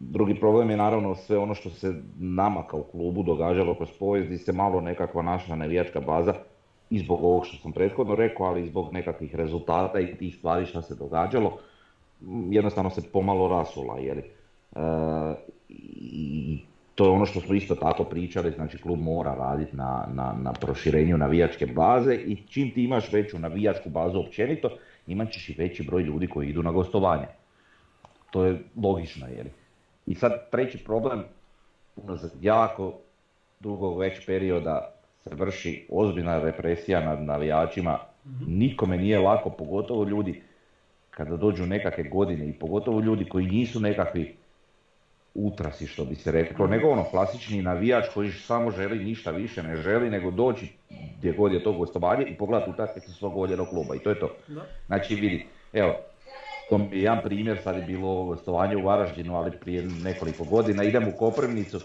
drugi 0.01 0.35
problem 0.41 0.71
je 0.71 0.77
naravno 0.77 1.15
sve 1.15 1.39
ono 1.39 1.55
što 1.55 1.71
se 1.71 1.95
nama 2.19 2.63
kao 2.67 2.83
klubu 2.83 3.23
događalo 3.23 3.75
kroz 3.75 3.89
povijest, 3.99 4.45
se 4.45 4.53
malo 4.53 4.81
nekakva 4.81 5.23
naša 5.23 5.57
navijačka 5.57 6.01
baza 6.01 6.35
i 6.91 6.99
zbog 6.99 7.25
ovog 7.25 7.47
što 7.47 7.57
sam 7.57 7.73
prethodno 7.73 8.15
rekao, 8.15 8.47
ali 8.47 8.63
i 8.63 8.69
zbog 8.69 8.93
nekakvih 8.93 9.35
rezultata 9.35 10.01
i 10.01 10.17
tih 10.17 10.37
stvari 10.37 10.67
što 10.67 10.83
se 10.83 10.95
događalo 10.95 11.59
jednostavno 12.51 12.91
se 12.91 13.03
pomalo 13.13 13.49
rasula, 13.49 13.99
jeli. 13.99 14.23
E, 14.77 14.81
I 15.69 16.59
to 16.95 17.05
je 17.05 17.11
ono 17.11 17.27
što 17.27 17.41
smo 17.41 17.55
isto 17.55 17.75
tako 17.75 18.05
pričali, 18.05 18.51
znači 18.51 18.79
klub 18.79 18.99
mora 19.01 19.35
raditi 19.35 19.77
na, 19.77 20.09
na, 20.15 20.35
na 20.43 20.53
proširenju 20.53 21.19
navijačke 21.19 21.67
baze 21.67 22.15
i 22.15 22.37
čim 22.37 22.71
ti 22.75 22.85
imaš 22.85 23.13
veću 23.13 23.39
navijačku 23.39 23.91
bazu 23.91 24.19
općenito, 24.19 24.71
imat 25.07 25.31
ćeš 25.33 25.49
i 25.49 25.55
veći 25.59 25.83
broj 25.83 26.03
ljudi 26.03 26.27
koji 26.27 26.49
idu 26.49 26.63
na 26.63 26.73
gostovanje. 26.73 27.27
To 28.31 28.45
je 28.45 28.59
logično, 28.83 29.27
jeli. 29.27 29.51
I 30.11 30.15
sad 30.15 30.51
treći 30.51 30.85
problem, 30.85 31.25
unazad 31.97 32.31
jako 32.41 32.95
dugo 33.61 33.95
već 33.95 34.27
perioda 34.27 34.95
se 35.25 35.31
vrši 35.35 35.87
ozbiljna 35.91 36.43
represija 36.43 37.01
nad 37.01 37.23
navijačima, 37.23 37.99
mhm. 38.27 38.45
nikome 38.47 38.99
nije 38.99 39.19
lako, 39.19 39.51
pogotovo 39.51 40.05
ljudi 40.05 40.43
kada 41.11 41.37
dođu 41.37 41.67
nekakve 41.67 42.05
godine 42.05 42.49
i 42.49 42.53
pogotovo 42.53 43.01
ljudi 43.01 43.25
koji 43.25 43.47
nisu 43.47 43.81
nekakvi 43.81 44.37
utrasi 45.35 45.87
što 45.87 46.05
bi 46.05 46.15
se 46.15 46.33
reklo, 46.33 46.67
nego 46.67 46.89
ono 46.89 47.05
klasični 47.05 47.63
navijač 47.63 48.05
koji 48.15 48.33
samo 48.33 48.71
želi 48.71 49.05
ništa 49.05 49.31
više 49.31 49.63
ne 49.63 49.77
želi 49.77 50.11
nego 50.11 50.31
doći 50.31 50.73
gdje 51.19 51.33
god 51.33 51.53
je 51.53 51.63
to 51.63 51.73
gostovanje 51.73 52.25
i 52.27 52.37
pogledati 52.37 52.71
utakmicu 52.71 53.13
svog 53.13 53.35
voljenog 53.35 53.69
kluba 53.69 53.95
i 53.95 53.99
to 53.99 54.11
je 54.11 54.21
to. 54.21 54.37
Znači 54.87 55.15
vidi, 55.15 55.47
evo, 55.73 55.95
jedan 56.93 57.19
primjer, 57.25 57.59
sad 57.63 57.77
je 57.77 57.83
bilo 57.83 58.25
gostovanje 58.25 58.77
u 58.77 58.85
Varaždinu, 58.85 59.37
ali 59.37 59.51
prije 59.51 59.83
nekoliko 59.83 60.45
godina, 60.45 60.85
idem 60.85 61.09
u 61.09 61.19
Koprivnicu, 61.19 61.81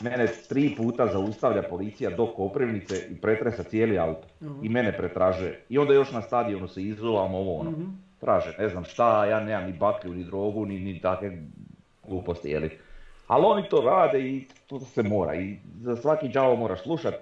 mene 0.00 0.26
tri 0.48 0.74
puta 0.76 1.06
zaustavlja 1.06 1.62
policija 1.62 2.10
do 2.10 2.26
Koprivnice 2.26 2.94
i 3.10 3.14
pretresa 3.14 3.62
cijeli 3.62 3.98
auto. 3.98 4.26
I 4.62 4.68
mene 4.68 4.96
pretražuje. 4.96 5.60
I 5.68 5.78
onda 5.78 5.94
još 5.94 6.12
na 6.12 6.22
stadionu 6.22 6.68
se 6.68 6.82
izuvam 6.82 7.34
ovo 7.34 7.60
ono. 7.60 7.70
Mhm 7.70 8.08
traže, 8.20 8.54
ne 8.58 8.68
znam 8.68 8.84
šta, 8.84 9.24
ja 9.24 9.40
nemam 9.40 9.70
ni 9.70 9.72
baklju, 9.72 10.14
ni 10.14 10.24
drogu, 10.24 10.66
ni, 10.66 10.78
ni 10.78 11.00
takve 11.00 11.38
gluposti, 12.08 12.50
jeli. 12.50 12.70
Ali 13.26 13.44
oni 13.44 13.68
to 13.68 13.80
rade 13.80 14.20
i 14.20 14.46
to 14.66 14.80
se 14.80 15.02
mora 15.02 15.34
i 15.34 15.56
za 15.80 15.96
svaki 15.96 16.28
đavo 16.28 16.56
moraš 16.56 16.82
slušat. 16.82 17.14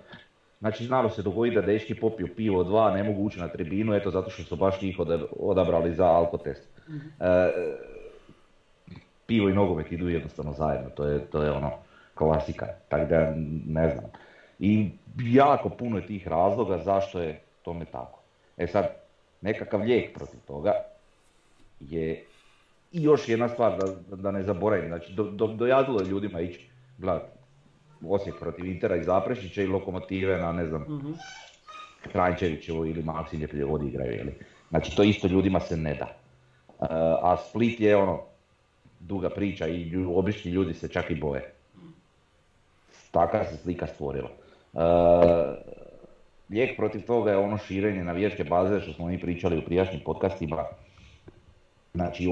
Znači 0.60 0.84
znalo 0.84 1.10
se 1.10 1.22
dogodi 1.22 1.50
da 1.54 1.60
dečki 1.60 1.94
popiju 1.94 2.28
pivo 2.36 2.64
dva, 2.64 2.90
ne 2.94 3.02
mogu 3.02 3.22
ući 3.22 3.40
na 3.40 3.48
tribinu, 3.48 3.94
eto 3.94 4.10
zato 4.10 4.30
što 4.30 4.42
su 4.42 4.56
baš 4.56 4.82
njih 4.82 4.96
odabrali 5.38 5.94
za 5.94 6.06
alkotest. 6.06 6.68
mm 6.88 6.96
E, 7.20 7.52
pivo 9.26 9.48
i 9.48 9.52
nogomet 9.52 9.92
idu 9.92 10.08
jednostavno 10.08 10.52
zajedno, 10.52 10.90
to 10.90 11.04
je, 11.04 11.20
to 11.20 11.42
je 11.42 11.50
ono 11.50 11.70
klasika, 12.14 12.66
tako 12.88 13.06
da 13.10 13.34
ne 13.66 13.88
znam. 13.88 14.04
I 14.58 14.90
jako 15.18 15.68
puno 15.68 15.96
je 15.96 16.06
tih 16.06 16.28
razloga 16.28 16.78
zašto 16.78 17.20
je 17.20 17.40
tome 17.62 17.84
tako. 17.84 18.20
E 18.56 18.66
sad, 18.66 18.86
nekakav 19.40 19.80
lijek 19.80 20.14
protiv 20.14 20.40
toga 20.46 20.72
je 21.80 22.24
i 22.92 23.02
još 23.02 23.28
jedna 23.28 23.48
stvar 23.48 23.78
da, 23.78 24.16
da 24.16 24.30
ne 24.30 24.42
zaboravim, 24.42 24.88
znači 24.88 25.12
do, 25.12 25.24
do, 25.24 25.46
dojadilo 25.46 26.00
je 26.00 26.07
ljudima 26.07 26.40
ići 26.40 26.68
gledati 26.98 27.36
Osijek 28.09 28.38
protiv 28.40 28.66
Intera 28.66 28.97
i 28.97 29.05
Zaprešića 29.05 29.62
i 29.62 29.66
Lokomotive 29.66 30.38
na 30.38 30.53
ne 30.53 30.66
znam 30.66 30.82
mm-hmm. 30.82 31.14
Kranjčevićevo 32.12 32.84
ili 32.84 33.03
Maksimlje 33.03 33.64
vodi 33.64 33.86
igraju. 33.86 34.12
Jeli. 34.12 34.34
Znači 34.70 34.97
to 34.97 35.03
isto 35.03 35.28
ljudima 35.28 35.61
se 35.61 35.76
ne 35.76 35.94
da. 35.94 36.07
Uh, 36.78 36.86
a 37.22 37.36
Split 37.36 37.80
je 37.80 37.97
ono 37.97 38.20
duga 39.01 39.30
priča 39.30 39.66
i 39.66 39.82
lju, 39.82 40.18
obični 40.18 40.51
ljudi 40.51 40.74
se 40.74 40.88
čak 40.88 41.11
i 41.11 41.14
boje. 41.14 41.53
Taka 43.11 43.44
se 43.44 43.57
slika 43.57 43.86
stvorila. 43.86 44.30
Uh, 44.72 44.82
lijek 46.51 46.76
protiv 46.76 47.07
toga 47.07 47.30
je 47.30 47.36
ono 47.36 47.59
širenje 47.59 48.05
navijačke 48.05 48.44
baze 48.44 48.80
što 48.80 48.92
smo 48.92 49.07
mi 49.07 49.20
pričali 49.20 49.59
u 49.59 49.64
prijašnjim 49.64 50.01
podcastima. 50.05 50.64
Znači, 51.94 52.26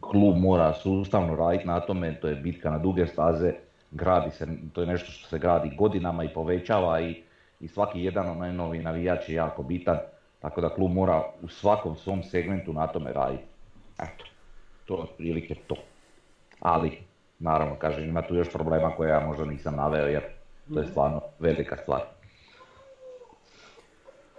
klub 0.00 0.36
mora 0.36 0.74
sustavno 0.74 1.36
raditi 1.36 1.66
na 1.66 1.80
tome, 1.80 2.20
to 2.20 2.28
je 2.28 2.34
bitka 2.34 2.70
na 2.70 2.78
duge 2.78 3.06
staze, 3.06 3.52
gradi 3.90 4.30
se, 4.30 4.46
to 4.72 4.80
je 4.80 4.86
nešto 4.86 5.12
što 5.12 5.28
se 5.28 5.38
gradi 5.38 5.76
godinama 5.78 6.24
i 6.24 6.34
povećava 6.34 7.00
i, 7.00 7.22
i 7.60 7.68
svaki 7.68 8.00
jedan 8.00 8.28
onaj 8.30 8.52
novi 8.52 8.78
navijač 8.78 9.28
je 9.28 9.34
jako 9.34 9.62
bitan, 9.62 9.98
tako 10.40 10.60
da 10.60 10.74
klub 10.74 10.92
mora 10.92 11.24
u 11.42 11.48
svakom 11.48 11.96
svom 11.96 12.22
segmentu 12.22 12.72
na 12.72 12.86
tome 12.86 13.12
raditi. 13.12 13.44
Eto, 13.98 14.24
to 14.84 14.94
je 14.94 15.02
otprilike 15.02 15.54
to. 15.54 15.76
Ali, 16.60 16.98
naravno, 17.38 17.76
kažem, 17.76 18.04
ima 18.04 18.22
tu 18.22 18.34
još 18.34 18.52
problema 18.52 18.96
koje 18.96 19.10
ja 19.10 19.26
možda 19.26 19.44
nisam 19.44 19.76
naveo 19.76 20.06
jer 20.06 20.22
to 20.74 20.80
je 20.80 20.86
stvarno 20.86 21.20
velika 21.38 21.76
stvar. 21.76 22.00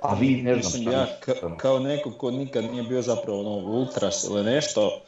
A 0.01 0.13
vi 0.13 0.41
ne 0.41 0.53
znam 0.53 0.55
Mislim, 0.55 0.93
ja 0.93 1.07
kao 1.57 1.79
neko 1.79 2.11
ko 2.11 2.31
nikad 2.31 2.63
nije 2.63 2.83
bio 2.83 3.01
zapravo 3.01 3.39
ono, 3.39 3.67
ultras 3.67 4.27
ili 4.29 4.43
nešto, 4.43 5.01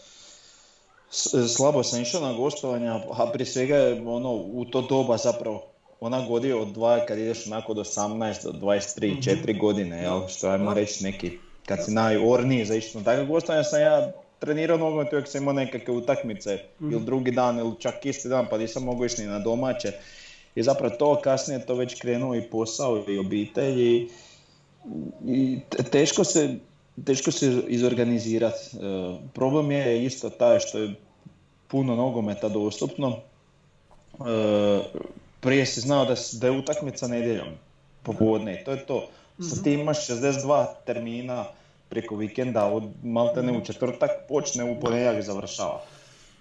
slabo 1.48 1.84
sam 1.84 2.02
išao 2.02 2.22
na 2.22 2.34
gostovanja, 2.34 3.00
a 3.12 3.32
prije 3.34 3.46
svega 3.46 3.76
je 3.76 4.08
ono, 4.08 4.32
u 4.34 4.66
to 4.66 4.82
doba 4.82 5.18
zapravo 5.18 5.64
ona 6.00 6.28
godina 6.28 6.58
od 6.58 6.68
dva 6.68 7.06
kad 7.06 7.18
ideš 7.18 7.48
onako 7.48 7.74
do 7.74 7.84
18 7.84 8.44
do 8.44 8.52
23, 8.52 9.14
mm 9.14 9.20
4 9.46 9.60
godine, 9.60 10.02
jel? 10.02 10.28
što 10.28 10.50
ajmo 10.50 10.74
reći 10.74 11.04
neki, 11.04 11.32
kad 11.66 11.86
si 11.86 11.92
najorniji 11.92 12.66
za 12.66 12.76
išto 12.76 13.02
tako 13.02 13.26
gostovanja 13.26 13.64
sam 13.64 13.82
ja 13.82 14.12
trenirao 14.40 14.78
nogomet 14.78 15.14
uvijek 15.14 15.28
sam 15.28 15.42
imao 15.42 15.54
nekakve 15.54 15.94
utakmice 15.94 16.60
mm 16.80 16.92
ili 16.92 17.06
drugi 17.06 17.32
dan 17.32 17.60
ili 17.60 17.74
čak 17.80 18.06
isti 18.06 18.30
dan 18.30 18.48
pa 18.50 18.58
nisam 18.58 18.84
mogao 18.84 19.06
ići 19.06 19.22
ni 19.22 19.28
na 19.28 19.40
domaće. 19.40 19.92
I 20.56 20.64
zapravo 20.64 20.96
to 20.96 21.22
kasnije 21.22 21.66
to 21.66 21.76
već 21.76 22.02
krenuo 22.02 22.36
i 22.36 22.42
posao 22.42 23.04
i 23.08 23.18
obitelj 23.18 23.82
i, 23.82 24.10
i 25.28 25.60
teško 25.92 26.24
se 26.24 26.56
teško 27.06 27.32
se 27.32 27.64
izorganizirati. 27.68 28.78
E, 28.78 28.80
problem 29.34 29.72
je 29.72 30.06
isto 30.06 30.30
taj 30.30 30.60
što 30.60 30.78
je 30.78 30.96
puno 31.68 31.96
nogometa 31.96 32.50
dostupno. 32.50 33.18
E, 33.18 34.80
prije 35.40 35.66
si 35.66 35.82
znao 35.82 36.06
da, 36.06 36.16
da 36.34 36.48
je 36.48 36.60
utakmica 36.60 37.08
nedjeljom 37.08 37.48
popodne 38.04 38.64
to 38.66 38.72
je 38.72 38.86
to. 38.86 39.08
Sad 39.40 39.58
mhm. 39.58 39.64
ti 39.64 39.74
imaš 39.74 40.08
62 40.08 40.66
termina 40.86 41.46
preko 41.90 42.16
vikenda, 42.16 42.66
od 42.66 42.84
maltene 43.04 43.58
u 43.58 43.66
četvrtak 43.66 44.12
počne, 44.28 44.64
u 44.64 44.80
ponedjeljak 44.80 45.24
završava. 45.24 45.82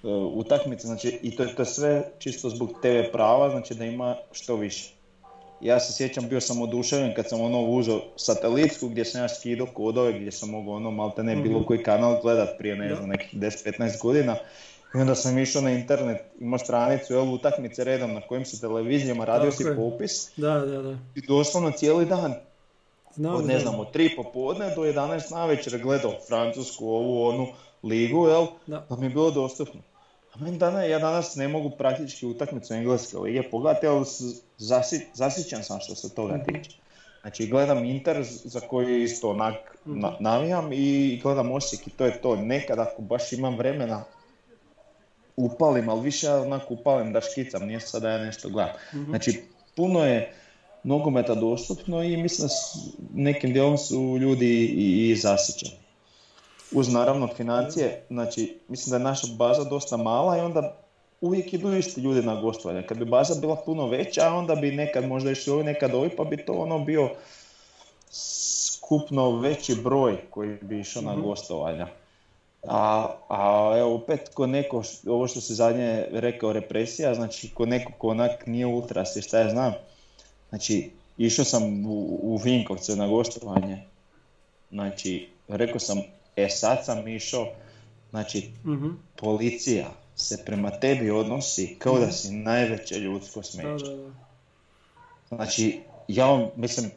E, 0.04 0.08
utakmica, 0.34 0.86
znači 0.86 1.18
i 1.22 1.36
to 1.36 1.42
je 1.42 1.54
to 1.54 1.64
sve 1.64 2.02
čisto 2.18 2.50
zbog 2.50 2.70
TV 2.82 3.12
prava, 3.12 3.50
znači 3.50 3.74
da 3.74 3.84
ima 3.84 4.16
što 4.32 4.56
više. 4.56 4.99
Ja 5.60 5.80
se 5.80 5.92
sjećam, 5.92 6.28
bio 6.28 6.40
sam 6.40 6.62
oduševljen 6.62 7.14
kad 7.14 7.28
sam 7.28 7.40
ono 7.40 7.62
uzeo 7.62 8.00
satelitsku 8.16 8.88
gdje 8.88 9.04
sam 9.04 9.20
ja 9.20 9.28
skidao 9.28 9.66
kodove, 9.66 10.12
gdje 10.12 10.32
sam 10.32 10.50
mogao 10.50 10.74
ono 10.74 10.90
malte 10.90 11.22
ne 11.22 11.36
bilo 11.36 11.58
mhm. 11.58 11.66
koji 11.66 11.82
kanal 11.82 12.20
gledat 12.22 12.58
prije 12.58 12.76
ne 12.76 12.94
znam 12.94 13.08
nekih 13.08 13.34
10-15 13.34 14.02
godina. 14.02 14.36
I 14.94 14.98
onda 14.98 15.14
sam 15.14 15.38
išao 15.38 15.62
na 15.62 15.70
internet, 15.70 16.18
imao 16.40 16.58
stranicu, 16.58 17.12
jel, 17.12 17.34
utakmice 17.34 17.84
redom 17.84 18.14
na 18.14 18.20
kojim 18.20 18.44
su 18.44 18.60
televizijama, 18.60 19.24
radio 19.24 19.52
si 19.52 19.64
popis. 19.76 20.30
Da, 20.36 20.54
da, 20.54 20.82
da. 20.82 20.98
I 21.14 21.20
doslovno 21.26 21.70
cijeli 21.70 22.06
dan. 22.06 22.34
Znam, 23.14 23.34
od, 23.34 23.46
ne 23.46 23.58
znam, 23.58 23.80
od 23.80 23.94
3 23.94 24.16
popodne 24.16 24.74
do 24.74 24.82
11 24.82 25.32
na 25.32 25.46
večer 25.46 25.82
gledao 25.82 26.12
Francusku, 26.28 26.88
ovu, 26.88 27.22
onu 27.22 27.46
ligu, 27.82 28.28
jel, 28.28 28.46
da. 28.66 28.86
pa 28.88 28.96
mi 28.96 29.06
je 29.06 29.10
bilo 29.10 29.30
dostupno. 29.30 29.80
A 30.34 30.38
meni 30.44 30.58
danas, 30.58 30.88
ja 30.88 30.98
danas 30.98 31.36
ne 31.36 31.48
mogu 31.48 31.70
praktički 31.70 32.26
utakmicu 32.26 32.74
engleske 32.74 33.18
lige 33.18 33.42
pogledati, 33.50 33.86
ali 33.86 34.04
zasi, 34.60 35.06
zasićan 35.14 35.64
sam 35.64 35.80
što 35.80 35.94
se 35.94 36.14
toga 36.14 36.36
mhm. 36.36 36.44
tiče. 36.44 36.76
Znači 37.20 37.46
gledam 37.46 37.84
Inter 37.84 38.24
za 38.24 38.60
koji 38.60 39.02
isto 39.02 39.30
onak 39.30 39.78
mhm. 39.86 40.04
navijam 40.20 40.72
i 40.72 41.20
gledam 41.22 41.52
Osijek 41.52 41.86
i 41.86 41.90
to 41.90 42.04
je 42.04 42.20
to. 42.20 42.36
Nekad 42.36 42.78
ako 42.78 43.02
baš 43.02 43.32
imam 43.32 43.56
vremena 43.56 44.04
upalim, 45.36 45.88
ali 45.88 46.02
više 46.02 46.30
onako 46.30 46.74
upalim 46.74 47.12
da 47.12 47.20
škicam, 47.20 47.66
nije 47.66 47.80
sad 47.80 48.02
da 48.02 48.10
ja 48.10 48.18
nešto 48.18 48.48
gledam. 48.48 48.74
Mhm. 48.94 49.10
Znači 49.10 49.42
puno 49.76 50.04
je 50.04 50.34
nogometa 50.82 51.34
dostupno 51.34 52.02
i 52.02 52.16
mislim 52.16 52.48
nekim 53.14 53.52
dijelom 53.52 53.78
su 53.78 54.18
ljudi 54.20 54.64
i, 54.64 55.10
i 55.10 55.16
zasićeni 55.16 55.80
uz 56.72 56.92
naravno 56.92 57.28
financije, 57.36 58.04
znači 58.10 58.58
mislim 58.68 58.90
da 58.90 58.96
je 58.96 59.04
naša 59.04 59.26
baza 59.36 59.64
dosta 59.64 59.96
mala 59.96 60.36
i 60.36 60.40
onda 60.40 60.76
uvijek 61.20 61.52
idu 61.52 61.76
isti 61.76 62.00
ljudi 62.00 62.22
na 62.22 62.40
gostovanje. 62.40 62.86
Kad 62.86 62.98
bi 62.98 63.04
baza 63.04 63.40
bila 63.40 63.56
puno 63.56 63.86
veća, 63.86 64.32
onda 64.32 64.54
bi 64.54 64.72
nekad 64.72 65.08
možda 65.08 65.30
išli 65.30 65.52
ovi, 65.52 65.64
nekad 65.64 65.94
ovi, 65.94 66.10
pa 66.16 66.24
bi 66.24 66.44
to 66.44 66.52
ono 66.52 66.78
bio 66.78 67.10
skupno 68.76 69.38
veći 69.38 69.74
broj 69.74 70.16
koji 70.30 70.58
bi 70.60 70.80
išao 70.80 71.02
na 71.02 71.12
mhm. 71.12 71.22
gostovanja. 71.22 71.88
A, 72.68 73.14
a 73.28 73.74
evo 73.78 73.94
opet 73.94 74.30
ko 74.34 74.46
neko, 74.46 74.82
ovo 75.06 75.28
što 75.28 75.40
se 75.40 75.54
zadnje 75.54 76.06
rekao 76.10 76.52
represija, 76.52 77.14
znači 77.14 77.50
ko 77.54 77.66
neko 77.66 77.92
ko 77.98 78.08
onak 78.08 78.46
nije 78.46 78.66
ultras 78.66 79.16
i 79.16 79.22
šta 79.22 79.38
ja 79.38 79.50
znam, 79.50 79.72
znači 80.48 80.90
išao 81.18 81.44
sam 81.44 81.86
u, 81.86 82.18
u 82.22 82.36
Vinkovce 82.36 82.96
na 82.96 83.08
gostovanje, 83.08 83.82
znači 84.70 85.28
rekao 85.48 85.78
sam 85.78 85.98
E 86.36 86.48
sad 86.48 86.84
sam 86.84 87.08
išao, 87.08 87.48
znači 88.10 88.50
mm 88.64 88.88
policija 89.16 89.90
se 90.20 90.44
prema 90.44 90.70
tebi 90.70 91.10
odnosi 91.10 91.76
kao 91.78 91.98
da 91.98 92.06
mhm. 92.06 92.12
si 92.12 92.32
najveće 92.32 92.98
ljudsko 92.98 93.42
smeće. 93.42 93.84
Znači, 95.28 95.80
ja 96.08 96.50
mislim, 96.56 96.90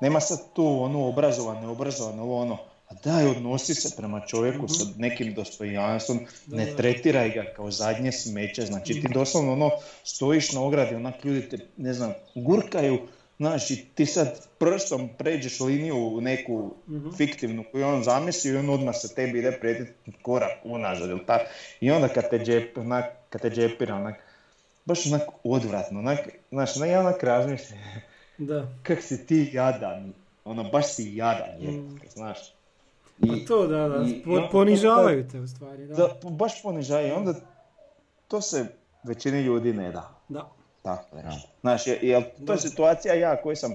nema 0.00 0.20
sad 0.20 0.38
tu 0.54 0.82
ono 0.82 1.08
obrazovan, 1.08 1.60
neobrazovan, 1.60 2.20
ovo 2.20 2.40
ono, 2.40 2.58
a 2.88 2.94
daj 3.04 3.26
odnosi 3.26 3.74
se 3.74 3.96
prema 3.96 4.20
čovjeku 4.26 4.68
sa 4.68 4.84
mhm. 4.84 5.00
nekim 5.00 5.34
dostojanstvom, 5.34 6.20
ne 6.46 6.76
tretiraj 6.76 7.30
ga 7.30 7.44
kao 7.56 7.70
zadnje 7.70 8.12
smeće, 8.12 8.66
znači 8.66 8.92
ti 8.92 9.08
mhm. 9.08 9.12
doslovno 9.12 9.52
ono 9.52 9.70
stojiš 10.04 10.52
na 10.52 10.62
ogradi, 10.62 10.94
onak 10.94 11.24
ljudi 11.24 11.48
te, 11.48 11.58
ne 11.76 11.94
znam, 11.94 12.12
gurkaju, 12.34 12.98
Znači, 13.36 13.86
ti 13.94 14.06
sad 14.06 14.48
prstom 14.58 15.08
pređeš 15.18 15.60
liniju 15.60 15.96
u 15.96 16.20
neku 16.20 16.74
mm 16.88 17.10
fiktivnu 17.16 17.64
koju 17.72 17.86
on 17.86 18.02
zamisli 18.02 18.50
i 18.50 18.56
on 18.56 18.70
odmah 18.70 18.94
se 18.96 19.14
tebi 19.14 19.38
ide 19.38 19.58
prijetiti 19.60 20.12
korak 20.22 20.50
unazad 20.64 21.10
ili 21.10 21.26
tak. 21.26 21.40
I 21.80 21.90
onda 21.90 22.08
kad 22.08 22.30
te, 22.30 22.38
džep, 22.38 22.78
onak, 22.78 23.04
kad 23.30 23.40
te 23.42 23.50
džepira, 23.50 23.94
onak, 23.94 24.14
baš 24.84 25.06
onak 25.06 25.22
odvratno, 25.44 25.98
onak, 25.98 26.18
znaš, 26.50 26.70
ja 26.76 27.00
onak 27.00 27.22
razmišljam, 27.22 27.78
da. 28.38 28.68
kak 28.82 29.02
si 29.02 29.26
ti 29.26 29.50
jadan, 29.52 30.12
ono, 30.44 30.70
baš 30.70 30.94
si 30.94 31.16
jadan, 31.16 31.60
je, 31.60 31.70
mm. 31.70 32.00
znaš. 32.08 32.38
I, 33.18 33.28
pa 33.28 33.34
to, 33.48 33.66
da, 33.66 33.88
da, 33.88 34.04
i, 34.08 34.22
ponižavaju 34.52 35.28
te 35.28 35.40
u 35.40 35.48
stvari, 35.48 35.86
da. 35.86 35.94
da. 35.94 36.30
baš 36.30 36.62
ponižavaju 36.62 37.14
onda 37.14 37.34
to 38.28 38.40
se 38.40 38.66
većini 39.02 39.40
ljudi 39.40 39.72
ne 39.72 39.92
da. 39.92 40.14
Da. 40.28 40.50
Tako 40.82 41.16
je. 41.16 41.24
Znaš, 41.60 41.86
jel 41.86 42.22
to 42.46 42.52
je 42.52 42.58
situacija 42.58 43.14
ja 43.14 43.42
koji 43.42 43.56
sam, 43.56 43.74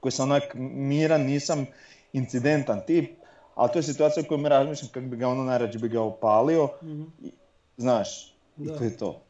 koji 0.00 0.12
sam 0.12 0.30
onak 0.30 0.42
miran, 0.54 1.22
nisam 1.22 1.66
incidentan 2.12 2.80
tip, 2.86 3.10
ali 3.54 3.70
to 3.72 3.78
je 3.78 3.82
situacija 3.82 4.22
u 4.24 4.28
kojoj 4.28 4.40
me 4.40 4.48
razmišljam 4.48 4.90
kako 4.92 5.06
bi 5.06 5.16
ga 5.16 5.28
ono 5.28 5.44
najrađe 5.44 5.78
bi 5.78 5.88
ga 5.88 6.00
opalio, 6.00 6.68
mm 6.82 7.02
znaš, 7.76 8.34
i 8.58 8.66
to 8.66 8.84
je 8.84 8.96
to. 8.96 9.20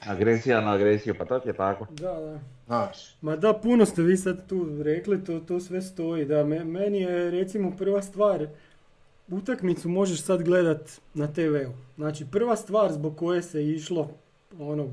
Agresija 0.00 0.60
na 0.60 0.72
agresiju, 0.72 1.14
pa 1.18 1.24
to 1.24 1.40
je 1.44 1.52
tako. 1.52 1.86
Da, 1.90 2.12
da. 2.12 2.40
Znaš. 2.66 3.16
Ma 3.20 3.36
da, 3.36 3.52
puno 3.52 3.86
ste 3.86 4.02
vi 4.02 4.16
sad 4.16 4.46
tu 4.48 4.82
rekli, 4.82 5.24
to, 5.24 5.40
to 5.40 5.60
sve 5.60 5.82
stoji. 5.82 6.24
Da, 6.24 6.44
meni 6.44 7.00
je 7.00 7.30
recimo 7.30 7.76
prva 7.76 8.02
stvar, 8.02 8.46
utakmicu 9.28 9.88
možeš 9.88 10.22
sad 10.22 10.42
gledat 10.42 11.00
na 11.14 11.32
TV-u. 11.32 11.72
Znači 11.96 12.26
prva 12.32 12.56
stvar 12.56 12.92
zbog 12.92 13.16
koje 13.16 13.42
se 13.42 13.68
išlo 13.68 14.10
ono, 14.60 14.88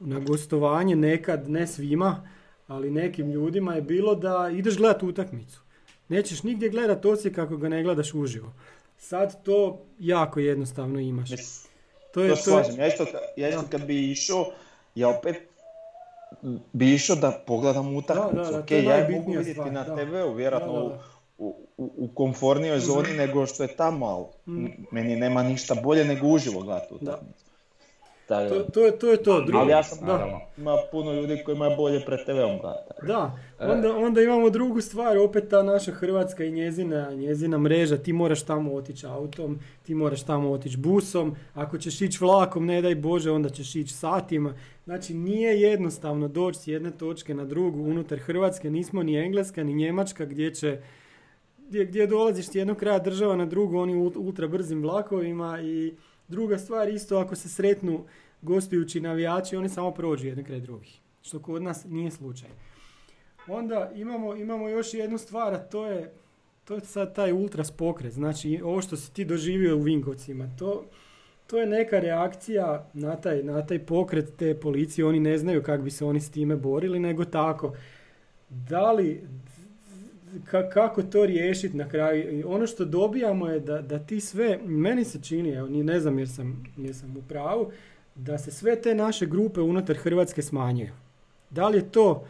na 0.00 0.18
gostovanje 0.18 0.96
nekad, 0.96 1.50
ne 1.50 1.66
svima, 1.66 2.28
ali 2.66 2.90
nekim 2.90 3.30
ljudima 3.30 3.74
je 3.74 3.82
bilo 3.82 4.14
da 4.14 4.50
ideš 4.52 4.76
gledat 4.76 5.02
utakmicu. 5.02 5.60
Nećeš 6.08 6.42
nigdje 6.42 6.68
gledat 6.68 7.04
Osijek 7.04 7.34
kako 7.34 7.56
ga 7.56 7.68
ne 7.68 7.82
gledaš 7.82 8.14
uživo. 8.14 8.52
Sad 8.98 9.42
to 9.42 9.82
jako 9.98 10.40
jednostavno 10.40 11.00
imaš. 11.00 11.30
To 12.14 12.22
je 12.22 12.30
to. 12.30 12.36
Slažem. 12.36 12.78
Ja 12.78 12.86
isto, 12.86 13.06
ja 13.36 13.48
isto 13.48 13.62
kad 13.70 13.86
bi 13.86 14.10
išao, 14.10 14.46
ja 14.94 15.08
opet 15.08 15.36
bi 16.72 16.94
išao 16.94 17.16
da 17.16 17.42
pogledam 17.46 17.96
utakmicu. 17.96 18.52
Da, 18.68 18.76
ja 18.76 19.08
mogu 19.10 19.32
vidjeti 19.32 19.70
na 19.70 19.84
TV-u, 19.84 20.34
vjerojatno 20.34 20.98
u, 21.38 21.46
u, 21.76 21.92
u 21.96 22.08
komfornijoj 22.14 22.80
zoni 22.80 23.12
nego 23.16 23.46
što 23.46 23.62
je 23.62 23.76
tamo, 23.76 24.06
ali 24.06 24.56
mm. 24.56 24.66
meni 24.90 25.16
nema 25.16 25.42
ništa 25.42 25.74
bolje 25.74 26.04
nego 26.04 26.26
uživo 26.26 26.60
gledati 26.60 26.94
utakmicu. 26.94 27.45
To, 28.28 28.62
to, 28.72 28.86
je, 28.86 28.98
to 28.98 29.10
je 29.10 29.22
to. 29.22 29.40
Drugo, 29.40 29.58
Ali 29.58 29.70
ja 29.70 29.82
sam, 29.82 30.06
da. 30.06 30.40
ima 30.56 30.76
puno 30.90 31.12
ljudi 31.12 31.42
koji 31.44 31.56
imaju 31.56 31.76
bolje 31.76 32.04
pred 32.04 32.24
TV-om 32.24 32.58
Da, 33.02 33.38
onda, 33.60 33.96
onda 33.96 34.22
imamo 34.22 34.50
drugu 34.50 34.80
stvar, 34.80 35.18
opet 35.18 35.48
ta 35.50 35.62
naša 35.62 35.92
Hrvatska 35.92 36.44
i 36.44 36.52
njezina, 36.52 37.10
njezina 37.12 37.58
mreža, 37.58 37.96
ti 37.96 38.12
moraš 38.12 38.42
tamo 38.42 38.74
otići 38.74 39.06
autom, 39.06 39.58
ti 39.82 39.94
moraš 39.94 40.22
tamo 40.22 40.50
otići 40.50 40.76
busom, 40.76 41.36
ako 41.54 41.78
ćeš 41.78 42.00
ići 42.00 42.18
vlakom, 42.20 42.66
ne 42.66 42.82
daj 42.82 42.94
Bože, 42.94 43.30
onda 43.30 43.48
ćeš 43.48 43.76
ići 43.76 43.94
satima. 43.94 44.54
Znači 44.84 45.14
nije 45.14 45.60
jednostavno 45.60 46.28
doći 46.28 46.58
s 46.58 46.66
jedne 46.66 46.90
točke 46.90 47.34
na 47.34 47.44
drugu 47.44 47.82
unutar 47.82 48.18
Hrvatske, 48.18 48.70
nismo 48.70 49.02
ni 49.02 49.16
Engleska 49.16 49.64
ni 49.64 49.74
Njemačka 49.74 50.24
gdje 50.24 50.54
će 50.54 50.80
gdje, 51.68 51.84
gdje 51.84 52.06
dolaziš 52.06 52.46
s 52.46 52.54
jednog 52.54 52.76
kraja 52.76 52.98
država 52.98 53.36
na 53.36 53.46
drugu, 53.46 53.78
oni 53.78 53.96
ultra 54.16 54.48
brzim 54.48 54.82
vlakovima 54.82 55.60
i 55.60 55.94
Druga 56.28 56.58
stvar 56.58 56.88
isto 56.88 57.18
ako 57.18 57.36
se 57.36 57.48
sretnu 57.48 58.04
gostujući 58.42 59.00
navijači, 59.00 59.56
oni 59.56 59.68
samo 59.68 59.90
prođu 59.90 60.26
jedan 60.26 60.44
kraj 60.44 60.60
drugih. 60.60 61.00
Što 61.22 61.38
kod 61.38 61.62
nas 61.62 61.84
nije 61.84 62.10
slučaj. 62.10 62.48
Onda 63.48 63.90
imamo, 63.94 64.34
imamo 64.34 64.68
još 64.68 64.94
jednu 64.94 65.18
stvar, 65.18 65.54
a 65.54 65.58
to 65.58 65.86
je, 65.86 66.12
to 66.64 66.74
je 66.74 66.80
sad 66.80 67.14
taj 67.14 67.32
ultras 67.32 67.70
pokret. 67.70 68.12
Znači 68.12 68.60
ovo 68.64 68.82
što 68.82 68.96
si 68.96 69.12
ti 69.12 69.24
doživio 69.24 69.76
u 69.76 69.80
Vinkovcima, 69.80 70.50
to, 70.58 70.84
to 71.46 71.58
je 71.58 71.66
neka 71.66 72.00
reakcija 72.00 72.90
na 72.94 73.16
taj, 73.16 73.42
na 73.42 73.66
taj 73.66 73.78
pokret 73.78 74.36
te 74.36 74.54
policije. 74.60 75.04
Oni 75.04 75.20
ne 75.20 75.38
znaju 75.38 75.62
kako 75.62 75.82
bi 75.82 75.90
se 75.90 76.04
oni 76.04 76.20
s 76.20 76.30
time 76.30 76.56
borili, 76.56 76.98
nego 76.98 77.24
tako. 77.24 77.72
Da 78.48 78.92
li, 78.92 79.28
kako 80.72 81.02
to 81.02 81.26
riješiti 81.26 81.76
na 81.76 81.88
kraju. 81.88 82.44
Ono 82.48 82.66
što 82.66 82.84
dobijamo 82.84 83.48
je 83.48 83.60
da, 83.60 83.82
da 83.82 83.98
ti 83.98 84.20
sve, 84.20 84.58
meni 84.64 85.04
se 85.04 85.22
čini, 85.22 85.50
evo, 85.50 85.68
ne 85.68 86.00
znam 86.00 86.18
jer 86.18 86.28
sam, 86.28 86.64
jer 86.76 86.94
sam 86.94 87.16
u 87.16 87.22
pravu, 87.28 87.70
da 88.14 88.38
se 88.38 88.50
sve 88.50 88.82
te 88.82 88.94
naše 88.94 89.26
grupe 89.26 89.60
unutar 89.60 89.96
Hrvatske 89.96 90.42
smanjuju. 90.42 90.92
Da 91.50 91.68
li 91.68 91.78
je 91.78 91.90
to 91.90 92.24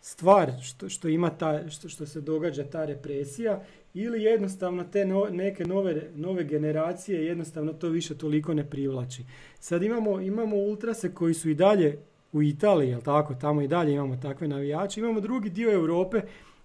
stvar 0.00 0.52
što, 0.62 0.88
što 0.88 1.08
ima 1.08 1.30
ta, 1.30 1.70
što, 1.70 1.88
što 1.88 2.06
se 2.06 2.20
događa 2.20 2.64
ta 2.64 2.84
represija 2.84 3.62
ili 3.94 4.22
jednostavno 4.22 4.84
te 4.84 5.04
neke 5.30 5.64
nove, 5.64 6.02
nove 6.14 6.44
generacije 6.44 7.26
jednostavno 7.26 7.72
to 7.72 7.88
više 7.88 8.18
toliko 8.18 8.54
ne 8.54 8.70
privlači. 8.70 9.24
Sad 9.60 9.82
imamo, 9.82 10.20
imamo 10.20 10.56
ultrase 10.56 11.14
koji 11.14 11.34
su 11.34 11.50
i 11.50 11.54
dalje 11.54 11.98
u 12.32 12.42
Italiji, 12.42 12.88
jel 12.88 13.00
tako, 13.00 13.34
tamo 13.34 13.62
i 13.62 13.68
dalje 13.68 13.92
imamo 13.92 14.16
takve 14.16 14.48
navijače. 14.48 15.00
Imamo 15.00 15.20
drugi 15.20 15.50
dio 15.50 15.72
Europe 15.72 16.20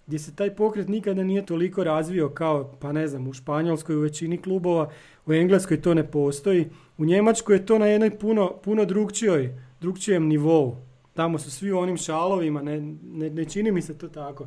gdje 0.06 0.18
se 0.18 0.36
taj 0.36 0.54
pokret 0.54 0.88
nikada 0.88 1.24
nije 1.24 1.46
toliko 1.46 1.84
razvio 1.84 2.28
kao, 2.28 2.72
pa 2.80 2.92
ne 2.92 3.08
znam, 3.08 3.28
u 3.28 3.32
Španjolskoj 3.32 3.96
u 3.96 4.00
većini 4.00 4.38
klubova, 4.38 4.90
u 5.26 5.32
Engleskoj 5.32 5.80
to 5.80 5.94
ne 5.94 6.10
postoji, 6.10 6.68
u 6.98 7.04
Njemačkoj 7.04 7.56
je 7.56 7.66
to 7.66 7.78
na 7.78 7.86
jednoj 7.86 8.18
puno, 8.18 8.52
puno 8.64 8.84
drugčijoj, 8.84 9.54
drugčijem 9.80 10.26
nivou. 10.26 10.76
Tamo 11.14 11.38
su 11.38 11.50
svi 11.50 11.72
u 11.72 11.78
onim 11.78 11.96
šalovima, 11.96 12.62
ne, 12.62 12.80
ne, 13.02 13.30
ne 13.30 13.44
čini 13.44 13.72
mi 13.72 13.82
se 13.82 13.98
to 13.98 14.08
tako. 14.08 14.46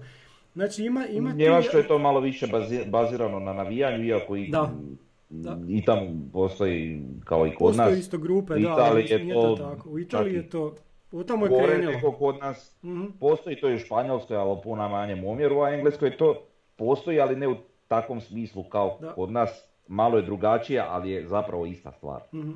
Znači 0.54 0.84
ima, 0.84 1.08
ima 1.08 1.34
Njemačkoj 1.34 1.80
je 1.80 1.88
to 1.88 2.00
malo 2.00 2.20
više 2.20 2.48
bazirano 2.88 3.40
na 3.40 3.54
navijanju, 3.54 4.06
iako 4.06 4.36
i, 4.36 4.50
da. 4.50 4.72
i 5.68 5.86
tamo 5.86 6.02
postoji 6.34 7.02
kao 7.24 7.48
i 7.48 7.50
kod 7.50 7.58
postoji 7.58 7.78
nas. 7.78 7.86
Postoji 7.86 8.00
isto 8.00 8.18
grupe, 8.18 8.54
da, 8.54 8.60
Italiji 8.60 9.06
je 9.10 9.34
to, 9.34 9.56
tako. 9.56 9.90
U 9.90 10.00
Italiji 10.00 10.36
je 10.36 10.50
to 10.50 10.76
tamo 11.28 11.46
je 11.46 11.66
krenulo. 11.66 12.12
kod 12.12 12.38
nas. 12.40 12.76
mm 12.84 13.06
Postoji 13.20 13.62
to 13.62 13.70
i 13.70 13.76
u 13.76 13.80
Španjolskoj, 13.80 14.38
ali 14.38 14.52
u 14.52 14.62
puno 14.62 14.90
manjem 14.90 15.26
omjeru, 15.26 15.62
a 15.62 15.74
Engleskoj 15.74 16.18
to 16.18 16.42
postoji, 16.76 17.20
ali 17.20 17.36
ne 17.36 17.48
u 17.48 17.56
takvom 17.88 18.22
smislu 18.22 18.64
kao 18.64 19.00
kod 19.16 19.32
nas. 19.32 19.50
Malo 19.88 20.18
je 20.18 20.24
drugačije, 20.24 20.84
ali 20.90 21.12
je 21.12 21.28
zapravo 21.28 21.66
ista 21.66 21.92
stvar. 21.92 22.22
mm 22.34 22.54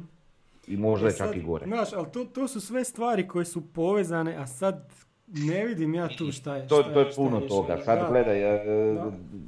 I 0.68 0.78
možda 0.78 1.08
je 1.08 1.18
čak 1.18 1.36
i 1.36 1.42
gore. 1.42 1.66
Znaš, 1.66 1.94
ali 1.94 2.08
to, 2.14 2.26
to 2.26 2.48
su 2.48 2.62
sve 2.62 2.84
stvari 2.84 3.28
koje 3.28 3.46
su 3.46 3.74
povezane, 3.74 4.36
a 4.36 4.48
sad 4.48 4.94
ne 5.28 5.66
vidim 5.66 5.96
ja 5.96 6.08
tu 6.18 6.32
šta 6.32 6.56
je. 6.56 6.68
to, 6.68 6.84
to 6.84 7.00
je 7.00 7.12
puno 7.16 7.40
toga. 7.40 7.78
Sad 7.78 8.00
da. 8.00 8.08
gledaj, 8.10 8.56
e, 8.56 8.98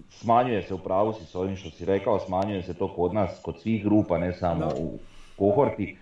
smanjuje 0.10 0.62
se 0.62 0.74
u 0.74 0.78
pravu 0.78 1.14
si 1.14 1.26
s 1.26 1.36
ovim 1.36 1.56
što 1.56 1.70
si 1.70 1.86
rekao, 1.86 2.20
smanjuje 2.20 2.64
se 2.64 2.74
to 2.74 2.95
kod 2.95 3.14
nas, 3.14 3.39
kod 3.41 3.60
svih 3.60 3.84
grupa, 3.84 4.18
ne 4.18 4.34
samo 4.34 4.72
u 4.78 4.99
kohorti 5.38 5.97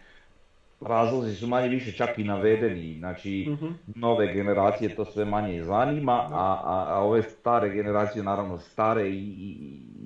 razlozi 0.81 1.35
su 1.35 1.47
manje 1.47 1.67
više 1.67 1.91
čak 1.91 2.19
i 2.19 2.23
navedeni, 2.23 2.95
znači 2.99 3.47
mhm. 3.49 3.67
nove 3.95 4.33
generacije 4.33 4.95
to 4.95 5.05
sve 5.05 5.25
manje 5.25 5.63
zanima, 5.63 6.13
a, 6.13 6.61
a, 6.63 6.85
a 6.89 7.03
ove 7.03 7.23
stare 7.23 7.69
generacije 7.69 8.23
naravno 8.23 8.57
stare 8.57 9.09
i, 9.09 9.17
i 9.17 9.57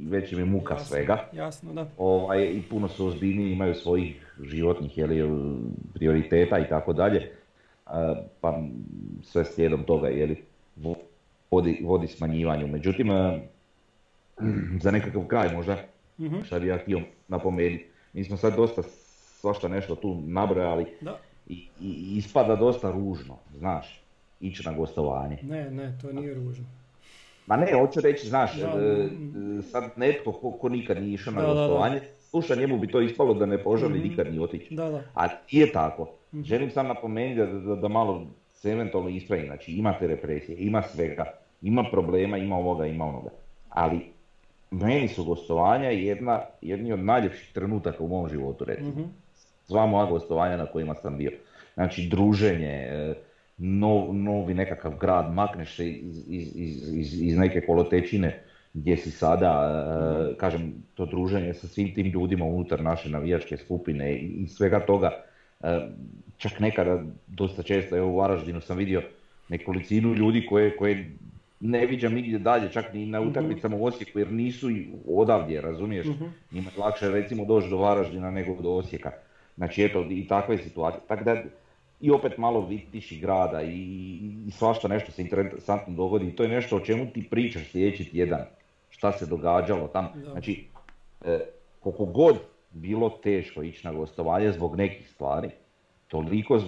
već 0.07 0.31
im 0.31 0.39
je 0.39 0.45
muka 0.45 0.79
svega. 0.79 1.29
Jasno, 1.33 1.73
da. 1.73 1.89
Ovaj, 1.97 2.43
I 2.43 2.61
puno 2.69 2.87
su 2.87 3.07
ozbiljniji, 3.07 3.51
imaju 3.51 3.73
svojih 3.75 4.35
životnih 4.43 4.97
jeli, 4.97 5.23
prioriteta 5.93 6.59
i 6.59 6.69
tako 6.69 6.93
dalje, 6.93 7.31
pa 8.41 8.61
sve 9.21 9.45
slijedom 9.45 9.83
toga 9.83 10.07
jeli, 10.07 10.43
vodi, 11.51 11.81
vodi 11.83 12.07
smanjivanju. 12.07 12.67
Međutim, 12.67 13.07
za 14.79 14.91
nekakav 14.91 15.23
kraj 15.27 15.53
možda, 15.53 15.77
mm 16.19 16.43
šta 16.45 16.59
bi 16.59 16.67
ja 16.67 16.77
htio 16.77 17.01
napomenuti, 17.27 17.85
mi 18.13 18.23
smo 18.23 18.37
sad 18.37 18.55
dosta 18.55 18.81
svašta 19.43 19.67
nešto 19.67 19.95
tu 19.95 20.17
nabrojali 20.25 20.85
da. 21.01 21.17
I, 21.47 21.67
i, 21.81 22.17
ispada 22.17 22.55
dosta 22.55 22.91
ružno, 22.91 23.37
znaš, 23.57 24.01
ići 24.39 24.63
na 24.65 24.73
gostovanje. 24.73 25.37
Ne, 25.41 25.71
ne, 25.71 25.97
to 26.01 26.11
nije 26.11 26.33
ružno. 26.33 26.65
Ma 27.47 27.57
ne, 27.57 27.73
hoću 27.73 28.01
reći, 28.01 28.27
znaš, 28.27 28.55
da, 28.55 28.67
e, 28.67 29.09
sad 29.71 29.83
netko 29.95 30.31
ko, 30.31 30.51
ko 30.51 30.69
nikad 30.69 31.01
nije 31.01 31.13
išao 31.13 31.33
na 31.33 31.41
da, 31.41 31.47
gostovanje, 31.47 31.99
sluša, 32.29 32.55
njemu 32.55 32.77
bi 32.77 32.87
to 32.87 33.01
ispalo 33.01 33.33
da 33.33 33.45
ne 33.45 33.63
poželi 33.63 33.99
mm 33.99 34.03
nikad 34.03 34.33
ni 34.33 34.39
otići. 34.39 34.75
Da, 34.75 34.89
da. 34.89 35.03
A 35.15 35.27
nije 35.51 35.71
tako. 35.71 36.09
mm 36.33 36.43
Želim 36.43 36.71
sam 36.71 36.87
napomenuti 36.87 37.39
da, 37.39 37.45
da, 37.45 37.75
da 37.75 37.87
malo 37.87 38.27
se 38.53 38.71
eventualno 38.71 39.09
ispravi, 39.09 39.45
znači 39.45 39.71
imate 39.71 40.07
represije, 40.07 40.57
ima 40.59 40.81
svega, 40.81 41.25
ima 41.61 41.83
problema, 41.91 42.37
ima 42.37 42.55
ovoga, 42.55 42.85
ima 42.85 43.05
onoga. 43.05 43.29
Ali 43.69 43.99
meni 44.71 45.07
su 45.07 45.23
gostovanja 45.23 45.89
jedna, 45.89 46.39
jedni 46.61 46.93
od 46.93 46.99
najljepših 46.99 47.53
trenutaka 47.53 48.03
u 48.03 48.07
mom 48.07 48.29
životu, 48.29 48.65
recimo. 48.65 48.89
mm 48.89 49.22
sva 49.67 49.85
moja 49.85 50.05
gostovanja 50.05 50.57
na 50.57 50.65
kojima 50.65 50.95
sam 50.95 51.17
bio. 51.17 51.31
Znači 51.73 52.07
druženje, 52.09 52.67
e, 52.67 53.13
novi 54.11 54.53
nekakav 54.53 54.97
grad, 54.99 55.33
makneš 55.33 55.75
se 55.75 55.89
iz, 55.89 56.25
iz, 56.27 56.55
iz, 56.93 57.21
iz 57.21 57.37
neke 57.37 57.61
kolotečine 57.61 58.43
gdje 58.73 58.97
si 58.97 59.11
sada, 59.11 59.51
e, 60.31 60.37
kažem, 60.37 60.73
to 60.93 61.05
druženje 61.05 61.53
sa 61.53 61.67
svim 61.67 61.93
tim 61.93 62.07
ljudima 62.07 62.45
unutar 62.45 62.81
naše 62.81 63.09
navijačke 63.09 63.57
skupine 63.57 64.15
i 64.15 64.47
svega 64.47 64.79
toga, 64.79 65.11
e, 65.63 65.79
čak 66.37 66.59
nekada, 66.59 67.03
dosta 67.27 67.63
često, 67.63 67.97
evo 67.97 68.07
u 68.07 68.17
Varaždinu 68.17 68.61
sam 68.61 68.77
vidio 68.77 69.01
nekolicinu 69.49 70.13
ljudi 70.13 70.45
koje, 70.49 70.77
koje 70.77 71.11
ne 71.59 71.85
viđam 71.85 72.13
nigdje 72.13 72.39
dalje, 72.39 72.71
čak 72.71 72.93
ni 72.93 73.05
na 73.05 73.19
mhm. 73.19 73.29
utakmicama 73.29 73.77
u 73.77 73.85
Osijeku 73.85 74.19
jer 74.19 74.31
nisu 74.31 74.69
odavdje, 75.07 75.61
razumiješ? 75.61 76.07
uh 76.07 76.15
Njima 76.51 76.69
je 76.75 76.81
lakše 76.81 77.09
recimo 77.09 77.45
doći 77.45 77.69
do 77.69 77.77
Varaždina 77.77 78.31
nego 78.31 78.61
do 78.61 78.69
Osijeka. 78.69 79.11
Znači 79.57 79.83
eto 79.83 80.05
i 80.09 80.27
takve 80.27 80.57
situacije. 80.57 81.01
Tako 81.07 81.23
da 81.23 81.43
i 82.01 82.11
opet 82.11 82.37
malo 82.37 82.65
vidiš 82.65 83.21
grada 83.21 83.61
i, 83.61 83.77
i 84.47 84.51
svašta 84.51 84.87
nešto 84.87 85.11
se 85.11 85.21
interesantno 85.21 85.93
dogodi 85.93 86.27
i 86.27 86.35
to 86.35 86.43
je 86.43 86.49
nešto 86.49 86.75
o 86.75 86.79
čemu 86.79 87.11
ti 87.13 87.27
pričaš 87.29 87.71
sljedeći 87.71 88.11
tjedan. 88.11 88.41
Šta 88.89 89.11
se 89.11 89.25
događalo 89.25 89.87
tam. 89.87 90.07
Znači, 90.31 90.65
e, 91.25 91.39
koliko 91.79 92.05
god 92.05 92.37
bilo 92.71 93.09
teško 93.09 93.63
ići 93.63 93.87
na 93.87 93.93
gostovanje 93.93 94.51
zbog 94.51 94.75
nekih 94.75 95.09
stvari, 95.09 95.49
toliko, 96.07 96.61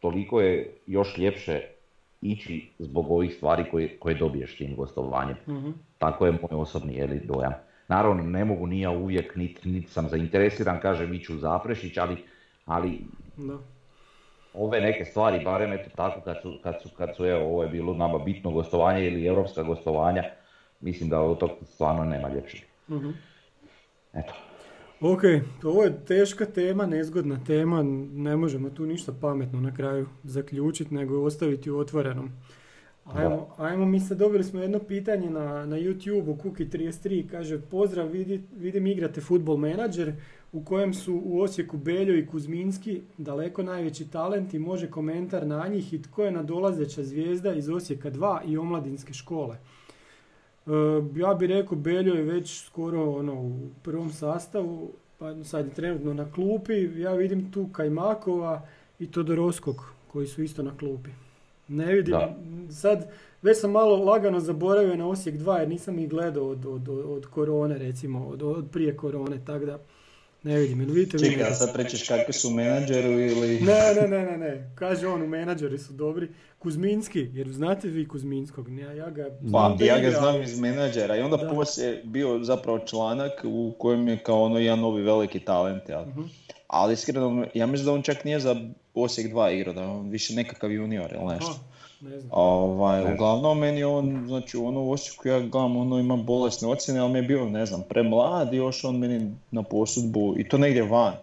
toliko 0.00 0.40
je 0.40 0.74
još 0.86 1.18
ljepše 1.18 1.60
ići 2.20 2.70
zbog 2.78 3.10
ovih 3.10 3.34
stvari 3.34 3.64
koje, 3.70 3.98
koje 3.98 4.14
dobiješ 4.14 4.56
tim 4.56 4.76
gostovanjem. 4.76 5.36
mm 5.46 5.74
Tako 5.98 6.26
je 6.26 6.32
moj 6.32 6.60
osobni 6.60 6.94
jeli, 6.94 7.20
dojam. 7.24 7.52
Naravno, 7.88 8.22
ne 8.22 8.44
mogu 8.44 8.66
ni 8.66 8.80
ja 8.80 8.90
uvijek, 8.90 9.36
niti 9.36 9.68
nit 9.68 9.88
sam 9.88 10.08
zainteresiran, 10.08 10.80
kažem, 10.80 11.14
iću 11.14 11.38
Zaprešić, 11.38 11.96
ali, 11.96 12.16
ali 12.64 13.00
da. 13.36 13.58
ove 14.54 14.80
neke 14.80 15.04
stvari, 15.04 15.44
barem 15.44 15.72
eto 15.72 15.90
tako, 15.96 16.20
kad 16.20 16.36
su, 16.42 16.58
kad 16.62 16.74
su, 16.82 16.88
kad 16.96 17.16
su 17.16 17.24
evo, 17.24 17.44
ovo 17.44 17.62
je 17.62 17.68
bilo 17.68 17.94
nama 17.94 18.18
bitno 18.18 18.50
gostovanje 18.50 19.06
ili 19.06 19.26
europska 19.26 19.62
gostovanja, 19.62 20.22
mislim 20.80 21.10
da 21.10 21.20
od 21.20 21.38
tog 21.38 21.50
stvarno 21.64 22.04
nema 22.04 22.28
ljepšeg. 22.28 22.60
uh 22.88 23.02
Eto. 24.14 24.32
Ok, 25.00 25.22
ovo 25.64 25.82
je 25.84 26.04
teška 26.04 26.44
tema, 26.44 26.86
nezgodna 26.86 27.44
tema, 27.46 27.82
ne 28.12 28.36
možemo 28.36 28.70
tu 28.70 28.86
ništa 28.86 29.12
pametno 29.20 29.60
na 29.60 29.74
kraju 29.74 30.06
zaključiti, 30.24 30.94
nego 30.94 31.22
ostaviti 31.22 31.70
u 31.70 31.78
otvorenom. 31.78 32.32
Ajmo, 33.14 33.46
ajmo, 33.56 33.86
mi 33.86 34.00
sad 34.00 34.18
dobili 34.18 34.44
smo 34.44 34.60
jedno 34.60 34.78
pitanje 34.78 35.30
na, 35.30 35.66
na 35.66 35.76
YouTube-u, 35.76 36.36
Kuki33, 36.36 37.30
kaže 37.30 37.60
pozdrav, 37.60 38.08
vidi, 38.08 38.42
vidim 38.56 38.86
igrate 38.86 39.20
Football 39.20 39.56
Manager 39.56 40.12
u 40.52 40.64
kojem 40.64 40.94
su 40.94 41.22
u 41.24 41.40
Osijeku 41.40 41.76
Beljo 41.76 42.16
i 42.16 42.26
Kuzminski 42.26 43.02
daleko 43.18 43.62
najveći 43.62 44.10
talent 44.10 44.54
i 44.54 44.58
može 44.58 44.90
komentar 44.90 45.46
na 45.46 45.68
njih 45.68 45.92
i 45.92 46.02
tko 46.02 46.24
je 46.24 46.32
nadolazeća 46.32 47.02
zvijezda 47.02 47.54
iz 47.54 47.68
Osijeka 47.68 48.10
2 48.10 48.44
i 48.46 48.58
omladinske 48.58 49.12
škole. 49.12 49.56
E, 49.56 50.70
ja 51.16 51.34
bih 51.34 51.48
rekao 51.48 51.78
Beljo 51.78 52.14
je 52.14 52.22
već 52.22 52.64
skoro 52.64 53.10
ono, 53.10 53.32
u 53.32 53.68
prvom 53.82 54.10
sastavu, 54.10 54.92
pa 55.18 55.44
sad 55.44 55.66
je 55.66 55.72
trenutno 55.72 56.14
na 56.14 56.32
klupi, 56.32 57.00
ja 57.00 57.12
vidim 57.12 57.52
tu 57.52 57.68
Kajmakova 57.72 58.66
i 58.98 59.10
Todorovskog 59.10 59.84
koji 60.12 60.26
su 60.26 60.42
isto 60.42 60.62
na 60.62 60.76
klupi. 60.76 61.10
Ne 61.68 61.92
vidim, 61.92 62.16
sad 62.70 63.10
već 63.42 63.60
sam 63.60 63.70
malo 63.70 63.96
lagano 63.96 64.40
zaboravio 64.40 64.96
na 64.96 65.08
Osijek 65.08 65.36
2 65.36 65.58
jer 65.58 65.68
nisam 65.68 65.98
ih 65.98 66.08
gledao 66.08 66.48
od, 66.48 66.66
od, 66.66 66.88
od 66.88 67.26
korone 67.26 67.78
recimo, 67.78 68.26
od, 68.26 68.42
od 68.42 68.70
prije 68.72 68.96
korone, 68.96 69.44
tako 69.46 69.66
da 69.66 69.78
ne 70.42 70.58
vidim, 70.58 70.80
jel 70.80 70.90
vidite 70.90 71.18
Čekaj, 71.18 71.42
a 71.42 71.54
sad 71.54 71.74
prećeš 71.74 72.08
kakvi 72.08 72.32
su 72.32 72.50
menadžeru 72.50 73.12
ili... 73.12 73.60
Ne, 73.60 73.94
ne, 74.00 74.08
ne, 74.08 74.24
ne, 74.24 74.38
ne, 74.38 74.70
kaže 74.74 75.06
on 75.06 75.22
u 75.22 75.26
menadžeri 75.26 75.78
su 75.78 75.92
dobri. 75.92 76.28
Kuzminski, 76.58 77.30
jer 77.32 77.48
znate 77.48 77.88
vi 77.88 78.08
Kuzminskog, 78.08 78.68
ja, 78.78 78.92
ja 78.92 79.10
ga... 79.10 79.26
Pa, 79.52 79.76
ja 79.80 79.98
ga 79.98 80.10
znam 80.10 80.42
iz 80.42 80.60
menadžera 80.60 81.16
i 81.16 81.20
onda 81.20 81.36
da. 81.36 81.50
poslije 81.50 82.02
bio 82.04 82.38
zapravo 82.44 82.78
članak 82.78 83.32
u 83.44 83.74
kojem 83.78 84.08
je 84.08 84.18
kao 84.18 84.42
ono 84.42 84.58
jedan 84.58 84.80
novi 84.80 85.02
veliki 85.02 85.40
talent, 85.40 85.88
jel? 85.88 86.00
uh 86.00 86.26
Ali 86.68 86.94
iskreno, 86.94 87.46
ja 87.54 87.66
mislim 87.66 87.86
da 87.86 87.92
on 87.92 88.02
čak 88.02 88.24
nije 88.24 88.40
za 88.40 88.56
Osijek 88.94 89.32
2 89.32 89.54
igrao, 89.54 89.74
da 89.74 89.90
on 89.90 90.08
više 90.08 90.34
nekakav 90.34 90.72
junior 90.72 91.12
ili 91.12 91.34
nešto. 91.34 91.60
Ne 92.00 92.20
znam. 92.20 92.30
Ovaj, 92.32 93.14
uglavnom 93.14 93.58
meni 93.58 93.84
on, 93.84 94.24
znači 94.26 94.56
ono 94.56 94.80
u 94.80 94.90
Osijeku 94.90 95.28
ja 95.28 95.40
gledam, 95.40 95.76
ono 95.76 95.98
ima 95.98 96.16
bolesne 96.16 96.68
ocjene, 96.68 97.00
ali 97.00 97.12
mi 97.12 97.18
je 97.18 97.22
bio, 97.22 97.44
ne 97.44 97.66
znam, 97.66 97.82
premlad 97.88 98.54
i 98.54 98.56
još 98.56 98.84
on 98.84 98.98
meni 98.98 99.34
na 99.50 99.62
posudbu 99.62 100.34
i 100.38 100.48
to 100.48 100.58
negdje 100.58 100.82
van. 100.82 101.14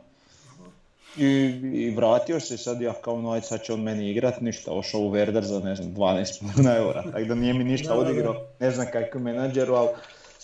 I, 1.18 1.26
I 1.74 1.94
vratio 1.96 2.40
se 2.40 2.58
sad 2.58 2.82
ja 2.82 2.94
kao 2.94 3.22
no, 3.22 3.42
sad 3.42 3.64
će 3.64 3.74
on 3.74 3.82
meni 3.82 4.12
igrat, 4.12 4.42
ništa, 4.42 4.72
ošao 4.72 5.02
u 5.02 5.12
Werder 5.12 5.42
za 5.42 5.60
ne 5.60 5.76
znam 5.76 5.96
12 5.96 6.42
milijuna 6.42 6.78
eura, 6.78 7.04
tako 7.04 7.26
da 7.26 7.36
nije 7.36 7.54
mi 7.54 7.64
ništa 7.64 7.94
odigrao, 7.94 8.36
ne 8.60 8.72
znam 8.72 8.88
kakvom 8.92 9.24
menadžeru, 9.24 9.74
ali 9.74 9.90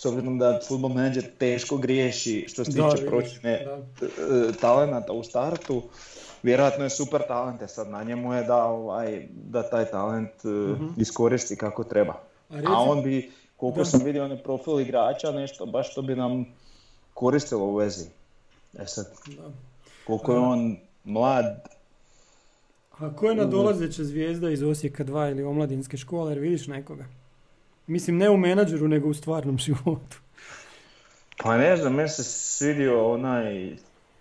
s 0.02 0.06
obzirom 0.06 0.38
da 0.38 0.60
futbol 0.68 0.90
menadžer 0.90 1.24
teško 1.38 1.76
griješi 1.76 2.44
što 2.48 2.64
se 2.64 2.70
tiče 2.70 3.06
procjene 3.06 3.52
e, 3.52 3.66
talenata 4.60 5.12
u 5.12 5.22
startu, 5.22 5.82
vjerojatno 6.42 6.84
je 6.84 6.90
super 6.90 7.22
talent, 7.28 7.60
sad 7.66 7.90
na 7.90 8.02
njemu 8.02 8.34
je 8.34 8.42
da, 8.42 8.64
ovaj, 8.64 9.28
da 9.32 9.62
taj 9.62 9.84
talent 9.84 10.44
uh 10.44 10.78
iskoristi 10.96 11.56
kako 11.56 11.84
treba. 11.84 12.14
A, 12.50 12.82
on 12.82 13.02
bi, 13.02 13.30
koliko 13.56 13.84
sam 13.84 14.00
vidio 14.04 14.24
onaj 14.24 14.42
profil 14.42 14.80
igrača, 14.80 15.30
nešto 15.32 15.66
baš 15.66 15.94
to 15.94 16.02
bi 16.02 16.16
nam 16.16 16.44
koristilo 17.14 17.64
u 17.64 17.76
vezi. 17.76 18.06
E 18.78 18.86
sad, 18.86 19.06
da. 19.26 19.50
koliko 20.06 20.32
je 20.32 20.38
on 20.38 20.76
mlad, 21.04 21.68
a 22.98 23.16
ko 23.16 23.28
je 23.28 23.34
nadolazeća 23.34 24.04
zvijezda 24.04 24.50
iz 24.50 24.62
Osijeka 24.62 25.04
2 25.04 25.30
ili 25.30 25.42
omladinske 25.44 25.96
škole, 25.96 26.30
jer 26.30 26.38
vidiš 26.38 26.66
nekoga? 26.66 27.21
Mislim, 27.86 28.18
ne 28.18 28.30
u 28.30 28.36
menadžeru, 28.36 28.88
nego 28.88 29.08
u 29.08 29.14
stvarnom 29.14 29.58
životu. 29.66 30.16
Pa 31.36 31.56
ne 31.56 31.76
znam, 31.76 31.94
meni 31.94 32.08
se 32.08 32.24
svidio 32.24 33.12
onaj 33.12 33.76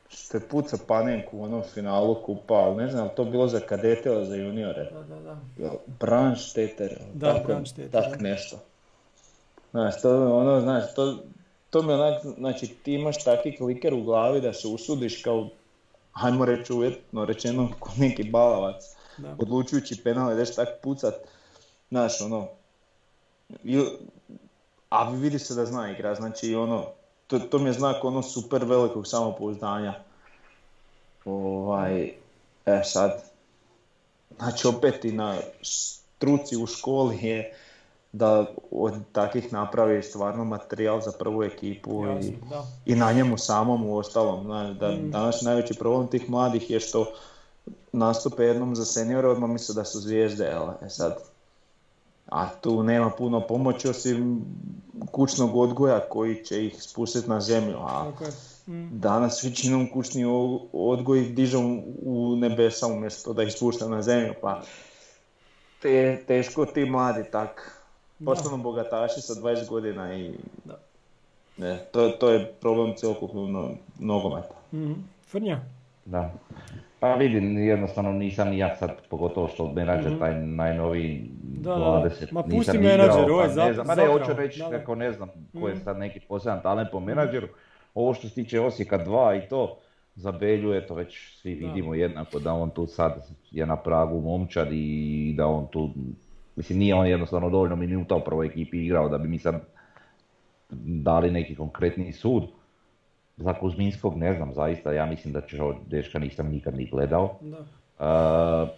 što 0.10 0.38
je 0.38 0.48
puca 0.50 0.78
panenku 0.88 1.38
u 1.38 1.44
onom 1.44 1.64
finalu 1.74 2.16
kupa, 2.26 2.54
ali 2.54 2.84
ne 2.84 2.92
znam, 2.92 3.10
to 3.16 3.26
bilo 3.26 3.48
za 3.48 3.60
kadete 3.60 4.10
ili 4.10 4.26
za 4.26 4.36
juniore. 4.36 4.84
Da, 4.84 5.16
da, 5.16 5.36
da. 5.58 5.72
Brandstetter, 6.00 7.00
da, 7.14 7.34
tako, 7.34 7.62
tak 7.92 8.20
nešto. 8.20 8.58
Znaš, 9.72 10.02
to, 10.02 10.38
ono, 10.38 10.62
znaš, 10.62 10.94
to, 10.96 11.18
to 11.70 11.82
mi 11.82 11.94
onak, 11.94 12.24
znači 12.38 12.68
ti 12.68 12.94
imaš 12.94 13.24
takvi 13.24 13.58
kliker 13.58 13.94
u 13.94 14.04
glavi 14.04 14.42
da 14.42 14.54
se 14.54 14.68
usudiš 14.68 15.24
kao, 15.24 15.50
hajmo 16.12 16.46
reći 16.46 16.74
uvjetno 16.74 17.26
rečeno, 17.26 17.70
ko 17.80 17.92
neki 17.98 18.24
balavac, 18.24 18.84
da. 19.18 19.36
odlučujući 19.40 20.04
penal, 20.04 20.34
ideš 20.34 20.56
tak 20.56 20.70
pucat, 20.84 21.14
znaš, 21.90 22.22
ono, 22.22 22.48
a 24.90 25.10
vidi 25.10 25.40
se 25.40 25.56
da 25.56 25.66
zna 25.66 25.92
igra, 25.92 26.16
znači 26.16 26.56
ono, 26.56 26.86
to, 27.28 27.40
to 27.40 27.60
mi 27.60 27.70
je 27.70 27.74
znak 27.74 28.04
ono 28.04 28.22
super 28.22 28.66
velikog 28.66 29.08
samopouzdanja. 29.08 29.94
Ovaj, 31.26 32.14
e 32.66 32.82
sad, 32.84 33.24
znači 34.38 34.68
opet 34.68 35.06
i 35.06 35.12
na 35.12 35.38
struci 35.62 36.58
u 36.58 36.68
školi 36.68 37.18
je 37.22 37.54
da 38.12 38.46
od 38.72 38.94
takvih 39.12 39.54
napravi 39.54 40.04
stvarno 40.04 40.44
materijal 40.44 41.02
za 41.02 41.12
prvu 41.12 41.44
ekipu 41.44 42.06
i, 42.22 42.34
i 42.86 42.96
na 42.96 43.12
njemu 43.12 43.38
samom 43.38 43.86
u 43.86 43.98
ostalom. 43.98 44.48
da, 44.80 44.92
mm. 44.92 45.12
Danas 45.12 45.42
najveći 45.42 45.74
problem 45.74 46.08
tih 46.08 46.30
mladih 46.30 46.70
je 46.70 46.80
što 46.80 47.06
nastupe 47.92 48.44
jednom 48.44 48.76
za 48.76 48.86
seniore, 48.86 49.28
odmah 49.28 49.50
misle 49.50 49.76
da 49.76 49.86
su 49.86 50.00
zvijezde. 50.00 50.56
E 50.82 50.90
sad, 50.90 51.18
a 52.32 52.50
tu 52.62 52.84
nema 52.84 53.10
puno 53.10 53.48
pomoći 53.48 53.88
osim 53.88 54.46
kućnog 55.12 55.56
odgoja 55.56 56.00
koji 56.00 56.44
će 56.44 56.66
ih 56.66 56.84
spustiti 56.84 57.30
na 57.30 57.42
zemlju. 57.42 57.78
A 57.80 58.12
mm. 58.68 59.00
danas 59.00 59.44
većinom 59.44 59.90
kućni 59.94 60.26
odgoj 60.74 61.22
ih 61.22 61.36
dižu 61.36 61.60
u 62.02 62.36
nebesa 62.36 62.88
umjesto 62.88 63.34
da 63.34 63.44
ih 63.44 63.54
spušta 63.54 63.88
na 63.88 64.02
zemlju. 64.02 64.34
Pa 64.42 64.62
te, 65.82 66.24
teško 66.28 66.66
ti 66.66 66.86
mladi 66.86 67.24
tak 67.32 67.82
postanu 68.26 68.58
bogataši 68.58 69.22
sa 69.22 69.34
20 69.34 69.68
godina 69.68 70.16
i 70.16 70.34
da. 70.66 70.78
Ne, 71.58 71.86
to, 71.92 72.10
to 72.10 72.30
je 72.30 72.54
problem 72.62 72.96
cjelokupnog 72.96 73.72
nogometa. 74.00 74.56
Mm-hmm. 74.74 75.10
Frnja? 75.28 75.60
Da. 76.06 76.34
Pa 77.02 77.16
vidim, 77.16 77.58
jednostavno 77.58 78.12
nisam 78.12 78.50
ni 78.50 78.58
ja 78.58 78.76
sad, 78.76 78.92
pogotovo 79.10 79.48
što 79.48 79.72
menadžer 79.72 80.12
mm 80.12 80.20
taj 80.20 80.46
najnoviji 80.46 81.30
da, 81.42 81.72
20, 81.72 82.32
Ma 82.32 82.44
pusti 82.44 82.78
menadžer, 82.78 83.32
ovo 83.32 83.42
je 83.42 83.56
pa 83.56 83.66
ne 83.66 83.74
znam, 83.74 83.88
ma 83.88 83.96
ne, 83.96 84.08
hoću 84.08 84.34
reći 84.38 84.62
kako 84.72 84.96
ne 84.96 85.12
znam 85.12 85.30
ko 85.60 85.68
je 85.68 85.74
mhm. 85.74 85.84
sad 85.84 85.98
neki 85.98 86.20
poseban 86.20 86.62
talent 86.62 86.92
po 86.92 87.00
menadžeru. 87.00 87.48
Ovo 87.94 88.14
što 88.14 88.28
se 88.28 88.36
tiče 88.36 88.60
Osijeka 88.60 89.06
2 89.06 89.46
i 89.46 89.50
to, 89.50 89.78
za 90.16 90.32
Belju, 90.32 90.74
eto 90.74 90.96
već 90.96 91.38
svi 91.42 91.54
vidimo 91.54 91.96
jednako 91.96 92.40
da 92.40 92.54
on 92.54 92.70
tu 92.70 92.88
sad 92.88 93.28
je 93.52 93.66
na 93.66 93.76
pragu 93.76 94.22
momčad 94.22 94.68
i 94.72 95.34
da 95.38 95.48
on 95.48 95.68
tu, 95.68 95.90
mislim 96.56 96.80
nije 96.80 96.96
on 96.96 97.08
jednostavno 97.08 97.50
dovoljno 97.50 97.76
minuta 97.76 98.16
u 98.16 98.24
prvoj 98.24 98.48
ekipi 98.48 98.86
igrao 98.86 99.10
da 99.10 99.18
bi 99.18 99.28
mi 99.28 99.40
sad 99.40 99.56
dali 100.84 101.32
neki 101.32 101.56
konkretni 101.56 102.14
sud. 102.14 102.44
Za 103.42 103.54
Kuzminskog 103.54 104.18
ne 104.18 104.34
znam 104.34 104.54
zaista, 104.54 104.92
ja 104.92 105.06
mislim 105.06 105.34
da 105.34 105.42
će 105.42 105.64
ovo 105.64 105.76
deška 105.88 106.20
nisam 106.20 106.48
nikad 106.48 106.78
ni 106.78 106.86
gledao. 106.86 107.38
Da. 107.42 107.60
Uh, 107.60 108.70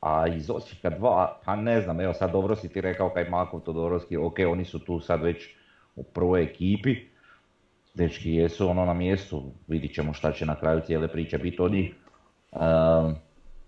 a 0.00 0.26
iz 0.26 0.50
Osijeka 0.50 0.90
2, 0.90 1.26
pa 1.44 1.56
ne 1.56 1.80
znam, 1.80 2.00
evo 2.00 2.14
sad 2.14 2.32
dobro 2.32 2.56
si 2.56 2.68
ti 2.68 2.80
rekao 2.80 3.10
kaj 3.10 3.28
Makov 3.28 3.60
Todorovski, 3.60 4.16
ok, 4.16 4.38
oni 4.48 4.64
su 4.64 4.78
tu 4.78 5.00
sad 5.00 5.22
već 5.22 5.54
u 5.96 6.02
prvoj 6.02 6.42
ekipi, 6.42 6.96
dečki 7.94 8.32
jesu 8.32 8.68
ono 8.68 8.84
na 8.84 8.94
mjestu, 8.94 9.42
vidit 9.68 9.94
ćemo 9.94 10.12
šta 10.12 10.32
će 10.32 10.46
na 10.46 10.54
kraju 10.54 10.80
cijele 10.80 11.08
priče 11.08 11.38
biti 11.38 11.62
od 11.62 11.72
njih. 11.72 11.94
Uh, 12.52 12.60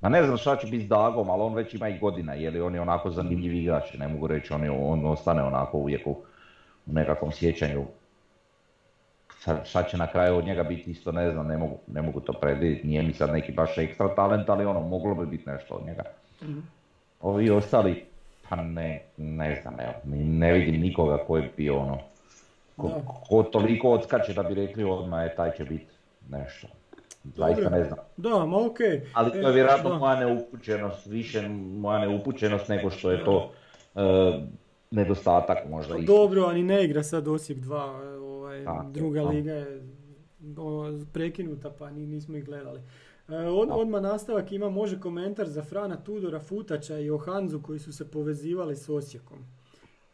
ma 0.00 0.08
ne 0.08 0.22
znam 0.22 0.36
šta 0.36 0.56
će 0.56 0.66
biti 0.66 0.84
s 0.84 0.88
Dagom, 0.88 1.30
ali 1.30 1.42
on 1.42 1.54
već 1.54 1.74
ima 1.74 1.88
i 1.88 1.98
godina, 1.98 2.34
jer 2.34 2.62
on 2.62 2.74
je 2.74 2.80
onako 2.80 3.10
zanimljiv 3.10 3.54
igrač, 3.54 3.94
ne 3.98 4.08
mogu 4.08 4.26
reći, 4.26 4.52
on, 4.52 4.64
je, 4.64 4.70
on 4.70 5.06
ostane 5.06 5.42
onako 5.42 5.78
uvijek 5.78 6.06
u 6.06 6.16
nekakvom 6.86 7.32
sjećanju 7.32 7.84
šta 9.64 9.82
će 9.82 9.96
na 9.96 10.06
kraju 10.06 10.36
od 10.36 10.44
njega 10.44 10.62
biti 10.62 10.90
isto 10.90 11.12
ne 11.12 11.30
znam, 11.30 11.46
ne 11.46 11.56
mogu, 11.56 11.78
ne 11.86 12.02
mogu 12.02 12.20
to 12.20 12.32
predvidjeti, 12.32 12.86
nije 12.86 13.02
mi 13.02 13.12
sad 13.12 13.30
neki 13.30 13.52
baš 13.52 13.78
ekstra 13.78 14.14
talent, 14.14 14.48
ali 14.48 14.64
ono, 14.64 14.80
moglo 14.80 15.14
bi 15.14 15.26
biti 15.26 15.50
nešto 15.50 15.74
od 15.74 15.86
njega. 15.86 16.02
mm 16.42 16.58
Ovi 17.20 17.50
ostali, 17.50 18.04
pa 18.48 18.56
ne, 18.56 19.02
ne 19.16 19.60
znam, 19.62 19.80
evo, 19.80 19.92
ne 20.14 20.52
vidim 20.52 20.80
nikoga 20.80 21.18
koji 21.26 21.42
bi 21.42 21.50
bio 21.56 21.78
ono, 21.78 21.98
ko, 22.76 22.90
ko 23.28 23.42
toliko 23.42 23.90
odskače 23.90 24.32
da 24.32 24.42
bi 24.42 24.54
rekli 24.54 24.84
odmah 24.84 25.24
je 25.24 25.34
taj 25.34 25.56
će 25.56 25.64
biti 25.64 25.92
nešto. 26.30 26.68
Zaista 27.24 27.70
ne 27.70 27.84
znam. 27.84 27.98
Da, 28.16 28.46
ma 28.46 28.66
okej. 28.66 29.00
Ali 29.12 29.30
to 29.30 29.38
je 29.38 29.50
e, 29.50 29.52
vjerojatno 29.52 29.98
moja 29.98 30.16
neupućenost, 30.20 31.06
više 31.06 31.48
moja 31.78 31.98
neupućenost 31.98 32.68
nego 32.68 32.90
što 32.90 33.10
je 33.10 33.24
to 33.24 33.52
uh, 33.94 34.02
nedostatak 34.90 35.58
možda. 35.68 35.94
Dobro, 35.98 36.42
ali 36.42 36.62
ne 36.62 36.84
igra 36.84 37.02
sad 37.02 37.28
Osijek 37.28 37.58
2, 37.58 38.27
ovaj, 38.66 38.92
druga 38.92 39.22
liga 39.22 39.52
je 39.52 39.82
prekinuta 41.12 41.70
pa 41.70 41.90
nismo 41.90 42.36
ih 42.36 42.44
gledali. 42.44 42.80
E, 43.28 43.34
od, 43.36 43.68
odmah 43.72 44.02
nastavak 44.02 44.52
ima 44.52 44.70
može 44.70 45.00
komentar 45.00 45.48
za 45.48 45.62
Frana 45.62 45.96
Tudora, 45.96 46.40
Futača 46.40 46.98
i 46.98 47.10
Ohanzu 47.10 47.62
koji 47.62 47.78
su 47.78 47.92
se 47.92 48.10
povezivali 48.10 48.76
s 48.76 48.88
Osijekom. 48.88 49.38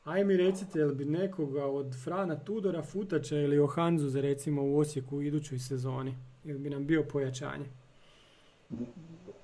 Aj 0.04 0.24
mi 0.24 0.36
recite, 0.36 0.78
jel 0.78 0.94
bi 0.94 1.04
nekoga 1.04 1.66
od 1.66 1.94
Frana 2.04 2.36
Tudora, 2.36 2.82
Futača 2.82 3.36
ili 3.36 3.58
Ohanzu 3.58 4.08
za 4.08 4.20
recimo 4.20 4.62
u 4.62 4.78
Osijeku 4.78 5.16
u 5.16 5.22
idućoj 5.22 5.58
sezoni? 5.58 6.14
Jel 6.44 6.58
bi 6.58 6.70
nam 6.70 6.86
bio 6.86 7.02
pojačanje? 7.02 7.66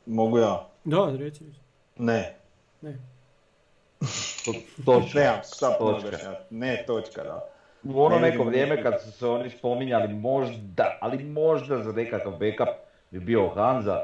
Mogu 0.06 0.38
ja? 0.38 0.68
Da, 0.84 1.16
reći. 1.16 1.44
Ne. 1.98 2.36
Ne. 2.82 2.98
to, 4.44 4.52
točka. 4.84 5.18
Ne, 6.50 6.84
točka, 6.86 7.22
da. 7.22 7.50
U 7.84 8.02
ono 8.02 8.18
neko 8.18 8.44
vrijeme 8.44 8.82
kad 8.82 9.02
su 9.02 9.12
se 9.12 9.26
oni 9.26 9.50
spominjali 9.50 10.14
možda, 10.14 10.98
ali 11.00 11.24
možda 11.24 11.82
za 11.82 11.92
nekakav 11.92 12.32
backup 12.32 12.68
bi 13.10 13.20
bio 13.20 13.48
Hanza, 13.48 14.02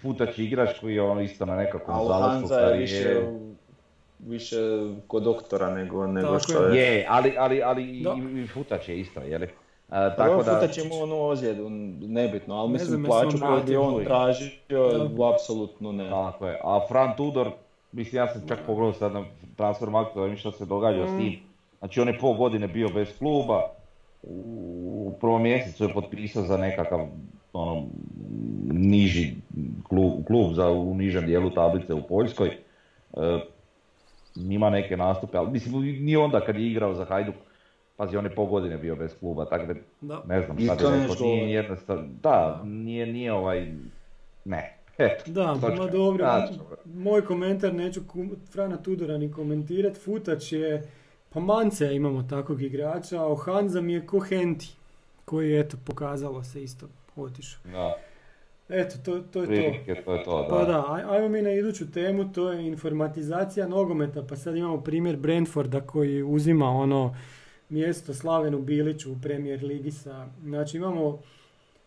futač 0.00 0.38
igrač 0.38 0.78
koji 0.80 0.94
je 0.94 1.02
ono 1.02 1.20
isto 1.20 1.46
na 1.46 1.56
nekakvom 1.56 2.06
zalasku 2.06 2.48
karijere. 2.48 2.78
Više, 2.80 3.20
više 4.18 4.56
kod 5.06 5.22
doktora 5.22 5.74
nego, 5.74 6.06
nego 6.06 6.38
što 6.38 6.64
je. 6.64 6.80
Je, 6.80 7.06
ali, 7.08 7.34
ali, 7.38 7.62
ali 7.62 7.84
i, 7.84 8.46
futač 8.46 8.88
je 8.88 9.00
isto, 9.00 9.20
jeli? 9.20 9.48
A, 9.88 10.16
tako 10.16 10.42
da... 10.42 10.60
Futač 10.60 10.78
ima 10.78 10.94
onu 10.94 11.22
ozljedu, 11.22 11.68
nebitno, 12.00 12.54
ali 12.54 12.70
mislim 12.70 13.04
plaću 13.04 13.38
koju 13.40 13.62
bi 13.66 13.76
on 13.76 14.04
tražio, 14.04 15.08
apsolutno 15.34 15.92
ne. 15.92 16.10
Tako 16.10 16.46
je, 16.46 16.60
a 16.64 16.80
Fran 16.88 17.16
Tudor, 17.16 17.50
mislim 17.92 18.22
ja 18.22 18.28
sam 18.28 18.48
čak 18.48 18.58
pogledao 18.66 18.92
sad 18.92 19.12
na 19.12 19.24
transfer 19.56 19.90
marketu 19.90 20.28
da 20.28 20.36
što 20.36 20.52
se 20.52 20.66
događa 20.66 21.06
s 21.06 21.10
mm. 21.10 21.18
tim 21.18 21.51
Znači 21.82 22.00
on 22.00 22.08
je 22.08 22.18
pol 22.18 22.34
godine 22.34 22.68
bio 22.68 22.88
bez 22.88 23.18
kluba, 23.18 23.62
u 24.22 25.14
prvom 25.20 25.42
mjesecu 25.42 25.84
je 25.84 25.92
potpisao 25.92 26.42
za 26.42 26.56
nekakav 26.56 27.00
ono, 27.52 27.86
niži 28.72 29.34
klub, 29.88 30.12
klub 30.26 30.54
za, 30.54 30.70
u 30.70 30.94
nižem 30.94 31.26
dijelu 31.26 31.50
tablice 31.50 31.94
u 31.94 32.02
Poljskoj. 32.02 32.48
E, 32.48 32.58
ima 34.36 34.70
neke 34.70 34.96
nastupe, 34.96 35.38
ali 35.38 35.50
mislim 35.50 35.82
ni 35.82 36.16
onda 36.16 36.40
kad 36.40 36.56
je 36.56 36.66
igrao 36.66 36.94
za 36.94 37.04
Hajduk, 37.04 37.34
pazi 37.96 38.16
on 38.16 38.24
je 38.24 38.34
pol 38.34 38.46
godine 38.46 38.78
bio 38.78 38.96
bez 38.96 39.18
kluba, 39.20 39.44
tako 39.44 39.74
da, 40.00 40.22
ne 40.28 40.42
znam 40.42 40.58
šta 40.58 40.72
je 40.72 41.00
rekao, 41.00 41.26
nije 41.26 41.50
jednostavno, 41.50 42.08
da, 42.22 42.60
nije, 42.64 43.06
nije 43.06 43.32
ovaj, 43.32 43.72
ne. 44.44 44.78
da, 45.26 45.54
ma 45.78 45.86
dobro, 45.86 46.48
moj 46.84 47.24
komentar 47.24 47.74
neću 47.74 48.00
Frana 48.52 48.76
Tudora 48.76 49.18
ni 49.18 49.32
komentirati, 49.32 50.00
Futač 50.00 50.52
je 50.52 50.82
pa 51.32 51.40
Mance 51.40 51.94
imamo 51.94 52.22
takvog 52.22 52.62
igrača, 52.62 53.26
a 53.26 53.36
Hanza 53.44 53.80
mi 53.80 53.92
je 53.92 54.06
ko 54.06 54.18
Henti, 54.18 54.72
koji 55.24 55.50
je 55.50 55.60
eto 55.60 55.76
pokazalo 55.84 56.44
se 56.44 56.62
isto 56.62 56.88
otišao. 57.16 57.60
Da. 57.72 57.94
Eto, 58.68 58.96
to, 59.04 59.20
to 59.20 59.42
je 59.42 59.46
to. 59.46 60.02
to, 60.04 60.14
je 60.14 60.24
to 60.24 60.42
da. 60.42 60.48
Pa 60.48 60.64
da, 60.64 61.06
ajmo 61.10 61.28
mi 61.28 61.42
na 61.42 61.52
iduću 61.52 61.90
temu, 61.90 62.32
to 62.32 62.52
je 62.52 62.66
informatizacija 62.66 63.68
nogometa, 63.68 64.22
pa 64.28 64.36
sad 64.36 64.56
imamo 64.56 64.80
primjer 64.80 65.16
Brentforda 65.16 65.80
koji 65.80 66.22
uzima 66.22 66.70
ono 66.70 67.16
mjesto 67.68 68.14
Slavenu 68.14 68.58
Biliću 68.58 69.12
u 69.12 69.16
Premier 69.22 69.64
Ligi 69.64 69.90
sa, 69.90 70.26
znači 70.42 70.76
imamo 70.76 71.18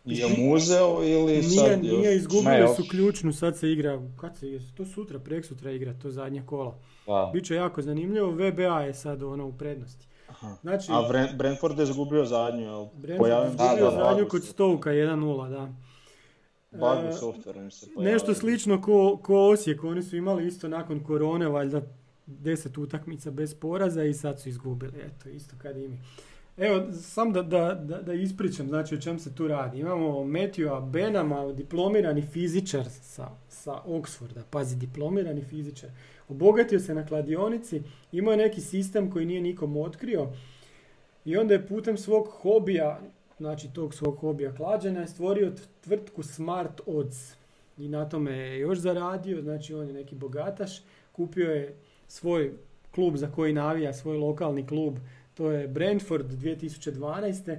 je 0.06 0.26
muzeo 0.38 1.02
ili 1.02 1.32
nije, 1.32 1.42
sad 1.42 1.82
Nije, 1.82 2.16
izgubili 2.16 2.68
su 2.76 2.84
ključnu, 2.90 3.32
sad 3.32 3.58
se 3.58 3.72
igra, 3.72 4.02
kad 4.20 4.36
se 4.36 4.58
to 4.76 4.84
sutra, 4.84 5.18
prek 5.18 5.44
sutra 5.44 5.70
igra, 5.70 5.94
to 6.02 6.10
zadnje 6.10 6.42
kola. 6.46 6.78
Biće 7.32 7.54
jako 7.54 7.82
zanimljivo, 7.82 8.30
VBA 8.30 8.80
je 8.80 8.94
sad 8.94 9.22
ono 9.22 9.46
u 9.46 9.52
prednosti. 9.52 10.06
Znači, 10.62 10.86
A 10.90 11.02
Brentford 11.36 11.78
je 11.78 11.82
izgubio 11.82 12.24
zadnju, 12.24 12.62
jel? 12.62 12.86
Brentford 12.94 13.30
je 13.30 13.48
izgubio 13.48 13.90
zadnju 13.90 14.28
kod 14.28 14.44
Stovka 14.44 14.90
1-0, 14.90 15.50
da. 15.50 15.72
Bug 16.70 17.12
software 17.20 17.70
se 17.70 17.86
Nešto 17.96 18.34
slično 18.34 18.82
ko, 18.82 19.18
ko 19.22 19.48
Osijek, 19.48 19.84
oni 19.84 20.02
su 20.02 20.16
imali 20.16 20.46
isto 20.46 20.68
nakon 20.68 21.00
korone, 21.00 21.48
valjda 21.48 21.82
deset 22.26 22.78
utakmica 22.78 23.30
bez 23.30 23.54
poraza 23.54 24.04
i 24.04 24.14
sad 24.14 24.40
su 24.40 24.48
izgubili, 24.48 24.92
eto, 24.98 25.28
isto 25.28 25.56
kad 25.62 25.76
i 25.76 25.88
mi. 25.88 25.98
Evo, 26.56 26.92
sam 26.92 27.32
da, 27.32 27.42
da, 27.42 27.74
da, 27.74 28.02
da 28.02 28.14
ispričam, 28.14 28.68
znači 28.68 28.94
o 28.94 29.00
čem 29.00 29.18
se 29.18 29.34
tu 29.34 29.48
radi. 29.48 29.78
Imamo 29.78 30.24
Matthewa 30.24 30.90
Benama, 30.90 31.52
diplomirani 31.52 32.22
fizičar 32.22 32.84
sa, 32.90 33.28
sa 33.48 33.72
Oxforda, 33.86 34.42
pazi, 34.50 34.76
diplomirani 34.76 35.42
fizičar. 35.42 35.90
Obogatio 36.28 36.80
se 36.80 36.94
na 36.94 37.06
kladionici, 37.06 37.82
imao 38.12 38.32
je 38.32 38.36
neki 38.36 38.60
sistem 38.60 39.10
koji 39.10 39.26
nije 39.26 39.40
nikom 39.40 39.76
otkrio 39.76 40.28
i 41.24 41.36
onda 41.36 41.54
je 41.54 41.66
putem 41.66 41.96
svog 41.96 42.28
hobija, 42.28 43.00
znači 43.38 43.68
tog 43.72 43.94
svog 43.94 44.16
hobija 44.16 44.54
klađena, 44.54 45.00
je 45.00 45.06
stvorio 45.06 45.52
tvrtku 45.80 46.22
Smart 46.22 46.80
Odds. 46.86 47.34
I 47.78 47.88
na 47.88 48.08
tome 48.08 48.32
je 48.32 48.58
još 48.58 48.78
zaradio, 48.78 49.42
znači 49.42 49.74
on 49.74 49.86
je 49.86 49.92
neki 49.92 50.14
bogataš, 50.14 50.82
kupio 51.12 51.50
je 51.50 51.74
svoj 52.08 52.52
klub 52.94 53.16
za 53.16 53.30
koji 53.30 53.52
navija, 53.52 53.92
svoj 53.92 54.16
lokalni 54.16 54.66
klub, 54.66 54.98
to 55.36 55.50
je 55.50 55.68
Brentford 55.68 56.26
2012. 56.32 57.58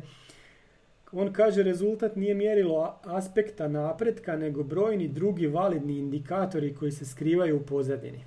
On 1.12 1.34
kaže 1.34 1.64
rezultat 1.64 2.16
nije 2.16 2.34
mjerilo 2.34 3.00
aspekta 3.04 3.68
napretka, 3.68 4.38
nego 4.38 4.64
brojni 4.64 5.08
drugi 5.08 5.48
validni 5.48 5.98
indikatori 5.98 6.74
koji 6.74 6.92
se 6.92 7.06
skrivaju 7.06 7.58
u 7.58 7.66
pozadini. 7.66 8.24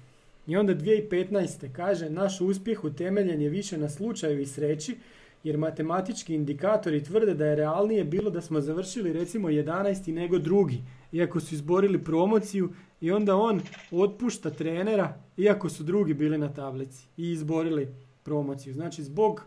I 0.47 0.57
onda 0.57 0.75
2015. 0.75 1.73
kaže 1.73 2.11
naš 2.11 2.41
uspjeh 2.41 2.85
utemeljen 2.85 3.43
je 3.43 3.49
više 3.49 3.79
na 3.79 3.89
slučaju 3.89 4.41
i 4.41 4.47
sreći, 4.47 4.97
jer 5.45 5.59
matematički 5.59 6.35
indikatori 6.35 7.05
tvrde 7.05 7.35
da 7.35 7.47
je 7.47 7.57
realnije 7.57 8.05
bilo 8.05 8.31
da 8.31 8.41
smo 8.41 8.61
završili 8.61 9.13
recimo 9.13 9.49
11. 9.49 10.13
nego 10.13 10.39
drugi, 10.39 10.83
iako 11.13 11.41
su 11.41 11.55
izborili 11.55 12.05
promociju 12.05 12.71
i 13.01 13.11
onda 13.13 13.37
on 13.37 13.61
otpušta 13.91 14.51
trenera, 14.51 15.15
iako 15.37 15.69
su 15.69 15.83
drugi 15.83 16.15
bili 16.15 16.39
na 16.39 16.53
tablici 16.55 17.07
i 17.17 17.31
izborili 17.31 17.89
promociju. 18.23 18.75
Znači 18.75 19.03
zbog 19.03 19.45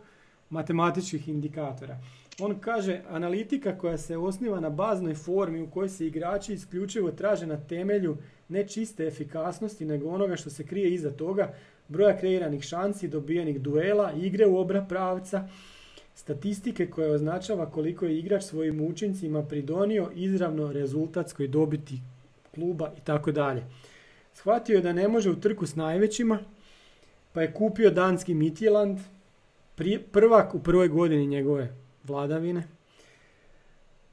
matematičkih 0.49 1.29
indikatora. 1.29 1.97
On 2.39 2.59
kaže 2.59 3.01
analitika 3.09 3.77
koja 3.77 3.97
se 3.97 4.17
osniva 4.17 4.59
na 4.59 4.69
baznoj 4.69 5.15
formi 5.15 5.61
u 5.61 5.69
kojoj 5.69 5.89
se 5.89 6.07
igrači 6.07 6.53
isključivo 6.53 7.11
traže 7.11 7.47
na 7.47 7.57
temelju 7.57 8.17
ne 8.49 8.67
čiste 8.67 9.07
efikasnosti 9.07 9.85
nego 9.85 10.09
onoga 10.09 10.35
što 10.35 10.49
se 10.49 10.65
krije 10.65 10.93
iza 10.93 11.11
toga, 11.11 11.53
broja 11.87 12.17
kreiranih 12.17 12.63
šansi, 12.63 13.07
dobijenih 13.07 13.61
duela, 13.61 14.11
igre 14.11 14.45
u 14.47 14.57
obra 14.57 14.85
pravca, 14.89 15.47
statistike 16.15 16.89
koje 16.89 17.11
označava 17.11 17.71
koliko 17.71 18.05
je 18.05 18.19
igrač 18.19 18.43
svojim 18.43 18.81
učincima 18.81 19.43
pridonio 19.43 20.11
izravno 20.15 20.71
rezultatskoj 20.71 21.47
dobiti 21.47 21.99
kluba 22.55 22.91
i 22.97 23.01
tako 23.01 23.31
dalje. 23.31 23.63
Shvatio 24.33 24.75
je 24.75 24.81
da 24.81 24.93
ne 24.93 25.07
može 25.07 25.29
u 25.29 25.35
trku 25.35 25.65
s 25.65 25.75
najvećima, 25.75 26.39
pa 27.33 27.41
je 27.41 27.53
kupio 27.53 27.91
danski 27.91 28.33
Mitjeland, 28.33 28.99
prvak 30.11 30.55
u 30.55 30.63
prvoj 30.63 30.87
godini 30.87 31.27
njegove 31.27 31.75
vladavine. 32.03 32.67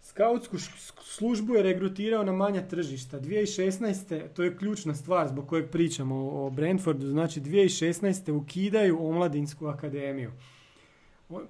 Skautsku 0.02 0.58
službu 1.02 1.54
je 1.54 1.62
regrutirao 1.62 2.24
na 2.24 2.32
manja 2.32 2.68
tržišta. 2.68 3.20
2016. 3.20 4.28
to 4.34 4.42
je 4.42 4.56
ključna 4.56 4.94
stvar 4.94 5.28
zbog 5.28 5.48
kojeg 5.48 5.70
pričamo 5.70 6.44
o 6.44 6.50
Brentfordu, 6.50 7.08
znači 7.08 7.40
2016. 7.40 8.32
ukidaju 8.32 9.06
omladinsku 9.06 9.66
akademiju. 9.66 10.32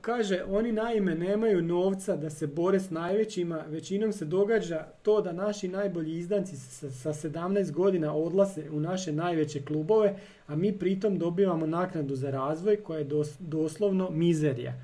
Kaže, 0.01 0.43
oni 0.49 0.73
naime 0.73 1.15
nemaju 1.15 1.63
novca 1.63 2.17
da 2.17 2.31
se 2.31 2.47
bore 2.47 2.81
s 2.81 2.91
najvećima, 2.91 3.65
većinom 3.69 4.13
se 4.13 4.25
događa 4.25 4.87
to 5.03 5.21
da 5.21 5.33
naši 5.33 5.69
najbolji 5.69 6.19
izdanci 6.19 6.57
sa, 6.57 6.91
sa 6.91 7.13
17 7.13 7.73
godina 7.73 8.15
odlase 8.15 8.71
u 8.71 8.81
naše 8.81 9.13
najveće 9.13 9.63
klubove, 9.63 10.17
a 10.47 10.57
mi 10.57 10.79
pritom 10.79 11.19
dobivamo 11.19 11.67
naknadu 11.67 12.17
za 12.17 12.31
razvoj 12.31 12.77
koja 12.77 12.99
je 12.99 13.09
doslovno 13.39 14.11
mizerija. 14.11 14.75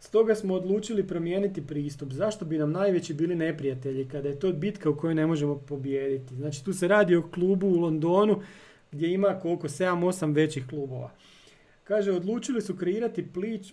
Stoga 0.00 0.34
smo 0.34 0.54
odlučili 0.54 1.06
promijeniti 1.06 1.66
pristup. 1.66 2.12
Zašto 2.12 2.44
bi 2.44 2.58
nam 2.58 2.72
najveći 2.72 3.14
bili 3.14 3.34
neprijatelji 3.34 4.08
kada 4.08 4.28
je 4.28 4.38
to 4.38 4.52
bitka 4.52 4.90
u 4.90 4.96
kojoj 4.96 5.14
ne 5.14 5.26
možemo 5.26 5.58
pobijediti? 5.58 6.34
Znači 6.34 6.64
tu 6.64 6.72
se 6.72 6.88
radi 6.88 7.16
o 7.16 7.28
klubu 7.30 7.66
u 7.66 7.80
Londonu 7.80 8.42
gdje 8.92 9.12
ima 9.12 9.38
koliko 9.42 9.68
7-8 9.68 10.34
većih 10.34 10.66
klubova. 10.68 11.10
Kaže, 11.84 12.12
odlučili 12.12 12.62
su 12.62 12.76
kreirati 12.76 13.26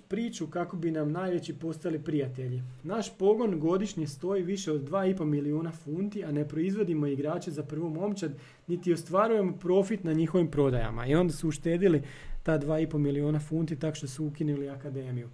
priču 0.07 0.47
kako 0.47 0.77
bi 0.77 0.91
nam 0.91 1.11
najveći 1.11 1.53
postali 1.53 1.99
prijatelji. 1.99 2.63
Naš 2.83 3.17
pogon 3.17 3.59
godišnje 3.59 4.07
stoji 4.07 4.43
više 4.43 4.71
od 4.71 4.89
2,5 4.89 5.25
milijuna 5.25 5.71
funti, 5.71 6.23
a 6.23 6.31
ne 6.31 6.47
proizvodimo 6.47 7.07
igrače 7.07 7.51
za 7.51 7.63
prvu 7.63 7.89
momčad, 7.89 8.31
niti 8.67 8.93
ostvarujemo 8.93 9.57
profit 9.57 10.03
na 10.03 10.13
njihovim 10.13 10.51
prodajama. 10.51 11.05
I 11.05 11.15
onda 11.15 11.33
su 11.33 11.47
uštedili 11.47 12.01
ta 12.43 12.59
2,5 12.59 12.97
milijuna 12.97 13.39
funti 13.39 13.79
tako 13.79 13.95
što 13.95 14.07
su 14.07 14.25
ukinuli 14.25 14.69
akademiju. 14.69 15.29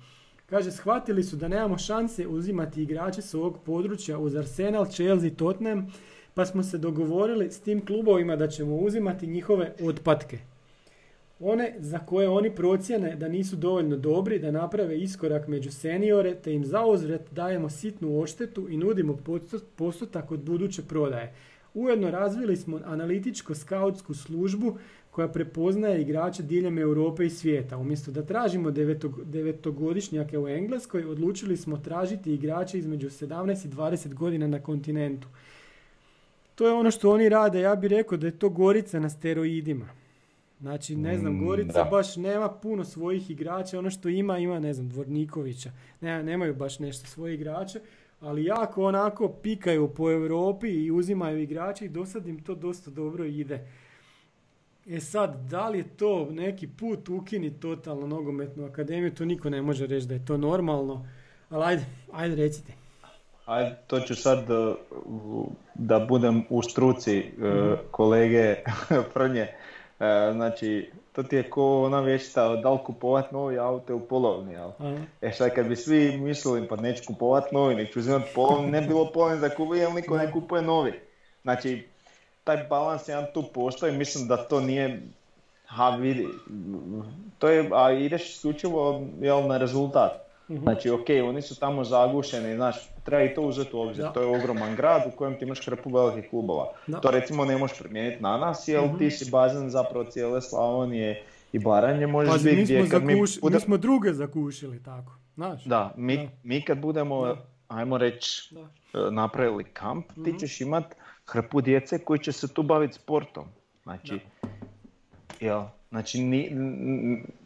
Kaže, 0.45 0.71
shvatili 0.71 1.23
su 1.23 1.35
da 1.35 1.47
nemamo 1.47 1.77
šanse 1.77 2.27
uzimati 2.27 2.83
igrače 2.83 3.21
s 3.21 3.33
ovog 3.33 3.59
područja 3.65 4.17
uz 4.17 4.35
Arsenal, 4.35 4.85
Chelsea, 4.85 5.29
Tottenham, 5.29 5.91
pa 6.33 6.45
smo 6.45 6.63
se 6.63 6.77
dogovorili 6.77 7.51
s 7.51 7.59
tim 7.59 7.85
klubovima 7.85 8.35
da 8.35 8.47
ćemo 8.47 8.75
uzimati 8.75 9.27
njihove 9.27 9.73
otpatke. 9.81 10.39
One 11.39 11.75
za 11.79 11.99
koje 11.99 12.29
oni 12.29 12.55
procjene 12.55 13.15
da 13.15 13.27
nisu 13.27 13.55
dovoljno 13.55 13.97
dobri 13.97 14.39
da 14.39 14.51
naprave 14.51 14.99
iskorak 14.99 15.47
među 15.47 15.71
seniore 15.71 16.35
te 16.35 16.53
im 16.53 16.65
zauzvrat 16.65 17.21
dajemo 17.31 17.69
sitnu 17.69 18.21
oštetu 18.21 18.67
i 18.69 18.77
nudimo 18.77 19.17
postotak 19.75 20.31
od 20.31 20.39
buduće 20.39 20.81
prodaje. 20.81 21.33
Ujedno 21.73 22.11
razvili 22.11 22.55
smo 22.55 22.79
analitičko-skautsku 22.85 24.13
službu 24.13 24.77
koja 25.11 25.27
prepoznaje 25.27 26.01
igrače 26.01 26.43
diljem 26.43 26.77
Europe 26.77 27.25
i 27.25 27.29
svijeta. 27.29 27.77
Umjesto 27.77 28.11
da 28.11 28.25
tražimo 28.25 28.71
devetogodišnjake 29.23 30.39
u 30.39 30.47
Engleskoj, 30.47 31.05
odlučili 31.05 31.57
smo 31.57 31.77
tražiti 31.77 32.33
igrače 32.33 32.77
između 32.77 33.09
17 33.09 33.65
i 33.65 33.69
20 33.69 34.13
godina 34.13 34.47
na 34.47 34.59
kontinentu. 34.59 35.27
To 36.55 36.67
je 36.67 36.73
ono 36.73 36.91
što 36.91 37.11
oni 37.11 37.29
rade, 37.29 37.59
ja 37.59 37.75
bih 37.75 37.89
rekao 37.89 38.17
da 38.17 38.27
je 38.27 38.39
to 38.39 38.49
gorica 38.49 38.99
na 38.99 39.09
steroidima. 39.09 39.89
Znači, 40.61 40.95
ne 40.95 41.17
znam, 41.17 41.33
mm, 41.33 41.45
Gorica 41.45 41.83
baš 41.83 42.15
nema 42.15 42.49
puno 42.49 42.83
svojih 42.83 43.29
igrača, 43.29 43.79
ono 43.79 43.89
što 43.89 44.09
ima, 44.09 44.37
ima, 44.37 44.59
ne 44.59 44.73
znam, 44.73 44.89
Dvornikovića. 44.89 45.71
Ne, 46.01 46.23
nemaju 46.23 46.55
baš 46.55 46.79
nešto 46.79 47.07
svoje 47.07 47.33
igrače, 47.33 47.79
ali 48.19 48.45
jako 48.45 48.85
onako 48.85 49.29
pikaju 49.29 49.93
po 49.93 50.11
Europi 50.11 50.67
i 50.67 50.91
uzimaju 50.91 51.39
igrače 51.39 51.85
i 51.85 51.89
do 51.89 52.05
sad 52.05 52.27
im 52.27 52.43
to 52.43 52.55
dosta 52.55 52.91
dobro 52.91 53.25
ide. 53.25 53.67
E 54.89 54.99
sad, 54.99 55.49
da 55.49 55.69
li 55.69 55.77
je 55.77 55.87
to 55.87 56.27
neki 56.31 56.67
put 56.67 57.09
ukini 57.09 57.59
totalno 57.59 58.07
nogometnu 58.07 58.65
akademiju, 58.65 59.13
to 59.13 59.25
niko 59.25 59.49
ne 59.49 59.61
može 59.61 59.87
reći 59.87 60.07
da 60.07 60.13
je 60.13 60.25
to 60.25 60.37
normalno, 60.37 61.07
ali 61.49 61.63
ajde, 61.63 61.85
ajde 62.11 62.35
recite. 62.35 62.73
Ajde, 63.45 63.75
to 63.87 63.99
ću 63.99 64.15
sad 64.15 64.47
da, 64.47 64.75
da 65.75 65.99
budem 65.99 66.43
u 66.49 66.61
struci 66.61 67.23
mhm. 67.37 67.73
kolege 67.91 68.55
Frnje. 69.13 69.47
E, 69.99 70.31
znači, 70.33 70.91
to 71.11 71.23
ti 71.23 71.35
je 71.35 71.49
ko 71.49 71.83
ona 71.83 71.99
vješta 71.99 72.55
da 72.55 72.69
li 72.71 72.79
kupovat 72.85 73.31
novi 73.31 73.59
auto 73.59 73.95
u 73.95 73.99
polovni, 73.99 74.53
jel? 74.53 74.71
E 75.21 75.31
sad 75.31 75.53
kad 75.55 75.67
bi 75.67 75.75
svi 75.75 76.17
mislili 76.17 76.67
pa 76.67 76.75
neću 76.75 77.03
kupovat 77.07 77.51
novi, 77.51 77.75
neću 77.75 77.99
uzimati 77.99 78.29
polovni, 78.35 78.71
ne 78.71 78.81
bilo 78.81 79.11
polovni 79.13 79.39
za 79.39 79.49
kupi, 79.49 79.77
jer 79.77 79.93
niko 79.93 80.17
ne 80.17 80.31
kupuje 80.31 80.61
novi. 80.61 80.93
Znači, 81.41 81.87
taj 82.43 82.57
balans 82.69 83.07
jedan 83.07 83.25
tu 83.33 83.43
postoji, 83.53 83.97
mislim 83.97 84.27
da 84.27 84.37
to 84.37 84.59
nije, 84.59 85.01
ha 85.65 85.89
vidi, 85.89 86.27
to 87.39 87.49
je, 87.49 87.69
a 87.73 87.91
ideš 87.91 88.29
isključivo 88.29 89.01
jel, 89.19 89.47
na 89.47 89.57
rezultat. 89.57 90.26
Mhm. 90.49 90.61
Znači, 90.61 90.89
ok, 90.89 91.05
oni 91.23 91.41
su 91.41 91.59
tamo 91.59 91.83
zagušeni, 91.83 92.55
znaš, 92.55 92.75
treba 93.03 93.23
i 93.23 93.33
to 93.33 93.41
uzeti 93.41 93.75
u 93.75 93.79
obzir. 93.79 94.05
To 94.13 94.21
je 94.21 94.37
ogroman 94.37 94.75
grad 94.75 95.01
u 95.07 95.17
kojem 95.17 95.39
ti 95.39 95.45
imaš 95.45 95.65
hrpu 95.65 95.89
velikih 95.89 96.29
klubova. 96.29 96.73
To 97.01 97.11
recimo 97.11 97.45
ne 97.45 97.57
možeš 97.57 97.79
primijeniti 97.79 98.23
na 98.23 98.37
nas, 98.37 98.67
jer 98.67 98.85
mhm. 98.85 98.97
ti 98.97 99.11
si 99.11 99.31
bazen 99.31 99.69
zapravo 99.69 100.05
cijele 100.05 100.41
Slavonije 100.41 101.23
i 101.53 101.59
Baranje 101.59 102.07
možeš 102.07 102.43
biti 102.43 102.63
gdje 102.63 102.89
kad 102.89 103.03
mi, 103.03 103.15
mi 103.51 103.59
smo 103.59 103.77
druge 103.77 104.13
zakušili 104.13 104.83
tako, 104.83 105.11
znaš. 105.35 105.63
Da, 105.63 105.93
mi, 105.97 106.29
mi 106.43 106.61
kad 106.61 106.77
budemo, 106.77 107.35
ajmo 107.67 107.97
reći, 107.97 108.55
e, 108.55 109.11
napravili 109.11 109.63
kamp, 109.63 110.07
ti 110.13 110.29
mhm. 110.29 110.37
ćeš 110.37 110.61
imat 110.61 110.95
hrpu 111.25 111.61
djece 111.61 111.99
koji 111.99 112.19
će 112.19 112.31
se 112.31 112.47
tu 112.47 112.63
baviti 112.63 112.93
sportom. 112.93 113.45
Znači, 113.83 114.19
jel, 115.39 115.63
znači 115.89 116.21
ni, 116.21 116.49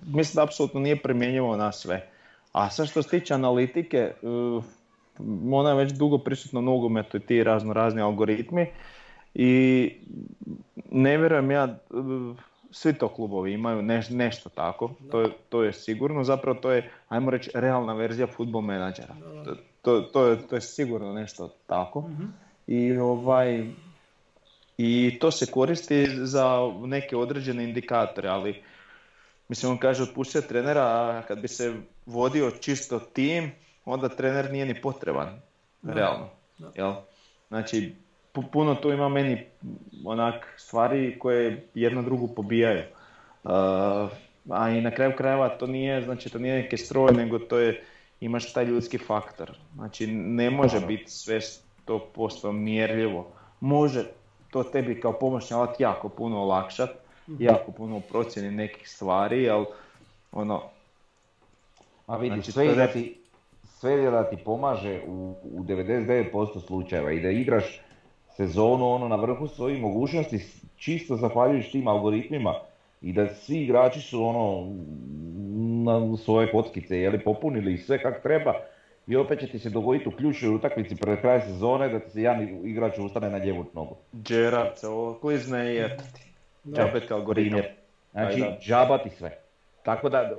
mislim 0.06 0.36
da 0.36 0.44
apsolutno 0.44 0.80
nije 0.80 1.02
primjenjivo 1.02 1.58
na 1.58 1.72
sve. 1.72 2.11
A 2.52 2.70
sad 2.70 2.88
što 2.88 3.04
se 3.04 3.10
tiče 3.10 3.34
analitike, 3.34 4.12
uh, 4.22 4.64
ona 5.52 5.70
je 5.70 5.76
već 5.76 5.92
dugo 5.92 6.18
prisutna 6.18 6.60
u 6.60 6.64
nogometu 6.64 7.18
i 7.18 7.26
ti 7.26 7.44
razno 7.44 7.74
razni 7.74 8.02
algoritmi 8.02 8.68
i 9.34 9.92
ne 10.92 11.18
vjerujem 11.18 11.52
ja, 11.52 11.78
uh, 11.90 12.38
svi 12.72 12.94
to 12.94 13.08
klubovi 13.08 13.54
imaju 13.54 13.82
nešto 14.10 14.50
tako, 14.50 14.92
to 15.12 15.22
je, 15.22 15.30
to 15.50 15.64
je 15.64 15.74
sigurno, 15.74 16.24
zapravo 16.24 16.60
to 16.60 16.72
je, 16.72 16.92
ajmo 17.10 17.32
reći, 17.32 17.52
realna 17.54 17.94
verzija 17.94 18.28
futbol 18.28 18.62
menadžera. 18.62 19.16
To, 19.82 20.02
to, 20.02 20.26
je, 20.26 20.48
to 20.48 20.56
je 20.56 20.62
sigurno 20.62 21.14
nešto 21.14 21.50
tako. 21.68 22.02
Mhm. 22.02 22.24
I 22.68 22.98
ovaj, 22.98 23.66
i 24.78 25.18
to 25.20 25.32
se 25.32 25.46
koristi 25.46 26.08
za 26.12 26.58
neke 26.84 27.18
određene 27.18 27.64
indikatore, 27.64 28.30
ali 28.30 28.64
mislim 29.50 29.72
on 29.72 29.78
kaže 29.78 30.04
otpustio 30.04 30.42
trenera, 30.42 30.82
a 30.82 31.22
kad 31.28 31.42
bi 31.42 31.48
se 31.48 31.74
vodio 32.06 32.52
čisto 32.52 33.00
tim, 33.00 33.52
onda 33.86 34.10
trener 34.10 34.52
nije 34.52 34.66
ni 34.66 34.82
potreban, 34.82 35.42
realno. 35.84 36.30
Jel? 36.76 36.94
Znači, 37.48 37.96
puno 38.52 38.76
tu 38.76 38.92
ima 38.92 39.10
meni 39.10 39.46
onak 40.06 40.54
stvari 40.58 41.20
koje 41.20 41.68
jedno 41.74 42.02
drugu 42.02 42.28
pobijaju. 42.28 42.84
Uh, 43.44 43.52
a 44.50 44.70
i 44.70 44.82
na 44.82 44.92
kraju 44.92 45.14
krajeva 45.18 45.50
to 45.50 45.68
nije, 45.68 46.02
znači 46.02 46.30
to 46.30 46.40
nije 46.40 46.62
neki 46.62 46.78
stroj, 46.78 47.12
nego 47.12 47.40
to 47.40 47.60
je, 47.60 47.84
imaš 48.20 48.54
taj 48.54 48.66
ljudski 48.66 48.98
faktor. 48.98 49.58
Znači 49.76 50.08
ne 50.08 50.50
može 50.50 50.80
biti 50.80 51.12
sve 51.12 51.40
100% 51.88 52.52
mjerljivo. 52.52 53.32
Može 53.60 54.04
to 54.50 54.64
tebi 54.64 55.02
kao 55.02 55.20
pomoćni 55.20 55.56
alat 55.56 55.80
jako 55.80 56.10
puno 56.10 56.42
olakšat, 56.42 56.90
mhm. 57.30 57.44
jako 57.44 57.72
puno 57.72 57.98
u 57.98 58.02
procjeni 58.02 58.52
nekih 58.52 58.90
stvari, 58.90 59.50
ali 59.50 59.66
ono... 60.32 60.64
A 62.12 62.18
vidi, 62.18 62.36
znači, 62.36 62.52
sve, 62.52 62.76
da 62.76 62.88
ti, 62.88 63.16
sve 63.64 64.12
da 64.12 64.30
ti 64.30 64.38
pomaže 64.46 65.02
u, 65.08 65.36
u 65.44 65.64
99% 65.64 66.60
slučajeva 66.68 67.12
i 67.12 67.22
da 67.22 67.30
igraš 67.30 67.82
sezonu 68.36 68.90
ono 68.90 69.08
na 69.08 69.16
vrhu 69.16 69.48
svojih 69.48 69.82
mogućnosti 69.82 70.40
čisto 70.76 71.16
zahvaljujući 71.16 71.72
tim 71.72 71.88
algoritmima 71.88 72.54
i 73.02 73.14
da 73.14 73.28
svi 73.28 73.64
igrači 73.64 74.02
su 74.02 74.24
ono 74.24 74.74
na 75.84 76.18
svoje 76.18 76.52
kockice 76.52 76.98
jeli, 76.98 77.24
popunili 77.24 77.78
sve 77.78 78.02
kak 78.02 78.24
treba 78.24 78.54
i 79.08 79.16
opet 79.16 79.40
će 79.40 79.48
ti 79.48 79.60
se 79.60 79.70
dogoditi 79.70 80.10
u 80.10 80.12
ključnoj 80.12 80.56
utakmici 80.56 80.96
pred 80.96 81.22
kraj 81.22 81.42
sezone 81.42 81.90
da 81.90 82.00
ti 82.00 82.10
se 82.10 82.22
jedan 82.22 82.66
igrač 82.66 82.98
ustane 82.98 83.30
na 83.30 83.38
lijevu 83.38 83.66
nogu. 83.74 83.96
Gerard 84.14 84.78
se 84.78 84.88
klizne 85.22 85.74
i 85.74 85.78
eto 85.78 86.04
ti. 86.14 86.32
Algoritam. 87.14 87.60
Znači, 88.12 88.44
džabati 88.62 89.10
sve. 89.10 89.38
Tako 89.84 90.10
da 90.10 90.36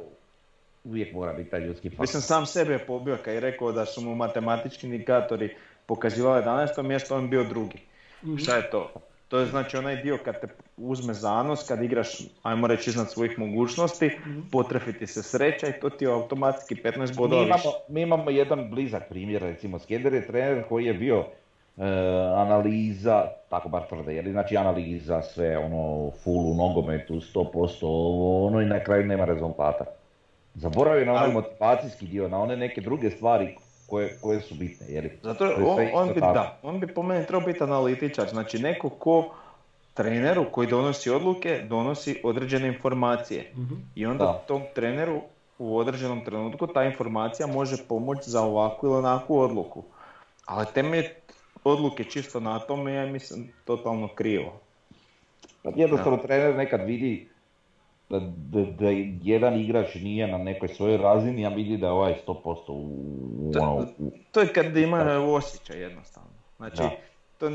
uvijek 0.84 1.14
mora 1.14 1.32
biti 1.32 1.50
taj 1.50 1.60
ljudski 1.60 1.90
faktor. 1.90 2.02
Mislim, 2.02 2.22
sam 2.22 2.46
sebe 2.46 2.72
je 2.72 2.86
pobio 2.86 3.18
kad 3.24 3.34
je 3.34 3.40
rekao 3.40 3.72
da 3.72 3.86
su 3.86 4.00
mu 4.00 4.14
matematički 4.14 4.86
indikatori 4.86 5.56
pokazivali 5.86 6.44
11. 6.44 6.82
mjesto, 6.82 7.16
on 7.16 7.30
bio 7.30 7.44
drugi. 7.44 7.78
mm 8.22 8.36
Šta 8.36 8.56
je 8.56 8.70
to? 8.70 8.92
To 9.28 9.38
je 9.38 9.46
znači 9.46 9.76
onaj 9.76 9.96
dio 9.96 10.18
kad 10.24 10.40
te 10.40 10.46
uzme 10.76 11.14
zanos, 11.14 11.68
kad 11.68 11.82
igraš, 11.82 12.18
ajmo 12.42 12.66
reći, 12.66 12.90
iznad 12.90 13.10
svojih 13.10 13.38
mogućnosti, 13.38 14.06
mm 14.06 14.42
potrefiti 14.52 15.06
se 15.06 15.22
sreća 15.22 15.68
i 15.68 15.80
to 15.80 15.90
ti 15.90 16.04
je 16.04 16.10
automatski 16.10 16.74
15 16.74 17.16
bodova 17.16 17.42
mi 17.42 17.46
imamo, 17.46 17.72
mi 17.88 18.02
imamo 18.02 18.30
jedan 18.30 18.70
blizak 18.70 19.08
primjer, 19.08 19.42
recimo 19.42 19.78
Skender 19.78 20.14
je 20.14 20.26
trener 20.26 20.64
koji 20.68 20.84
je 20.84 20.94
bio 20.94 21.16
e, 21.18 21.24
analiza, 22.36 23.26
tako 23.50 23.68
bar 23.68 23.82
tvrde, 23.88 24.14
jer 24.14 24.30
znači 24.30 24.56
analiza 24.56 25.22
sve 25.22 25.58
ono 25.58 26.10
full 26.10 26.50
u 26.50 26.54
nogometu, 26.54 27.14
100% 27.14 28.46
ono 28.46 28.60
i 28.60 28.66
na 28.66 28.84
kraju 28.84 29.06
nema 29.06 29.24
rezultata. 29.24 29.84
Zaboravio 30.54 31.04
na 31.04 31.12
onaj 31.12 31.32
motivacijski 31.32 32.06
dio, 32.06 32.28
na 32.28 32.38
one 32.38 32.56
neke 32.56 32.80
druge 32.80 33.10
stvari 33.10 33.56
koje, 33.86 34.18
koje 34.20 34.40
su 34.40 34.54
bitne. 34.54 34.86
Jer 34.88 35.10
Zato 35.22 35.44
on, 35.44 35.88
on, 35.94 36.14
bi, 36.14 36.20
da, 36.20 36.58
on 36.62 36.80
bi 36.80 36.86
po 36.86 37.02
meni 37.02 37.26
trebao 37.26 37.46
biti 37.46 37.62
analitičar, 37.62 38.28
znači 38.28 38.58
neko 38.58 38.88
ko 38.88 39.34
treneru 39.94 40.44
koji 40.52 40.68
donosi 40.68 41.10
odluke, 41.10 41.64
donosi 41.68 42.20
određene 42.24 42.68
informacije. 42.68 43.52
mm 43.56 43.74
I 43.94 44.06
onda 44.06 44.24
da. 44.24 44.44
tom 44.46 44.62
treneru 44.74 45.20
u 45.58 45.78
određenom 45.78 46.24
trenutku 46.24 46.66
ta 46.66 46.84
informacija 46.84 47.46
može 47.46 47.76
pomoći 47.88 48.30
za 48.30 48.42
ovakvu 48.42 48.86
ili 48.86 48.96
onakvu 48.96 49.38
odluku. 49.38 49.82
Ali 50.46 50.66
temelj 50.74 51.08
odluke 51.64 52.04
čisto 52.04 52.40
na 52.40 52.58
tome 52.58 52.92
je 52.92 53.06
mislim 53.06 53.52
totalno 53.64 54.08
krivo. 54.08 54.60
Pa 55.62 55.70
jednostavno 55.76 56.18
trener 56.18 56.56
nekad 56.56 56.80
vidi 56.86 57.28
da, 58.12 58.20
da, 58.20 58.64
da, 58.70 58.88
jedan 59.22 59.60
igrač 59.60 59.94
nije 59.94 60.26
na 60.26 60.38
nekoj 60.38 60.68
svojoj 60.68 60.96
razini, 60.96 61.46
a 61.46 61.48
vidi 61.48 61.76
da 61.76 61.86
je 61.86 61.92
ovaj 61.92 62.14
100% 62.26 62.58
u, 62.68 62.72
u 63.38 63.52
ono... 63.60 63.86
To 64.32 64.40
je 64.40 64.52
kad 64.52 64.76
ima 64.76 64.98
osjećaj 65.18 65.80
jednostavno. 65.80 66.30
Znači, 66.56 66.82
to, 67.38 67.50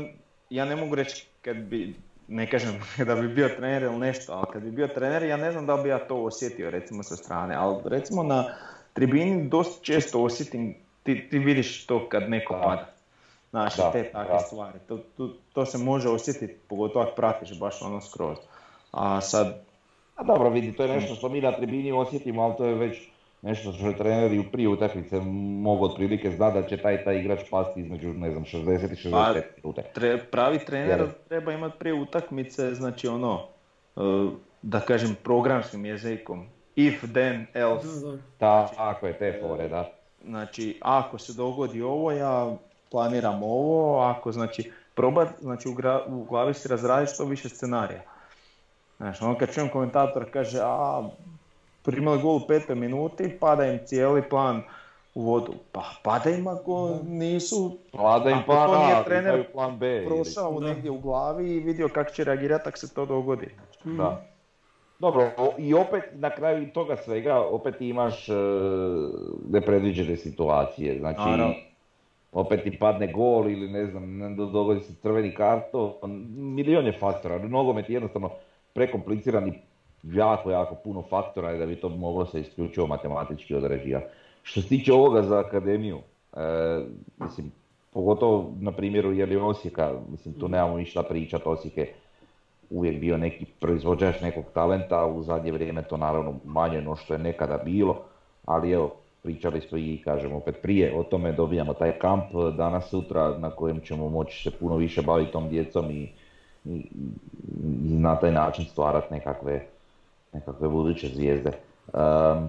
ja 0.50 0.64
ne 0.64 0.76
mogu 0.76 0.94
reći 0.94 1.26
kad 1.42 1.56
bi, 1.56 1.94
ne 2.28 2.50
kažem 2.50 2.80
da 3.08 3.14
bi 3.14 3.28
bio 3.28 3.48
trener 3.48 3.82
ili 3.82 3.98
nešto, 3.98 4.32
ali 4.32 4.46
kad 4.52 4.62
bi 4.62 4.70
bio 4.70 4.88
trener 4.88 5.22
ja 5.22 5.36
ne 5.36 5.52
znam 5.52 5.66
da 5.66 5.76
bi 5.76 5.88
ja 5.88 5.98
to 5.98 6.16
osjetio 6.16 6.70
recimo 6.70 7.02
sa 7.02 7.16
strane, 7.16 7.54
ali 7.54 7.76
recimo 7.84 8.22
na 8.22 8.44
tribini 8.92 9.48
dosta 9.48 9.84
često 9.84 10.22
osjetim, 10.22 10.74
ti, 11.02 11.28
ti 11.30 11.38
vidiš 11.38 11.86
to 11.86 12.08
kad 12.08 12.30
neko 12.30 12.54
da. 12.54 12.62
pada. 12.62 12.86
Znaš, 13.50 13.74
te 13.92 14.10
takve 14.12 14.38
stvari. 14.38 14.78
To, 14.88 14.98
to, 15.16 15.34
to, 15.52 15.66
se 15.66 15.78
može 15.78 16.08
osjetiti, 16.08 16.54
pogotovo 16.68 17.04
ako 17.04 17.14
pratiš 17.14 17.58
baš 17.58 17.82
ono 17.82 18.00
skroz. 18.00 18.36
A 18.90 19.20
sad, 19.20 19.67
a 20.18 20.24
dobro, 20.24 20.50
vidi, 20.50 20.72
to 20.72 20.82
je 20.82 20.88
nešto 20.88 21.14
što 21.14 21.28
mi 21.28 21.40
na 21.40 21.52
tribini 21.52 21.92
osjetimo, 21.92 22.42
ali 22.42 22.54
to 22.56 22.64
je 22.64 22.74
već 22.74 23.08
nešto 23.42 23.72
što 23.72 23.86
je 23.86 23.96
treneri 23.96 24.38
u 24.38 24.44
prije 24.52 24.68
utakmice 24.68 25.20
mogu 25.60 25.84
otprilike 25.84 26.30
znati 26.30 26.60
da 26.60 26.68
će 26.68 26.76
taj 26.76 27.04
taj 27.04 27.18
igrač 27.18 27.40
pasti 27.50 27.80
između 27.80 28.08
ne 28.08 28.30
znam 28.30 28.44
60 28.44 28.92
i 28.92 29.08
65 29.08 29.10
pa, 29.10 29.34
minuta. 29.56 29.82
pravi 30.30 30.58
trener 30.58 31.06
treba 31.28 31.52
imati 31.52 31.78
prije 31.78 31.94
utakmice, 31.94 32.74
znači 32.74 33.08
ono, 33.08 33.42
e, 33.96 34.00
da 34.62 34.80
kažem 34.80 35.16
programskim 35.24 35.84
jezikom, 35.84 36.46
if 36.76 37.00
then 37.12 37.46
else. 37.54 38.18
Da, 38.40 38.70
tako 38.76 39.06
je, 39.06 39.18
te 39.18 39.38
fore, 39.40 39.68
da. 39.68 39.90
Znači, 40.24 40.78
ako 40.80 41.18
se 41.18 41.32
dogodi 41.32 41.82
ovo, 41.82 42.12
ja 42.12 42.56
planiram 42.90 43.42
ovo, 43.42 44.00
ako 44.00 44.32
znači 44.32 44.72
probat, 44.94 45.28
znači 45.40 45.68
u, 45.68 45.72
u 46.06 46.24
glavi 46.24 46.54
si 46.54 46.68
razraditi 46.68 47.14
što 47.14 47.24
više 47.24 47.48
scenarija. 47.48 48.02
Znaš, 48.98 49.22
ono 49.22 49.38
kad 49.38 49.54
čujem 49.54 49.68
komentator 49.68 50.30
kaže, 50.30 50.58
a 50.62 51.08
primali 51.82 52.22
gol 52.22 52.36
u 52.36 52.46
petoj 52.48 52.76
minuti, 52.76 53.38
pada 53.40 53.66
im 53.66 53.78
cijeli 53.84 54.22
plan 54.22 54.62
u 55.14 55.22
vodu. 55.22 55.52
Pa 55.72 55.82
pada 56.02 56.30
im 56.30 56.46
ako 56.46 56.98
nisu, 57.08 57.78
pada 57.92 58.30
im 58.30 58.42
plan 58.46 58.70
to 58.70 58.86
nije 58.86 59.04
trener 59.04 59.52
plan 59.52 59.78
B, 59.78 60.04
prošao 60.06 60.52
ili... 60.52 60.68
negdje 60.68 60.90
u 60.90 61.00
glavi 61.00 61.50
i 61.50 61.60
vidio 61.60 61.88
kako 61.88 62.10
će 62.10 62.24
reagirati 62.24 62.68
ako 62.68 62.78
se 62.78 62.94
to 62.94 63.06
dogodi. 63.06 63.48
Da. 63.84 64.24
Dobro, 64.98 65.30
i 65.58 65.74
opet 65.74 66.02
na 66.12 66.30
kraju 66.30 66.70
toga 66.72 66.96
svega 66.96 67.40
opet 67.40 67.80
imaš 67.80 68.28
uh, 68.28 68.36
nepredviđene 69.50 70.16
situacije. 70.16 70.98
Znači, 70.98 71.54
opet 72.32 72.62
ti 72.62 72.78
padne 72.78 73.12
gol 73.12 73.50
ili 73.50 73.68
ne 73.68 73.86
znam, 73.86 74.36
dogodi 74.36 74.80
se 74.80 74.94
crveni 75.02 75.34
karto, 75.34 75.98
milion 76.36 76.86
je 76.86 76.98
faktora. 76.98 77.38
Nogomet 77.38 77.90
jednostavno 77.90 78.30
prekompliciran 78.74 79.48
i 79.48 79.52
jako, 80.02 80.50
jako 80.50 80.74
puno 80.74 81.02
faktora 81.02 81.56
da 81.56 81.66
bi 81.66 81.76
to 81.76 81.88
moglo 81.88 82.26
se 82.26 82.40
isključivo 82.40 82.86
matematički 82.86 83.54
određivati. 83.54 84.06
Što 84.42 84.62
se 84.62 84.68
tiče 84.68 84.92
ovoga 84.92 85.22
za 85.22 85.38
akademiju, 85.38 85.98
e, 86.36 86.40
mislim, 87.18 87.52
pogotovo 87.92 88.52
na 88.60 88.72
primjeru 88.72 89.12
Jeli 89.12 89.36
Osijeka, 89.36 89.92
mislim, 90.10 90.34
tu 90.34 90.48
nemamo 90.48 90.76
ništa 90.76 91.02
pričati, 91.02 91.44
Osijek 91.46 91.76
je 91.76 91.94
uvijek 92.70 93.00
bio 93.00 93.16
neki 93.16 93.44
proizvođač 93.44 94.20
nekog 94.20 94.44
talenta, 94.54 95.06
u 95.06 95.22
zadnje 95.22 95.52
vrijeme 95.52 95.82
to 95.82 95.96
naravno 95.96 96.34
manje 96.44 96.82
no 96.82 96.96
što 96.96 97.14
je 97.14 97.18
nekada 97.18 97.58
bilo, 97.64 98.00
ali 98.44 98.70
evo, 98.70 98.94
pričali 99.22 99.60
smo 99.60 99.78
i 99.78 100.00
kažem 100.04 100.32
opet 100.32 100.56
prije 100.62 100.94
o 100.96 101.02
tome, 101.02 101.32
dobijamo 101.32 101.74
taj 101.74 101.98
kamp 101.98 102.24
danas 102.56 102.90
sutra 102.90 103.38
na 103.38 103.50
kojem 103.50 103.80
ćemo 103.80 104.08
moći 104.08 104.42
se 104.42 104.58
puno 104.58 104.76
više 104.76 105.02
baviti 105.02 105.32
tom 105.32 105.48
djecom 105.48 105.90
i 105.90 106.12
i, 106.68 106.86
na 107.82 108.16
taj 108.16 108.32
način 108.32 108.64
stvarati 108.64 109.14
nekakve, 109.14 109.60
nekakve 110.32 110.68
buduće 110.68 111.08
zvijezde. 111.08 111.50
Um, 111.92 112.48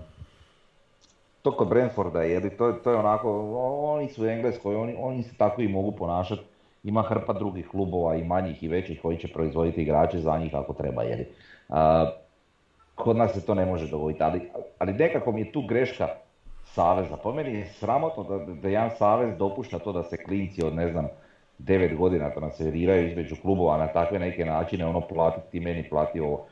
to 1.42 1.58
kod 1.58 1.68
Brentforda 1.68 2.22
je, 2.22 2.58
to, 2.58 2.72
to 2.72 2.92
je 2.92 2.98
onako, 2.98 3.54
oni 3.84 4.10
su 4.10 4.26
Engleskoj, 4.26 4.76
oni, 4.76 4.96
oni 5.00 5.24
se 5.24 5.38
tako 5.38 5.62
i 5.62 5.68
mogu 5.68 5.92
ponašati. 5.92 6.42
Ima 6.84 7.02
hrpa 7.02 7.34
drugih 7.34 7.68
klubova 7.68 8.16
i 8.16 8.24
manjih 8.24 8.64
i 8.64 8.68
većih 8.68 9.02
koji 9.02 9.18
će 9.18 9.28
proizvoditi 9.28 9.82
igrače 9.82 10.20
za 10.20 10.38
njih 10.38 10.56
ako 10.56 10.74
treba. 10.74 11.04
Jeli. 11.04 11.26
Uh, 11.70 11.76
kod 12.96 13.18
nas 13.18 13.34
se 13.34 13.46
to 13.46 13.56
ne 13.56 13.66
može 13.66 13.88
dogoditi, 13.88 14.24
ali, 14.24 14.50
ali 14.80 14.94
nekako 14.94 15.32
mi 15.32 15.42
je 15.42 15.52
tu 15.52 15.62
greška 15.62 16.08
Saveza. 16.66 17.18
Po 17.18 17.34
meni 17.34 17.54
je 17.54 17.66
sramotno 17.66 18.24
da, 18.24 18.38
da 18.54 18.70
jedan 18.70 18.90
Savez 18.98 19.38
dopušta 19.38 19.80
to 19.80 19.92
da 19.92 20.04
se 20.04 20.18
klinci 20.18 20.64
od 20.64 20.76
ne 20.76 20.92
znam 20.92 21.08
devet 21.60 21.98
godina 21.98 22.30
transferiraju 22.30 23.08
između 23.08 23.36
klubova 23.42 23.78
na 23.78 23.88
takve 23.88 24.20
neke 24.20 24.46
načine, 24.46 24.86
ono 24.86 25.02
platiti 25.02 25.52
ti 25.52 25.60
meni 25.60 25.90
plati 25.90 26.20
ovo. 26.20 26.46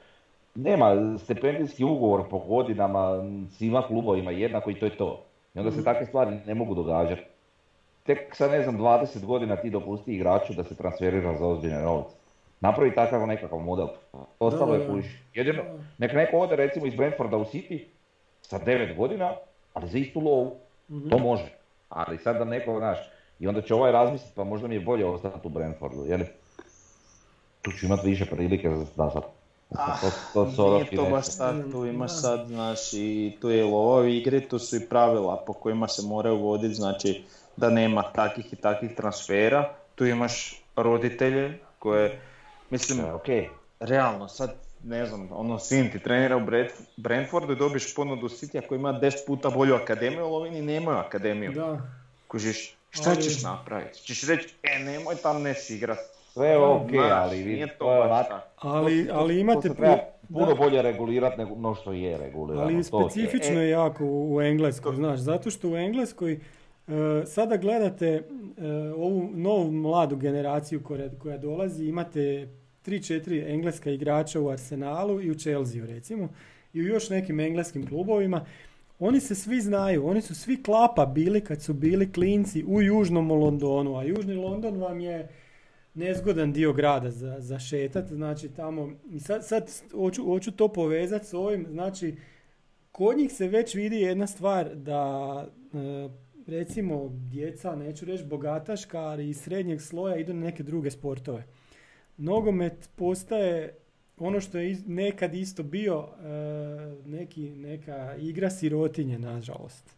Nema 0.55 1.17
stipendijski 1.17 1.83
ugovor 1.83 2.29
po 2.29 2.39
godinama 2.39 3.23
svima 3.49 3.81
klubovima 3.87 4.31
jednako 4.31 4.71
i 4.71 4.79
to 4.79 4.85
je 4.85 4.97
to. 4.97 5.23
I 5.55 5.59
onda 5.59 5.71
se 5.71 5.77
mhm. 5.77 5.85
takve 5.85 6.05
stvari 6.05 6.37
ne 6.45 6.55
mogu 6.55 6.75
događati. 6.75 7.21
Tek 8.03 8.35
sa 8.35 8.47
ne 8.47 8.61
znam 8.63 8.77
20 8.77 9.25
godina 9.25 9.55
ti 9.55 9.69
dopusti 9.69 10.15
igraču 10.15 10.53
da 10.53 10.63
se 10.63 10.75
transferira 10.75 11.37
za 11.37 11.45
ozbiljne 11.45 11.81
novce. 11.81 12.15
Napravi 12.59 12.95
takav 12.95 13.27
nekakav 13.27 13.59
model. 13.59 13.87
Ostalo 14.39 14.75
je 14.75 14.87
puš. 14.87 15.05
Jedino, 15.33 15.63
nek 15.97 16.13
neko 16.13 16.37
ode 16.37 16.55
recimo 16.55 16.85
iz 16.85 16.95
Brentforda 16.95 17.37
u 17.37 17.45
City 17.45 17.83
sa 18.41 18.59
9 18.59 18.97
godina, 18.97 19.33
ali 19.73 19.87
za 19.87 19.97
istu 19.97 20.19
lovu. 20.19 20.55
To 21.09 21.17
može. 21.17 21.57
Ali 21.89 22.17
sad 22.17 22.37
da 22.37 22.45
neko, 22.45 22.77
znaš, 22.77 22.97
i 23.39 23.47
onda 23.47 23.61
će 23.61 23.73
ovaj 23.73 23.91
razmisliti, 23.91 24.33
pa 24.35 24.43
možda 24.43 24.67
mi 24.67 24.75
je 24.75 24.81
bolje 24.81 25.05
ostati 25.05 25.47
u 25.47 25.49
Brentfordu, 25.49 26.05
jer 26.05 26.25
tu 27.61 27.71
ću 27.71 27.85
imati 27.85 28.07
više 28.07 28.25
prilike 28.25 28.69
da 28.95 29.09
sad 29.11 29.23
Ah, 29.75 29.97
to, 30.33 30.45
to 30.55 30.73
nije 30.73 30.95
to 30.95 31.05
baš 31.05 31.25
sad, 31.25 31.71
tu 31.71 31.85
imaš 31.85 32.21
sad, 32.21 32.47
znaš, 32.47 32.93
i 32.93 33.37
tu 33.41 33.49
je 33.49 33.63
lova 33.63 34.07
igre, 34.07 34.47
tu 34.47 34.59
su 34.59 34.75
i 34.75 34.85
pravila 34.89 35.43
po 35.47 35.53
kojima 35.53 35.87
se 35.87 36.01
mora 36.01 36.33
uvoditi, 36.33 36.73
znači 36.73 37.23
da 37.57 37.69
nema 37.69 38.03
takih 38.03 38.53
i 38.53 38.55
takvih 38.55 38.95
transfera, 38.95 39.73
tu 39.95 40.05
imaš 40.05 40.61
roditelje 40.75 41.59
koje, 41.79 42.21
mislim, 42.69 42.99
okay. 42.99 43.47
realno 43.79 44.27
sad, 44.27 44.53
ne 44.83 45.05
znam, 45.05 45.29
ono, 45.31 45.59
sin 45.59 45.91
ti 45.91 45.99
trenira 45.99 46.37
u 46.37 46.41
Brentfordu 46.97 47.53
i 47.53 47.55
dobiš 47.55 47.95
ponudu 47.95 48.27
City 48.27 48.67
koji 48.67 48.77
ima 48.77 48.93
10 48.93 49.27
puta 49.27 49.49
bolju 49.49 49.75
akademiju, 49.75 50.25
ali 50.25 50.35
ovi 50.35 50.61
nemaju 50.61 50.97
akademiju. 50.97 51.51
Da. 51.51 51.81
Kužiš, 52.27 52.76
šta 52.89 53.09
ali... 53.09 53.23
ćeš 53.23 53.43
napraviti? 53.43 54.01
Ćeš 54.01 54.27
reći, 54.27 54.49
e, 54.63 54.79
nemoj 54.79 55.15
tam 55.15 55.41
ne 55.41 55.53
igrati 55.69 56.01
sve 56.37 56.57
ok, 56.57 56.89
ali 57.11 57.43
vi 57.43 57.67
to 57.79 58.23
Ali, 58.57 59.09
ali 59.11 59.39
imate... 59.39 59.69
puno 60.33 60.55
bolje 60.55 60.81
regulirati 60.81 61.37
nego 61.37 61.55
no 61.55 61.75
što 61.75 61.93
je 61.93 62.17
regulirano. 62.17 62.61
Ali 62.61 62.83
specifično 62.83 63.61
je 63.61 63.69
jako 63.69 64.05
u 64.05 64.41
Engleskoj, 64.41 64.95
znaš, 64.95 65.19
zato 65.19 65.51
što 65.51 65.69
u 65.69 65.77
Engleskoj 65.77 66.33
uh, 66.87 66.93
sada 67.25 67.57
gledate 67.57 68.21
uh, 68.21 68.63
ovu 68.95 69.29
novu 69.33 69.71
mladu 69.71 70.15
generaciju 70.15 70.83
koja, 70.83 71.09
koja 71.19 71.37
dolazi, 71.37 71.85
imate 71.85 72.47
3-4 72.85 73.53
engleska 73.53 73.89
igrača 73.89 74.39
u 74.39 74.49
Arsenalu 74.49 75.21
i 75.21 75.31
u 75.31 75.35
Chelsea 75.35 75.85
recimo 75.85 76.29
i 76.73 76.81
u 76.81 76.87
još 76.87 77.09
nekim 77.09 77.39
engleskim 77.39 77.87
klubovima. 77.87 78.45
Oni 78.99 79.19
se 79.19 79.35
svi 79.35 79.61
znaju, 79.61 80.07
oni 80.07 80.21
su 80.21 80.35
svi 80.35 80.63
klapa 80.63 81.05
bili 81.05 81.41
kad 81.41 81.61
su 81.61 81.73
bili 81.73 82.11
klinci 82.11 82.63
u 82.67 82.81
južnom 82.81 83.31
Londonu, 83.31 83.97
a 83.97 84.03
južni 84.03 84.33
London 84.33 84.77
vam 84.77 84.99
je 84.99 85.27
nezgodan 85.93 86.53
dio 86.53 86.73
grada 86.73 87.11
za, 87.11 87.35
za 87.39 87.59
šetat, 87.59 88.07
znači 88.07 88.49
tamo, 88.49 88.91
i 89.11 89.19
sad, 89.19 89.47
sad 89.47 89.71
hoću, 89.91 90.23
hoću 90.23 90.51
to 90.51 90.67
povezati 90.67 91.25
s 91.25 91.33
ovim, 91.33 91.67
znači 91.69 92.15
kod 92.91 93.17
njih 93.17 93.33
se 93.33 93.47
već 93.47 93.75
vidi 93.75 93.95
jedna 93.95 94.27
stvar 94.27 94.75
da 94.75 95.45
e, 95.73 96.09
recimo 96.47 97.09
djeca, 97.11 97.75
neću 97.75 98.05
reći 98.05 98.23
bogataška, 98.23 98.99
ali 98.99 99.29
iz 99.29 99.41
srednjeg 99.41 99.81
sloja 99.81 100.17
idu 100.17 100.33
na 100.33 100.39
neke 100.39 100.63
druge 100.63 100.91
sportove. 100.91 101.43
Nogomet 102.17 102.89
postaje 102.95 103.77
ono 104.17 104.41
što 104.41 104.57
je 104.57 104.77
nekad 104.85 105.33
isto 105.33 105.63
bio 105.63 106.07
e, 106.07 106.27
neki, 107.05 107.49
neka 107.49 108.15
igra 108.15 108.49
sirotinje, 108.49 109.19
nažalost. 109.19 109.97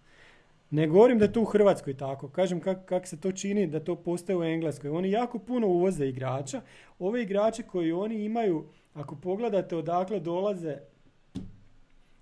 Ne 0.72 0.88
govorim 0.88 1.20
da 1.20 1.26
je 1.26 1.34
to 1.34 1.42
u 1.42 1.46
Hrvatskoj 1.46 1.98
tako, 1.98 2.28
kažem 2.30 2.60
kako 2.60 2.86
kak 2.86 3.08
se 3.08 3.20
to 3.20 3.32
čini 3.32 3.68
da 3.68 3.80
to 3.80 3.96
postaje 3.96 4.38
u 4.38 4.44
Engleskoj. 4.44 4.90
Oni 4.90 5.12
jako 5.12 5.40
puno 5.40 5.68
uvoze 5.68 6.08
igrača. 6.08 6.62
Ove 7.00 7.22
igrače 7.22 7.64
koji 7.64 7.92
oni 7.92 8.26
imaju, 8.26 8.66
ako 8.94 9.16
pogledate 9.16 9.76
odakle 9.76 10.20
dolaze, 10.20 10.78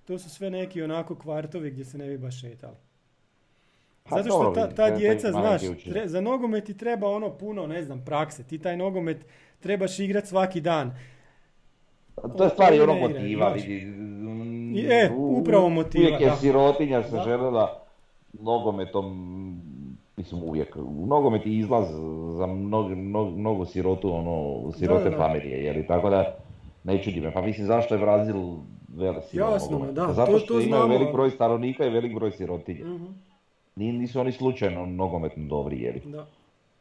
to 0.06 0.20
su 0.20 0.30
sve 0.30 0.50
neki 0.50 0.82
onako 0.82 1.16
kvartovi 1.16 1.72
gdje 1.72 1.86
se 1.86 1.98
ne 1.98 2.08
bi 2.08 2.18
baš 2.18 2.42
šetali. 2.42 2.76
Zato 4.10 4.30
što 4.30 4.52
ta, 4.56 4.70
ta 4.70 4.98
djeca, 4.98 5.32
znaš, 5.32 5.62
za 6.06 6.22
nogomet 6.22 6.66
ti 6.66 6.78
treba 6.78 7.10
ono 7.10 7.38
puno, 7.38 7.68
ne 7.68 7.84
znam, 7.84 8.06
prakse. 8.06 8.44
Ti 8.44 8.60
taj 8.60 8.78
nogomet 8.78 9.26
trebaš 9.60 10.00
igrati 10.00 10.28
svaki 10.28 10.62
dan. 10.62 10.98
To 12.38 12.44
je 12.44 12.50
stvar 12.50 12.74
ono 12.82 12.94
motiva, 12.94 13.56
E, 14.90 15.10
upravo 15.18 15.70
motiva. 15.70 16.06
Uvijek 16.06 16.22
je 16.22 16.32
sirotinja 16.40 17.04
se 17.04 17.18
želela 17.26 17.80
nogometom, 18.34 19.08
mislim 20.18 20.44
uvijek, 20.44 20.76
u 20.76 21.06
nogomet 21.06 21.46
je 21.46 21.58
izlaz 21.58 21.86
za 22.38 22.48
mnogo, 22.48 22.96
mnogo, 22.96 23.30
mnogo 23.30 23.66
sirotu, 23.66 24.14
ono, 24.14 24.72
sirote 24.72 25.12
familije, 25.18 25.64
jer 25.64 25.88
tako 25.88 26.10
da 26.10 26.36
ne 26.84 27.04
čudi 27.04 27.22
me. 27.22 27.34
Pa 27.34 27.42
mislim 27.42 27.68
zašto 27.68 27.96
je 27.96 28.00
Brazil 28.00 28.36
velik 28.88 29.24
Jasno, 29.34 29.92
da, 29.92 30.14
Zato 30.14 30.32
to, 30.32 30.40
što 30.40 30.54
to 30.54 30.60
imaju 30.60 30.88
velik 30.88 31.12
broj 31.14 31.30
stanovnika 31.30 31.86
i 31.86 31.90
velik 31.90 32.14
broj 32.16 32.32
sirotinja. 32.32 32.86
Uh-huh. 32.86 33.12
Nisu 33.76 34.20
oni 34.20 34.32
slučajno 34.32 34.86
nogometno 34.86 35.46
dobri, 35.46 35.82
jer. 35.82 36.02
Da. 36.06 36.26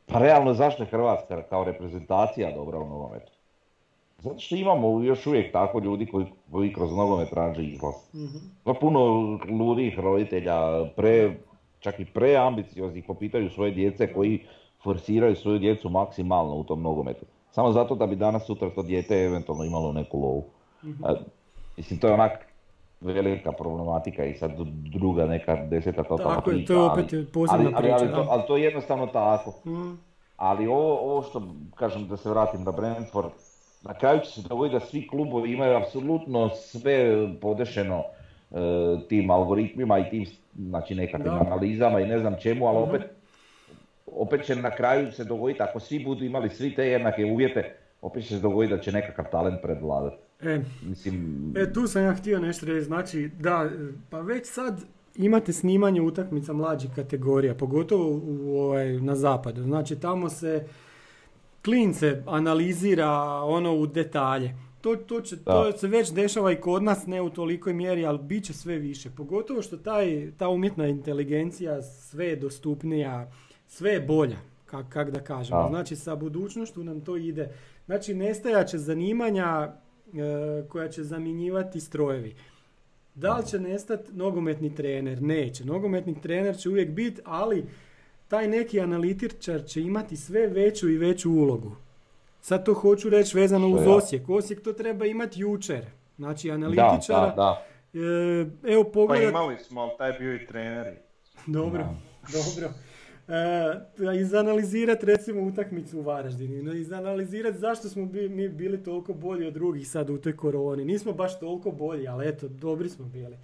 Pa 0.07 0.19
realno 0.19 0.55
zašto 0.55 0.83
je 0.83 0.87
Hrvatska 0.87 1.43
kao 1.43 1.65
reprezentacija 1.65 2.55
dobra 2.55 2.79
u 2.79 2.89
nogometu? 2.89 3.36
Zato 4.19 4.39
što 4.39 4.57
imamo 4.57 5.03
još 5.03 5.27
uvijek 5.27 5.53
tako 5.53 5.79
ljudi 5.79 6.07
koji, 6.07 6.27
koji 6.51 6.73
kroz 6.73 6.93
nogomet 6.93 7.31
traže 7.31 7.65
izlaz. 7.65 7.95
Mm-hmm. 8.15 8.75
puno 8.81 9.01
ludih 9.51 9.99
roditelja, 9.99 10.85
pre, 10.97 11.37
čak 11.81 12.01
i 12.01 12.05
preambicioznih 12.05 13.05
po 13.07 13.15
pitanju 13.15 13.51
svoje 13.51 13.71
djece 13.71 14.13
koji 14.13 14.41
forsiraju 14.83 15.37
svoju 15.37 15.59
djecu 15.59 15.89
maksimalno 15.89 16.55
u 16.55 16.65
tom 16.65 16.83
nogometu. 16.83 17.27
Samo 17.51 17.73
zato 17.73 17.95
da 17.95 18.07
bi 18.07 18.17
danas 18.17 18.47
sutra 18.47 18.71
to 18.71 18.83
dijete 18.83 19.25
eventualno 19.25 19.65
imalo 19.65 19.93
neku 19.93 20.21
lovu. 20.21 20.45
mm 20.85 20.91
mislim, 21.77 21.99
to 21.99 22.07
je 22.09 22.15
onak 22.15 22.47
velika 23.01 23.53
problematika 23.53 24.25
i 24.25 24.35
sad 24.35 24.51
druga 24.93 25.27
neka 25.27 25.57
deseta 25.57 26.03
totalna 26.03 26.35
Tako 26.35 26.51
je, 26.51 26.65
to 26.65 26.73
je 26.73 26.91
opet 26.91 27.33
posebna 27.33 27.71
ali, 27.75 27.91
ali, 27.91 28.13
to, 28.13 28.27
ali 28.31 28.43
to 28.47 28.57
je 28.57 28.63
jednostavno 28.63 29.07
tako. 29.07 29.71
mm 29.71 29.99
Ali 30.37 30.67
ovo, 30.67 30.99
ovo 31.01 31.23
što, 31.23 31.43
kažem 31.75 32.09
da 32.09 32.17
se 32.17 32.31
vratim 32.31 32.63
na 32.63 32.73
Brentford, 32.73 33.31
na 33.87 33.95
kraju 33.95 34.21
će 34.21 34.31
se 34.31 34.49
dogoditi 34.49 34.75
da 34.75 34.81
svi 34.81 35.09
klubovi 35.09 35.53
imaju 35.53 35.77
apsolutno 35.77 36.49
sve 36.49 37.29
podešeno 37.41 38.05
e, 38.51 38.57
tim 39.09 39.31
algoritmima 39.31 39.99
i 39.99 40.11
tim 40.11 40.27
znači 40.59 40.95
nekakvim 40.95 41.33
analizama 41.33 42.01
i 42.01 42.07
ne 42.07 42.19
znam 42.19 42.35
čemu, 42.41 42.67
ali 42.67 42.79
mhm. 42.79 42.89
opet, 42.91 43.03
opet 44.07 44.47
će 44.47 44.57
na 44.57 44.71
kraju 44.71 45.13
se 45.13 45.25
dogoditi, 45.25 45.63
ako 45.63 45.81
svi 45.81 46.05
budu 46.05 46.25
imali 46.25 46.51
svi 46.51 46.75
te 46.75 46.87
jednake 46.87 47.25
uvjete, 47.25 47.77
opet 48.03 48.23
će 48.23 48.29
se 48.29 48.41
dogoditi 48.41 48.75
da 48.77 48.81
će 48.81 48.93
nekakav 48.93 49.25
talent 49.31 49.63
predvladati. 49.63 50.17
E, 50.43 50.61
Mislim... 50.83 51.55
e, 51.57 51.73
tu 51.73 51.87
sam 51.87 52.03
ja 52.03 52.15
htio 52.15 52.41
nešto 52.41 52.67
reći, 52.67 52.85
znači 52.85 53.31
da, 53.41 53.71
pa 54.11 54.21
već 54.21 54.47
sad 54.47 54.81
imate 55.17 55.53
snimanje 55.53 56.01
utakmica 56.01 56.53
mlađih 56.53 56.91
kategorija, 56.95 57.55
pogotovo 57.55 58.09
u, 58.09 58.23
u, 58.41 58.59
ovaj, 58.59 58.93
na 58.93 59.15
zapadu. 59.15 59.63
Znači 59.63 59.97
tamo 60.01 60.29
se 60.29 60.65
klince 61.67 62.23
analizira 62.27 63.11
ono 63.45 63.75
u 63.75 63.87
detalje. 63.87 64.55
To, 64.81 64.97
to, 64.97 65.21
će, 65.21 65.37
to 65.45 65.73
se 65.73 65.89
već 65.89 66.13
dešava 66.13 66.53
i 66.53 66.61
kod 66.61 66.83
nas, 66.83 67.07
ne 67.07 67.23
u 67.23 67.31
tolikoj 67.31 67.73
mjeri, 67.73 68.07
ali 68.07 68.19
bit 68.19 68.45
će 68.45 68.53
sve 68.53 68.79
više. 68.79 69.11
Pogotovo 69.17 69.63
što 69.63 69.77
taj, 69.77 70.31
ta 70.39 70.49
umjetna 70.49 70.87
inteligencija 70.87 71.83
sve 71.83 72.27
je 72.27 72.37
dostupnija, 72.37 73.31
sve 73.67 73.91
je 73.93 74.01
bolja, 74.01 74.37
kak, 74.67 74.89
kak 74.89 75.11
da 75.11 75.21
kažemo. 75.21 75.67
Znači 75.69 75.97
sa 75.97 76.17
budućnošću 76.17 76.85
nam 76.85 77.01
to 77.01 77.17
ide. 77.17 77.49
Znači 77.87 78.15
nestajaće 78.15 78.79
zanimanja 78.79 79.73
e, 79.73 80.69
koja 80.69 80.89
će 80.89 81.05
zamjenjivati 81.05 81.81
strojevi. 81.81 82.35
Da 83.15 83.37
li 83.37 83.47
će 83.47 83.59
nestati 83.59 84.13
nogometni 84.13 84.75
trener? 84.75 85.23
Neće. 85.23 85.65
Nogometni 85.65 86.21
trener 86.23 86.57
će 86.57 86.69
uvijek 86.69 86.91
biti, 86.91 87.21
ali 87.25 87.65
taj 88.29 88.49
neki 88.49 88.81
analitičar 88.81 89.65
će 89.65 89.83
imati 89.83 90.17
sve 90.17 90.47
veću 90.47 90.89
i 90.89 90.99
veću 90.99 91.31
ulogu. 91.33 91.77
Sad 92.41 92.65
to 92.65 92.75
hoću 92.75 93.11
reći 93.11 93.37
vezano 93.37 93.69
uz 93.69 93.87
Osijek. 93.87 94.29
Osijek 94.29 94.63
to 94.63 94.73
treba 94.73 95.07
imati 95.07 95.41
jučer. 95.41 95.87
Znači 96.17 96.51
analitičara... 96.51 97.21
Da, 97.21 97.27
da, 97.27 97.35
da. 97.35 98.01
E, 98.01 98.73
evo 98.73 98.85
pogledat... 98.85 99.33
Pa 99.33 99.39
imali 99.39 99.59
smo, 99.59 99.81
ali 99.81 99.91
taj 99.99 100.13
bio 100.13 100.35
i 100.35 100.47
treneri. 100.47 100.97
Dobro, 101.47 101.87
dobro. 102.37 102.73
E, 103.29 104.21
izanalizirati 104.21 105.07
recimo 105.07 105.43
utakmicu 105.43 105.99
u 105.99 106.03
Varaždini, 106.03 106.81
izanalizirati 106.81 107.59
zašto 107.59 107.89
smo 107.89 108.07
bi, 108.07 108.29
mi 108.29 108.49
bili 108.49 108.83
toliko 108.83 109.15
bolji 109.15 109.47
od 109.47 109.55
drugih 109.55 109.89
sad 109.89 110.11
u 110.11 110.19
toj 110.19 110.37
koroni. 110.37 110.85
Nismo 110.85 111.13
baš 111.13 111.41
toliko 111.41 111.71
bolji, 111.71 112.09
ali 112.09 112.29
eto, 112.29 112.49
dobri 112.49 112.89
smo 112.89 113.05
bili. 113.05 113.37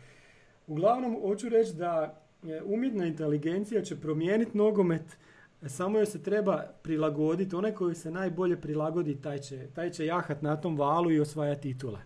Uglavnom, 0.67 1.21
hoću 1.21 1.49
reći 1.49 1.75
da 1.75 2.22
umjetna 2.65 3.07
inteligencija 3.07 3.83
će 3.83 4.01
promijeniti 4.01 4.59
nogomet, 4.59 5.19
e, 5.63 5.69
samo 5.69 5.99
joj 5.99 6.07
se 6.07 6.23
treba 6.23 6.63
prilagoditi. 6.83 7.57
Onaj 7.57 7.73
koji 7.73 7.95
se 7.95 8.11
najbolje 8.11 8.61
prilagodi, 8.61 9.21
taj 9.21 9.39
će, 9.39 9.67
taj 9.75 9.91
će 9.91 10.07
jahat 10.07 10.43
na 10.43 10.57
tom 10.57 10.79
valu 10.79 11.11
i 11.11 11.21
osvajati 11.21 11.61
titule. 11.61 11.99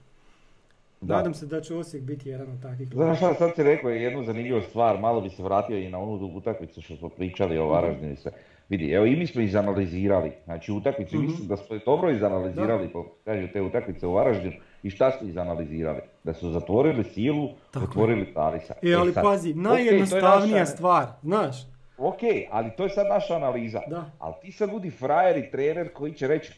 Nadam 1.01 1.35
se 1.35 1.47
da 1.47 1.61
će 1.61 1.75
Osijek 1.75 2.03
biti 2.03 2.29
jedan 2.29 2.51
od 2.51 2.63
takvih. 2.63 2.89
Znaš 2.89 3.17
šta, 3.17 3.35
sad 3.35 3.55
si 3.55 3.63
rekao 3.63 3.91
jednu 3.91 4.25
zanimljivu 4.25 4.61
stvar, 4.63 5.01
malo 5.01 5.21
bi 5.21 5.31
se 5.31 5.43
vratio 5.43 5.79
i 5.79 5.91
na 5.91 5.99
onu 5.99 6.37
utakmicu 6.37 6.83
što 6.83 6.97
smo 6.97 7.09
pričali 7.09 7.59
o. 7.59 7.67
Varaždinu 7.67 8.17
se. 8.17 8.31
Vidi, 8.69 8.91
evo 8.91 9.07
i 9.07 9.17
mi 9.17 9.27
smo 9.27 9.41
izanalizirali, 9.43 10.33
znači 10.45 10.73
utakmicu, 10.73 11.17
mm 11.17 11.23
mislim 11.23 11.49
da 11.49 11.57
smo 11.57 11.79
dobro 11.87 12.11
izanalizirali, 12.11 12.89
po 12.93 13.05
kažu 13.25 13.49
te 13.53 13.63
utakmice 13.63 14.07
u 14.07 14.13
Varaždinu 14.13 14.57
i 14.87 14.91
šta 14.91 15.11
su 15.11 15.29
izanalizirali? 15.29 16.01
Da 16.25 16.35
su 16.35 16.51
zatvorili 16.51 17.05
silu, 17.05 17.49
Tako 17.71 17.87
zatvorili 17.87 18.35
Talisa. 18.35 18.75
E, 18.83 18.95
ali 18.95 19.11
e 19.11 19.15
pazi, 19.23 19.55
najjednostavnija 19.55 20.67
stvar, 20.67 21.07
znaš. 21.23 21.57
Ok, 21.99 22.21
ali 22.51 22.71
to 22.77 22.83
je 22.83 22.91
sad 22.91 23.07
naša 23.09 23.37
analiza. 23.37 23.81
Da. 23.89 24.05
Ali 24.19 24.35
ti 24.43 24.53
sad 24.53 24.71
budi 24.71 24.91
frajer 24.91 25.37
i 25.37 25.51
trener 25.51 25.93
koji 25.93 26.13
će 26.13 26.27
reći 26.27 26.53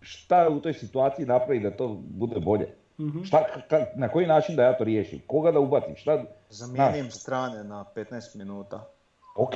šta 0.00 0.48
u 0.48 0.60
toj 0.60 0.72
situaciji 0.72 1.26
napravi 1.26 1.60
da 1.60 1.70
to 1.70 1.88
bude 2.08 2.40
bolje. 2.40 2.68
mm 2.98 3.24
Šta, 3.24 3.44
na 3.94 4.08
koji 4.08 4.26
način 4.26 4.56
da 4.56 4.62
ja 4.62 4.76
to 4.76 4.84
riješim? 4.84 5.20
Koga 5.26 5.52
da 5.52 5.60
ubacim? 5.60 5.96
Šta, 5.96 6.24
Zamijenim 6.50 7.10
strane 7.10 7.64
na 7.64 7.84
15 7.94 8.36
minuta. 8.36 8.88
Ok, 9.36 9.54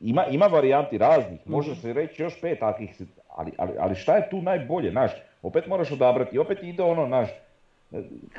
ima, 0.00 0.26
ima 0.26 0.46
varijanti 0.46 0.98
raznih, 0.98 1.40
mm 1.46 1.50
može 1.50 1.74
se 1.74 1.92
reći 1.92 2.22
još 2.22 2.40
pet 2.40 2.58
takvih, 2.60 3.02
ali, 3.28 3.52
ali, 3.58 3.72
ali 3.78 3.94
šta 3.94 4.16
je 4.16 4.30
tu 4.30 4.42
najbolje, 4.42 4.90
znaš, 4.90 5.12
opet 5.42 5.66
moraš 5.66 5.92
odabrati, 5.92 6.38
opet 6.38 6.58
ide 6.62 6.82
ono, 6.82 7.06
znaš, 7.06 7.28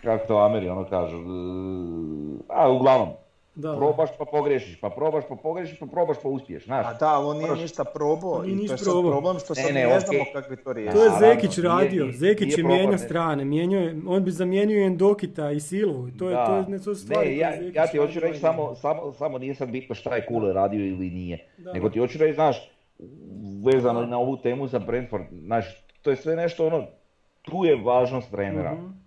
kako 0.01 0.27
to 0.27 0.37
Ameri 0.37 0.69
ono 0.69 0.89
kažu, 0.89 1.17
a 2.47 2.71
uglavnom, 2.71 3.09
da, 3.55 3.75
probaš 3.75 4.09
pa 4.17 4.25
pogrešiš, 4.25 4.79
pa 4.79 4.89
probaš 4.89 5.23
pa 5.29 5.35
pogrešiš, 5.35 5.79
pa 5.79 5.85
probaš 5.85 6.17
pa 6.23 6.29
uspiješ, 6.29 6.65
znaš. 6.65 6.85
A 6.89 6.93
da, 6.93 7.19
on 7.19 7.37
nije 7.37 7.55
ništa 7.55 7.83
probao 7.83 8.45
i 8.45 8.67
to 8.67 8.73
je 8.73 8.77
sad 8.77 8.93
problem 9.09 9.39
što 9.39 9.55
sad 9.55 9.65
ne, 9.65 9.81
ne, 9.81 9.87
ne 9.87 9.99
znamo 9.99 10.23
kako 10.33 10.55
to 10.55 10.73
riješiti. 10.73 10.97
To 10.97 11.03
je 11.03 11.11
Zekić 11.19 11.57
radio, 11.57 12.11
Zekić 12.11 12.57
je 12.57 12.63
mijenjao 12.63 12.97
strane, 12.97 13.45
mijenjao 13.45 13.81
on 14.07 14.23
bi 14.23 14.31
zamijenio 14.31 14.85
Endokita 14.85 15.51
i 15.51 15.59
Silvu, 15.59 16.09
to 16.19 16.29
je, 16.29 16.35
to 16.45 16.55
je, 16.55 16.65
ne, 16.67 16.79
to 16.79 16.95
stvari 16.95 17.29
ne, 17.29 17.37
ja, 17.37 17.51
ja 17.73 17.87
ti 17.87 17.97
hoću 17.97 18.19
reći 18.19 18.39
samo, 18.39 18.75
samo, 18.75 19.13
samo 19.13 19.37
nije 19.37 19.55
sad 19.55 19.69
bitno 19.69 19.95
šta 19.95 20.15
je 20.15 20.25
Kule 20.25 20.53
radio 20.53 20.85
ili 20.85 21.09
nije, 21.09 21.47
da. 21.57 21.73
nego 21.73 21.89
ti 21.89 21.99
hoću 21.99 22.17
reći, 22.17 22.33
znaš, 22.33 22.71
vezano 23.65 24.05
na 24.05 24.17
ovu 24.17 24.37
temu 24.37 24.67
za 24.67 24.79
Brentford, 24.79 25.25
znaš, 25.45 25.65
to 26.01 26.09
je 26.09 26.15
sve 26.15 26.35
nešto 26.35 26.67
ono, 26.67 26.85
tu 27.41 27.65
je 27.65 27.75
važnost 27.75 28.31
trenera. 28.31 28.73
mm 28.73 29.01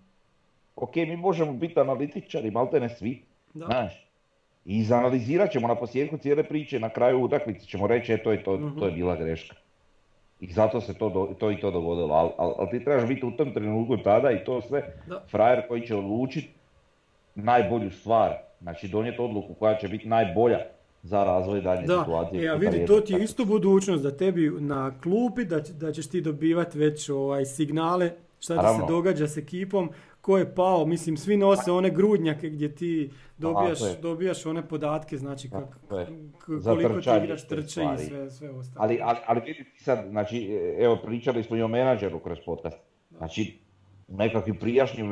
Ok, 0.75 0.95
mi 0.95 1.17
možemo 1.17 1.53
biti 1.53 1.79
analitičari, 1.79 2.51
malte 2.51 2.79
ne 2.79 2.89
svi, 2.89 3.21
da. 3.53 3.65
znaš, 3.65 4.07
i 4.65 4.77
izanalizirat 4.77 5.51
ćemo 5.51 5.67
na 5.67 5.75
posljedku 5.75 6.17
cijele 6.17 6.43
priče, 6.43 6.79
na 6.79 6.89
kraju 6.89 7.23
utakmice 7.23 7.65
ćemo 7.65 7.87
reći 7.87 8.13
e, 8.13 8.23
to 8.23 8.31
je, 8.31 8.43
to, 8.43 8.57
to 8.57 8.85
je 8.85 8.91
mhm. 8.91 8.95
bila 8.95 9.15
greška. 9.15 9.55
I 10.39 10.51
zato 10.51 10.81
se 10.81 10.93
to, 10.93 11.35
to 11.39 11.51
i 11.51 11.59
to 11.59 11.71
dogodilo. 11.71 12.13
Ali 12.13 12.29
al, 12.37 12.53
al 12.59 12.69
ti 12.71 12.83
trebaš 12.83 13.07
biti 13.07 13.25
u 13.25 13.31
tom 13.31 13.53
trenutku 13.53 13.97
tada 13.97 14.31
i 14.31 14.43
to 14.43 14.61
sve 14.61 14.93
da. 15.07 15.23
frajer 15.31 15.67
koji 15.67 15.87
će 15.87 15.95
odlučiti 15.95 16.49
najbolju 17.35 17.91
stvar. 17.91 18.33
Znači 18.61 18.87
donijeti 18.87 19.21
odluku 19.21 19.53
koja 19.53 19.77
će 19.77 19.87
biti 19.87 20.07
najbolja 20.07 20.59
za 21.05 21.23
razvoj 21.23 21.61
dalje 21.61 21.87
da. 21.87 21.99
situacije. 21.99 22.47
Da, 22.47 22.53
e, 22.53 22.57
vidi, 22.57 22.85
to 22.85 23.01
ti 23.01 23.13
je 23.13 23.23
isto 23.23 23.45
budućnost 23.45 24.03
da 24.03 24.17
tebi 24.17 24.51
na 24.59 24.99
klupi, 25.03 25.45
da, 25.45 25.59
da 25.59 25.91
ćeš 25.91 26.07
ti 26.07 26.21
dobivati 26.21 26.77
već 26.77 27.09
ovaj, 27.09 27.45
signale 27.45 28.11
šta 28.39 28.57
ti 28.57 28.79
se 28.79 28.85
događa 28.87 29.27
s 29.27 29.37
ekipom, 29.37 29.89
ko 30.21 30.37
je 30.37 30.55
pao, 30.55 30.85
mislim 30.85 31.17
svi 31.17 31.37
nose 31.37 31.71
one 31.71 31.89
grudnjake 31.89 32.49
gdje 32.49 32.75
ti 32.75 33.11
dobijaš, 33.37 33.79
dobijaš 34.01 34.45
one 34.45 34.67
podatke, 34.67 35.17
znači 35.17 35.49
kak, 35.49 35.79
koliko 36.63 37.01
ti 37.01 37.09
igrač 37.23 37.43
trče 37.43 37.81
i 37.95 38.05
sve, 38.05 38.31
sve 38.31 38.49
ostalo. 38.49 38.85
Ali, 38.85 38.99
ali, 39.03 39.17
ali 39.25 39.41
vidite 39.45 39.69
sad, 39.77 40.05
znači, 40.09 40.59
evo 40.79 40.97
pričali 41.05 41.43
smo 41.43 41.57
i 41.57 41.61
o 41.61 41.67
menadžeru 41.67 42.19
kroz 42.19 42.37
podcast. 42.45 42.77
Znači, 43.17 43.59
u 44.07 44.17
nekakvim 44.17 44.55
prijašnjim 44.55 45.09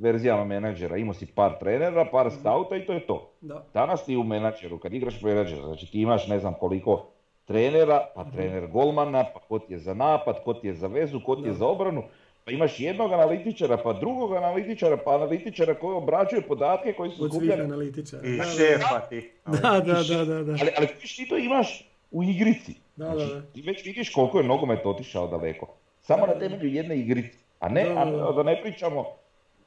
verzijama 0.00 0.44
menadžera 0.44 0.96
imao 0.96 1.14
si 1.14 1.26
par 1.26 1.58
trenera, 1.58 2.04
par 2.04 2.26
mhm. 2.26 2.36
skauta 2.40 2.76
i 2.76 2.86
to 2.86 2.92
je 2.92 3.06
to. 3.06 3.32
Da. 3.40 3.64
Danas 3.74 4.04
ti 4.04 4.16
u 4.16 4.24
menadžeru, 4.24 4.78
kad 4.78 4.94
igraš 4.94 5.22
menadžera, 5.22 5.66
znači 5.66 5.90
ti 5.90 6.00
imaš 6.00 6.26
ne 6.26 6.38
znam 6.38 6.54
koliko 6.60 7.06
trenera, 7.44 8.06
pa 8.14 8.22
mhm. 8.22 8.36
trener 8.36 8.66
golmana, 8.66 9.24
pa 9.34 9.40
ko 9.40 9.58
ti 9.58 9.72
je 9.72 9.78
za 9.78 9.94
napad, 9.94 10.44
ko 10.44 10.54
ti 10.54 10.66
je 10.66 10.74
za 10.74 10.86
vezu, 10.86 11.20
ko 11.24 11.36
ti 11.36 11.48
je 11.48 11.52
za 11.52 11.66
obranu 11.66 12.02
pa 12.44 12.50
imaš 12.50 12.80
jednog 12.80 13.12
analitičara, 13.12 13.76
pa 13.76 13.92
drugog 13.92 14.32
analitičara, 14.32 14.96
pa 14.96 15.14
analitičara 15.14 15.74
koji 15.74 15.96
obrađuje 15.96 16.42
podatke 16.42 16.92
koji 16.92 17.10
su 17.10 17.28
skupljeni. 17.28 17.52
Od 17.52 17.60
analitičara. 17.60 18.22
I 18.28 18.38
šefa 18.56 19.00
ti. 19.08 19.30
Da, 19.46 19.80
da, 19.80 20.02
da, 20.02 20.24
da, 20.24 20.42
da. 20.42 20.52
Ali, 20.60 20.70
ali 20.76 20.86
ti 20.86 21.28
to 21.28 21.38
imaš 21.38 21.90
u 22.10 22.22
igrici. 22.22 22.74
Da, 22.96 23.04
znači, 23.04 23.34
da, 23.34 23.40
da. 23.40 23.46
Ti 23.46 23.62
već 23.62 23.84
vidiš 23.84 24.12
koliko 24.12 24.38
je 24.38 24.44
nogomet 24.44 24.86
otišao 24.86 25.28
daleko. 25.28 25.74
Samo 26.00 26.26
na 26.26 26.38
temelju 26.38 26.68
jedne 26.68 26.98
igrice. 26.98 27.38
A 27.58 27.68
ne, 27.68 27.84
da, 27.84 28.04
da, 28.04 28.32
da 28.32 28.42
ne 28.42 28.60
pričamo 28.62 29.04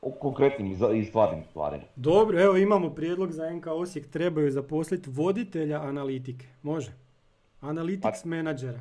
o 0.01 0.11
konkretnim 0.11 0.77
i 0.95 1.05
stvarnim 1.05 1.43
stvarima. 1.49 1.83
Dobro, 1.95 2.41
evo 2.41 2.57
imamo 2.57 2.89
prijedlog 2.89 3.31
za 3.31 3.49
NK 3.49 3.67
Osijek. 3.67 4.07
Trebaju 4.09 4.51
zaposliti 4.51 5.09
voditelja 5.09 5.81
analitike. 5.81 6.45
Može. 6.63 6.91
Analytics 7.61 8.23
pa, 8.23 8.29
menadžera. 8.29 8.79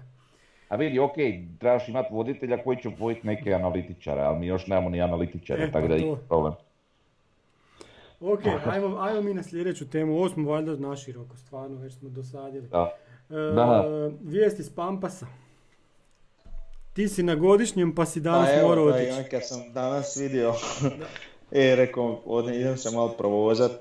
A 0.68 0.76
vidi, 0.76 0.98
ok, 0.98 1.14
trebaš 1.58 1.88
imati 1.88 2.14
voditelja 2.14 2.62
koji 2.64 2.76
će 2.76 2.88
upojiti 2.88 3.26
neke 3.26 3.54
analitičare, 3.54 4.20
ali 4.20 4.38
mi 4.38 4.46
još 4.46 4.66
nemamo 4.66 4.90
ni 4.90 5.02
analitičare, 5.02 5.62
e, 5.62 5.70
tako 5.72 5.88
pa 5.88 5.88
da 5.88 5.94
je 5.94 6.16
problem. 6.28 6.52
Ok, 8.20 8.40
ajmo, 8.66 8.96
ajmo 8.98 9.22
mi 9.22 9.34
na 9.34 9.42
sljedeću 9.42 9.90
temu. 9.90 10.16
Ovo 10.16 10.28
smo 10.28 10.50
valjda 10.50 10.76
naširoko, 10.76 11.36
stvarno, 11.36 11.76
već 11.76 11.94
smo 11.94 12.08
dosadili. 12.08 12.68
Da. 12.68 12.96
E, 13.30 13.34
da. 13.34 13.84
Vijest 14.22 14.58
iz 14.58 14.74
Pampasa. 14.74 15.26
Ti 16.96 17.08
si 17.08 17.22
na 17.22 17.34
godišnjem 17.34 17.94
pa 17.94 18.06
si 18.06 18.20
danas 18.20 18.50
pa 18.54 18.66
morao 18.66 18.84
otići. 18.84 19.10
Pa 19.22 19.28
kad 19.28 19.48
sam 19.48 19.72
danas 19.72 20.16
vidio, 20.16 20.54
e, 21.50 21.76
rekao, 21.76 22.22
idem 22.54 22.76
se 22.76 22.90
malo 22.90 23.08
provozat 23.08 23.72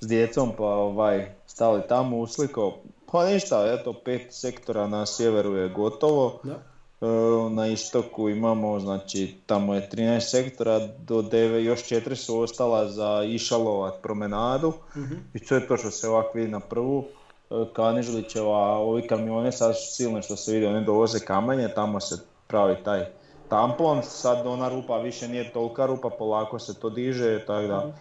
s 0.00 0.06
djecom, 0.06 0.52
pa 0.58 0.64
ovaj, 0.64 1.34
stali 1.46 1.82
tamo, 1.88 2.18
uslikao, 2.18 2.78
pa 3.12 3.26
ništa, 3.26 3.76
eto, 3.78 3.92
pet 4.04 4.26
sektora 4.30 4.86
na 4.86 5.06
sjeveru 5.06 5.56
je 5.56 5.68
gotovo. 5.68 6.40
Da. 6.44 6.52
E, 6.52 7.06
na 7.50 7.66
istoku 7.66 8.28
imamo, 8.28 8.80
znači 8.80 9.34
tamo 9.46 9.74
je 9.74 9.88
13 9.92 10.20
sektora, 10.20 10.78
do 10.98 11.22
9, 11.22 11.58
još 11.58 11.88
četiri 11.88 12.16
su 12.16 12.40
ostala 12.40 12.88
za 12.88 13.24
išalovat 13.26 14.02
promenadu. 14.02 14.68
uh 14.68 15.02
I 15.34 15.46
to 15.46 15.54
je 15.54 15.66
to 15.66 15.76
što 15.76 15.90
se 15.90 16.08
ovako 16.08 16.38
vidi 16.38 16.50
na 16.50 16.60
prvu. 16.60 17.04
E, 17.50 17.54
Kanižlićeva, 17.72 18.78
ovi 18.78 19.06
kamione 19.06 19.52
sad 19.52 19.76
su 19.76 19.94
silne 19.94 20.22
što 20.22 20.36
se 20.36 20.52
vidi, 20.52 20.66
oni 20.66 20.84
dovoze 20.84 21.18
kamenje, 21.20 21.68
tamo 21.74 22.00
se 22.00 22.16
pravi 22.48 22.76
taj 22.84 23.04
tampon, 23.48 24.02
sad 24.02 24.46
ona 24.46 24.68
rupa 24.68 24.98
više 24.98 25.28
nije 25.28 25.52
tolika 25.52 25.86
rupa, 25.86 26.10
polako 26.10 26.58
se 26.58 26.80
to 26.80 26.90
diže, 26.90 27.46
tako 27.46 27.66
da 27.66 27.92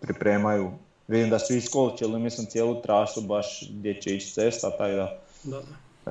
pripremaju 0.00 0.70
Vidim 1.08 1.30
da 1.30 1.38
su 1.38 1.54
iskolčili, 1.54 2.20
mislim, 2.20 2.46
cijelu 2.46 2.82
trasu 2.82 3.20
baš 3.20 3.70
gdje 3.70 4.00
će 4.00 4.14
ići 4.14 4.32
cesta, 4.32 4.70
tako 4.70 4.92
da... 4.92 5.18
Da. 5.44 5.60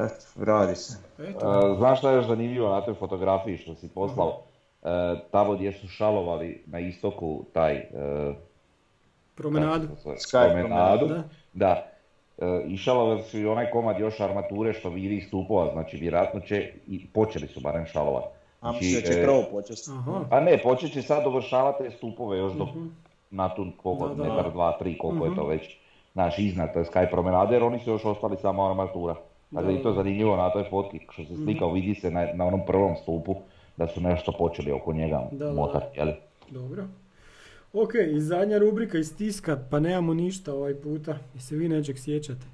Eto, 0.06 0.16
radi 0.46 0.76
se. 0.76 0.98
Eto. 1.20 1.76
znaš 1.78 2.00
šta 2.00 2.10
je 2.10 2.16
još 2.16 2.28
zanimljivo 2.28 2.70
na 2.70 2.82
toj 2.82 2.94
fotografiji 2.94 3.58
što 3.58 3.76
si 3.76 3.90
poslao? 3.90 4.42
Uh, 4.82 4.90
tamo 5.32 5.56
gdje 5.56 5.74
su 5.74 5.88
šalovali 5.88 6.64
na 6.66 6.80
istoku 6.80 7.46
taj... 7.54 7.76
Uh, 7.76 8.36
promenadu. 9.36 9.88
Sky 10.06 10.54
promenadu. 10.54 11.08
Da. 11.08 11.24
da. 11.54 11.88
Uh, 12.44 12.72
I 12.72 12.78
su 13.24 13.40
i 13.40 13.46
onaj 13.46 13.72
komad 13.72 14.00
još 14.00 14.20
armature 14.20 14.74
što 14.74 14.90
vidi 14.90 15.18
iz 15.18 15.28
stupova, 15.28 15.72
znači 15.74 15.98
vjerojatno 15.98 16.40
će, 16.40 16.74
i 16.88 17.08
počeli 17.08 17.48
su 17.48 17.60
barem 17.60 17.86
šalovati. 17.86 18.28
Znači, 18.60 18.98
A 19.04 19.08
će 19.08 19.22
prvo 19.24 19.44
početi. 19.52 19.82
Pa 20.30 20.40
ne, 20.40 20.58
počet 20.58 20.94
će 20.94 21.02
sad 21.02 21.24
dovršavati 21.24 21.84
te 21.84 21.92
stupove 21.92 22.38
još 22.38 22.54
do 22.54 22.64
uh 22.64 22.70
na 23.34 23.56
tu 23.56 23.68
koliko, 23.78 24.08
da, 24.08 24.16
da. 24.16 24.24
metar, 24.24 24.52
dva, 24.52 24.78
tri, 24.80 24.98
koliko 24.98 25.26
je 25.26 25.36
to 25.36 25.42
mhm. 25.42 25.50
već, 25.50 25.78
naš 26.14 26.40
iznad, 26.40 26.74
to 26.74 26.80
je 26.80 26.86
Sky 26.86 27.10
promenade, 27.12 27.56
jer 27.56 27.64
oni 27.64 27.80
su 27.80 27.92
još 27.92 28.06
ostali 28.06 28.38
samo 28.42 28.70
armatura. 28.70 29.16
Tako 29.54 29.66
da 29.66 29.72
je 29.72 29.84
to 29.84 29.94
zanimljivo 29.94 30.36
na 30.36 30.50
toj 30.50 30.64
fotki, 30.70 31.00
što 31.10 31.24
se 31.24 31.36
slikao, 31.36 31.68
mhm. 31.68 31.76
vidi 31.76 31.96
se 31.96 32.12
na, 32.12 32.28
na 32.34 32.46
onom 32.46 32.62
prvom 32.68 32.96
stupu 32.96 33.36
da 33.78 33.88
su 33.88 34.02
nešto 34.02 34.32
počeli 34.32 34.72
oko 34.72 34.94
njega 34.94 35.30
motati, 35.56 36.00
jel? 36.00 36.12
Dobro. 36.50 36.84
Ok, 37.74 37.94
i 38.16 38.20
zadnja 38.20 38.58
rubrika 38.58 38.98
iz 38.98 39.18
tiska, 39.18 39.60
pa 39.70 39.80
nemamo 39.80 40.14
ništa 40.14 40.54
ovaj 40.54 40.76
puta. 40.76 41.18
I 41.36 41.40
se 41.40 41.56
vi 41.56 41.70
nečeg 41.70 42.00
sjećate? 42.00 42.46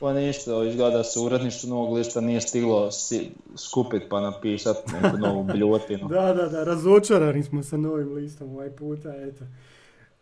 Pa 0.00 0.12
ništa, 0.12 0.64
izgleda 0.64 0.96
da 0.96 1.04
se 1.04 1.20
uredništvo 1.20 1.70
novog 1.70 1.96
lista 1.96 2.20
nije 2.20 2.40
stiglo 2.40 2.90
si, 2.90 3.30
skupiti 3.56 4.06
pa 4.08 4.20
napisat 4.20 4.76
neku 4.92 5.16
novu 5.16 5.44
bljotinu. 5.52 6.08
da, 6.08 6.34
da, 6.34 6.48
da, 6.48 6.64
razočarani 6.64 7.42
smo 7.42 7.62
sa 7.62 7.76
novim 7.76 8.14
listom 8.14 8.50
ovaj 8.50 8.70
puta, 8.70 9.14
eto. 9.16 9.44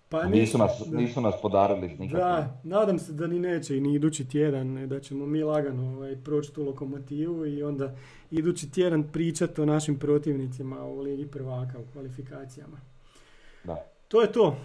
Pa 0.08 0.24
nisu, 0.24 0.58
nas, 0.58 0.72
nisu 0.86 1.20
nas 1.20 1.34
podarili 1.42 1.96
s 2.08 2.12
Da, 2.12 2.60
nadam 2.64 2.98
se 2.98 3.12
da 3.12 3.26
ni 3.26 3.38
neće 3.38 3.76
i 3.76 3.80
ni 3.80 3.94
idući 3.94 4.28
tjedan, 4.28 4.88
da 4.88 5.00
ćemo 5.00 5.26
mi 5.26 5.42
lagano 5.42 5.96
ovaj, 5.96 6.16
proći 6.24 6.52
tu 6.52 6.64
lokomotivu 6.64 7.46
i 7.46 7.62
onda 7.62 7.94
idući 8.30 8.70
tjedan 8.70 9.02
pričati 9.12 9.60
o 9.60 9.66
našim 9.66 9.98
protivnicima 9.98 10.84
u 10.84 11.00
Ligi 11.00 11.26
prvaka 11.26 11.78
u 11.78 11.92
kvalifikacijama. 11.92 12.80
Da. 13.64 13.97
To 14.08 14.20
je 14.22 14.32
to. 14.32 14.56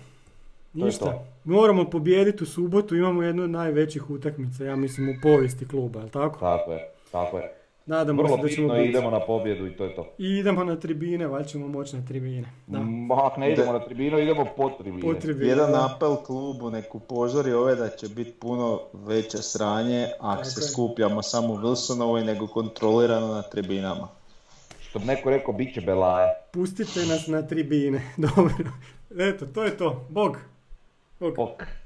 Ništa. 0.74 1.06
To 1.06 1.26
Moramo 1.44 1.90
pobijediti 1.90 2.44
u 2.44 2.48
subotu, 2.48 2.96
imamo 2.96 3.24
jednu 3.24 3.44
od 3.44 3.50
najvećih 3.50 4.10
utakmica, 4.10 4.64
ja 4.64 4.76
mislim, 4.76 5.10
u 5.10 5.14
povijesti 5.22 5.68
kluba, 5.68 6.02
je 6.02 6.10
tako? 6.10 6.40
Tako 6.40 6.72
je, 6.72 6.92
tako 7.12 7.38
je. 7.38 7.54
Nadamo 7.86 8.22
Vrlo 8.22 8.38
se 8.38 8.44
da 8.44 8.50
ćemo 8.50 8.68
bitno 8.68 8.84
idemo 8.84 9.10
na 9.10 9.20
pobjedu 9.20 9.68
i 9.68 9.78
to 9.78 9.84
je 9.84 9.96
to. 9.96 10.14
I 10.18 10.30
idemo 10.30 10.64
na 10.64 10.76
tribine, 10.76 11.28
valjda 11.28 11.48
ćemo 11.48 11.68
moći 11.68 11.96
na 11.96 12.06
tribine. 12.06 12.50
Da. 12.68 12.80
Ma, 12.80 13.32
ne 13.38 13.54
idemo 13.54 13.74
na 13.74 13.80
tribinu, 13.80 14.20
idemo 14.20 14.46
po 14.58 14.70
tribine. 14.70 15.02
Po 15.02 15.14
tribine, 15.14 15.50
Jedan 15.50 15.72
da. 15.72 15.90
apel 15.96 16.16
klubu, 16.16 16.70
nek 16.70 16.96
upozori 16.96 17.54
ove 17.54 17.76
da 17.76 17.90
će 17.90 18.08
biti 18.10 18.32
puno 18.32 18.80
veće 18.94 19.38
sranje 19.38 20.08
ako 20.20 20.46
se 20.46 20.62
skupljamo 20.62 21.22
samo 21.22 21.54
u 21.54 21.58
Wilsonovoj 21.58 22.26
nego 22.26 22.48
kontrolirano 22.48 23.28
na 23.28 23.42
tribinama. 23.42 24.08
Što 24.82 25.00
bi 25.00 25.06
neko 25.06 25.30
rekao, 25.30 25.54
bit 25.54 25.74
će 25.74 25.82
belaje. 25.82 26.34
Pustite 26.52 27.06
nas 27.06 27.28
na 27.28 27.42
tribine. 27.42 28.02
Dobro. 28.36 28.54
Eto, 29.18 29.46
to 29.46 29.64
je 29.64 29.72
to. 29.78 30.06
Bog. 30.10 30.38
Bog. 31.20 31.36
Bok. 31.36 31.83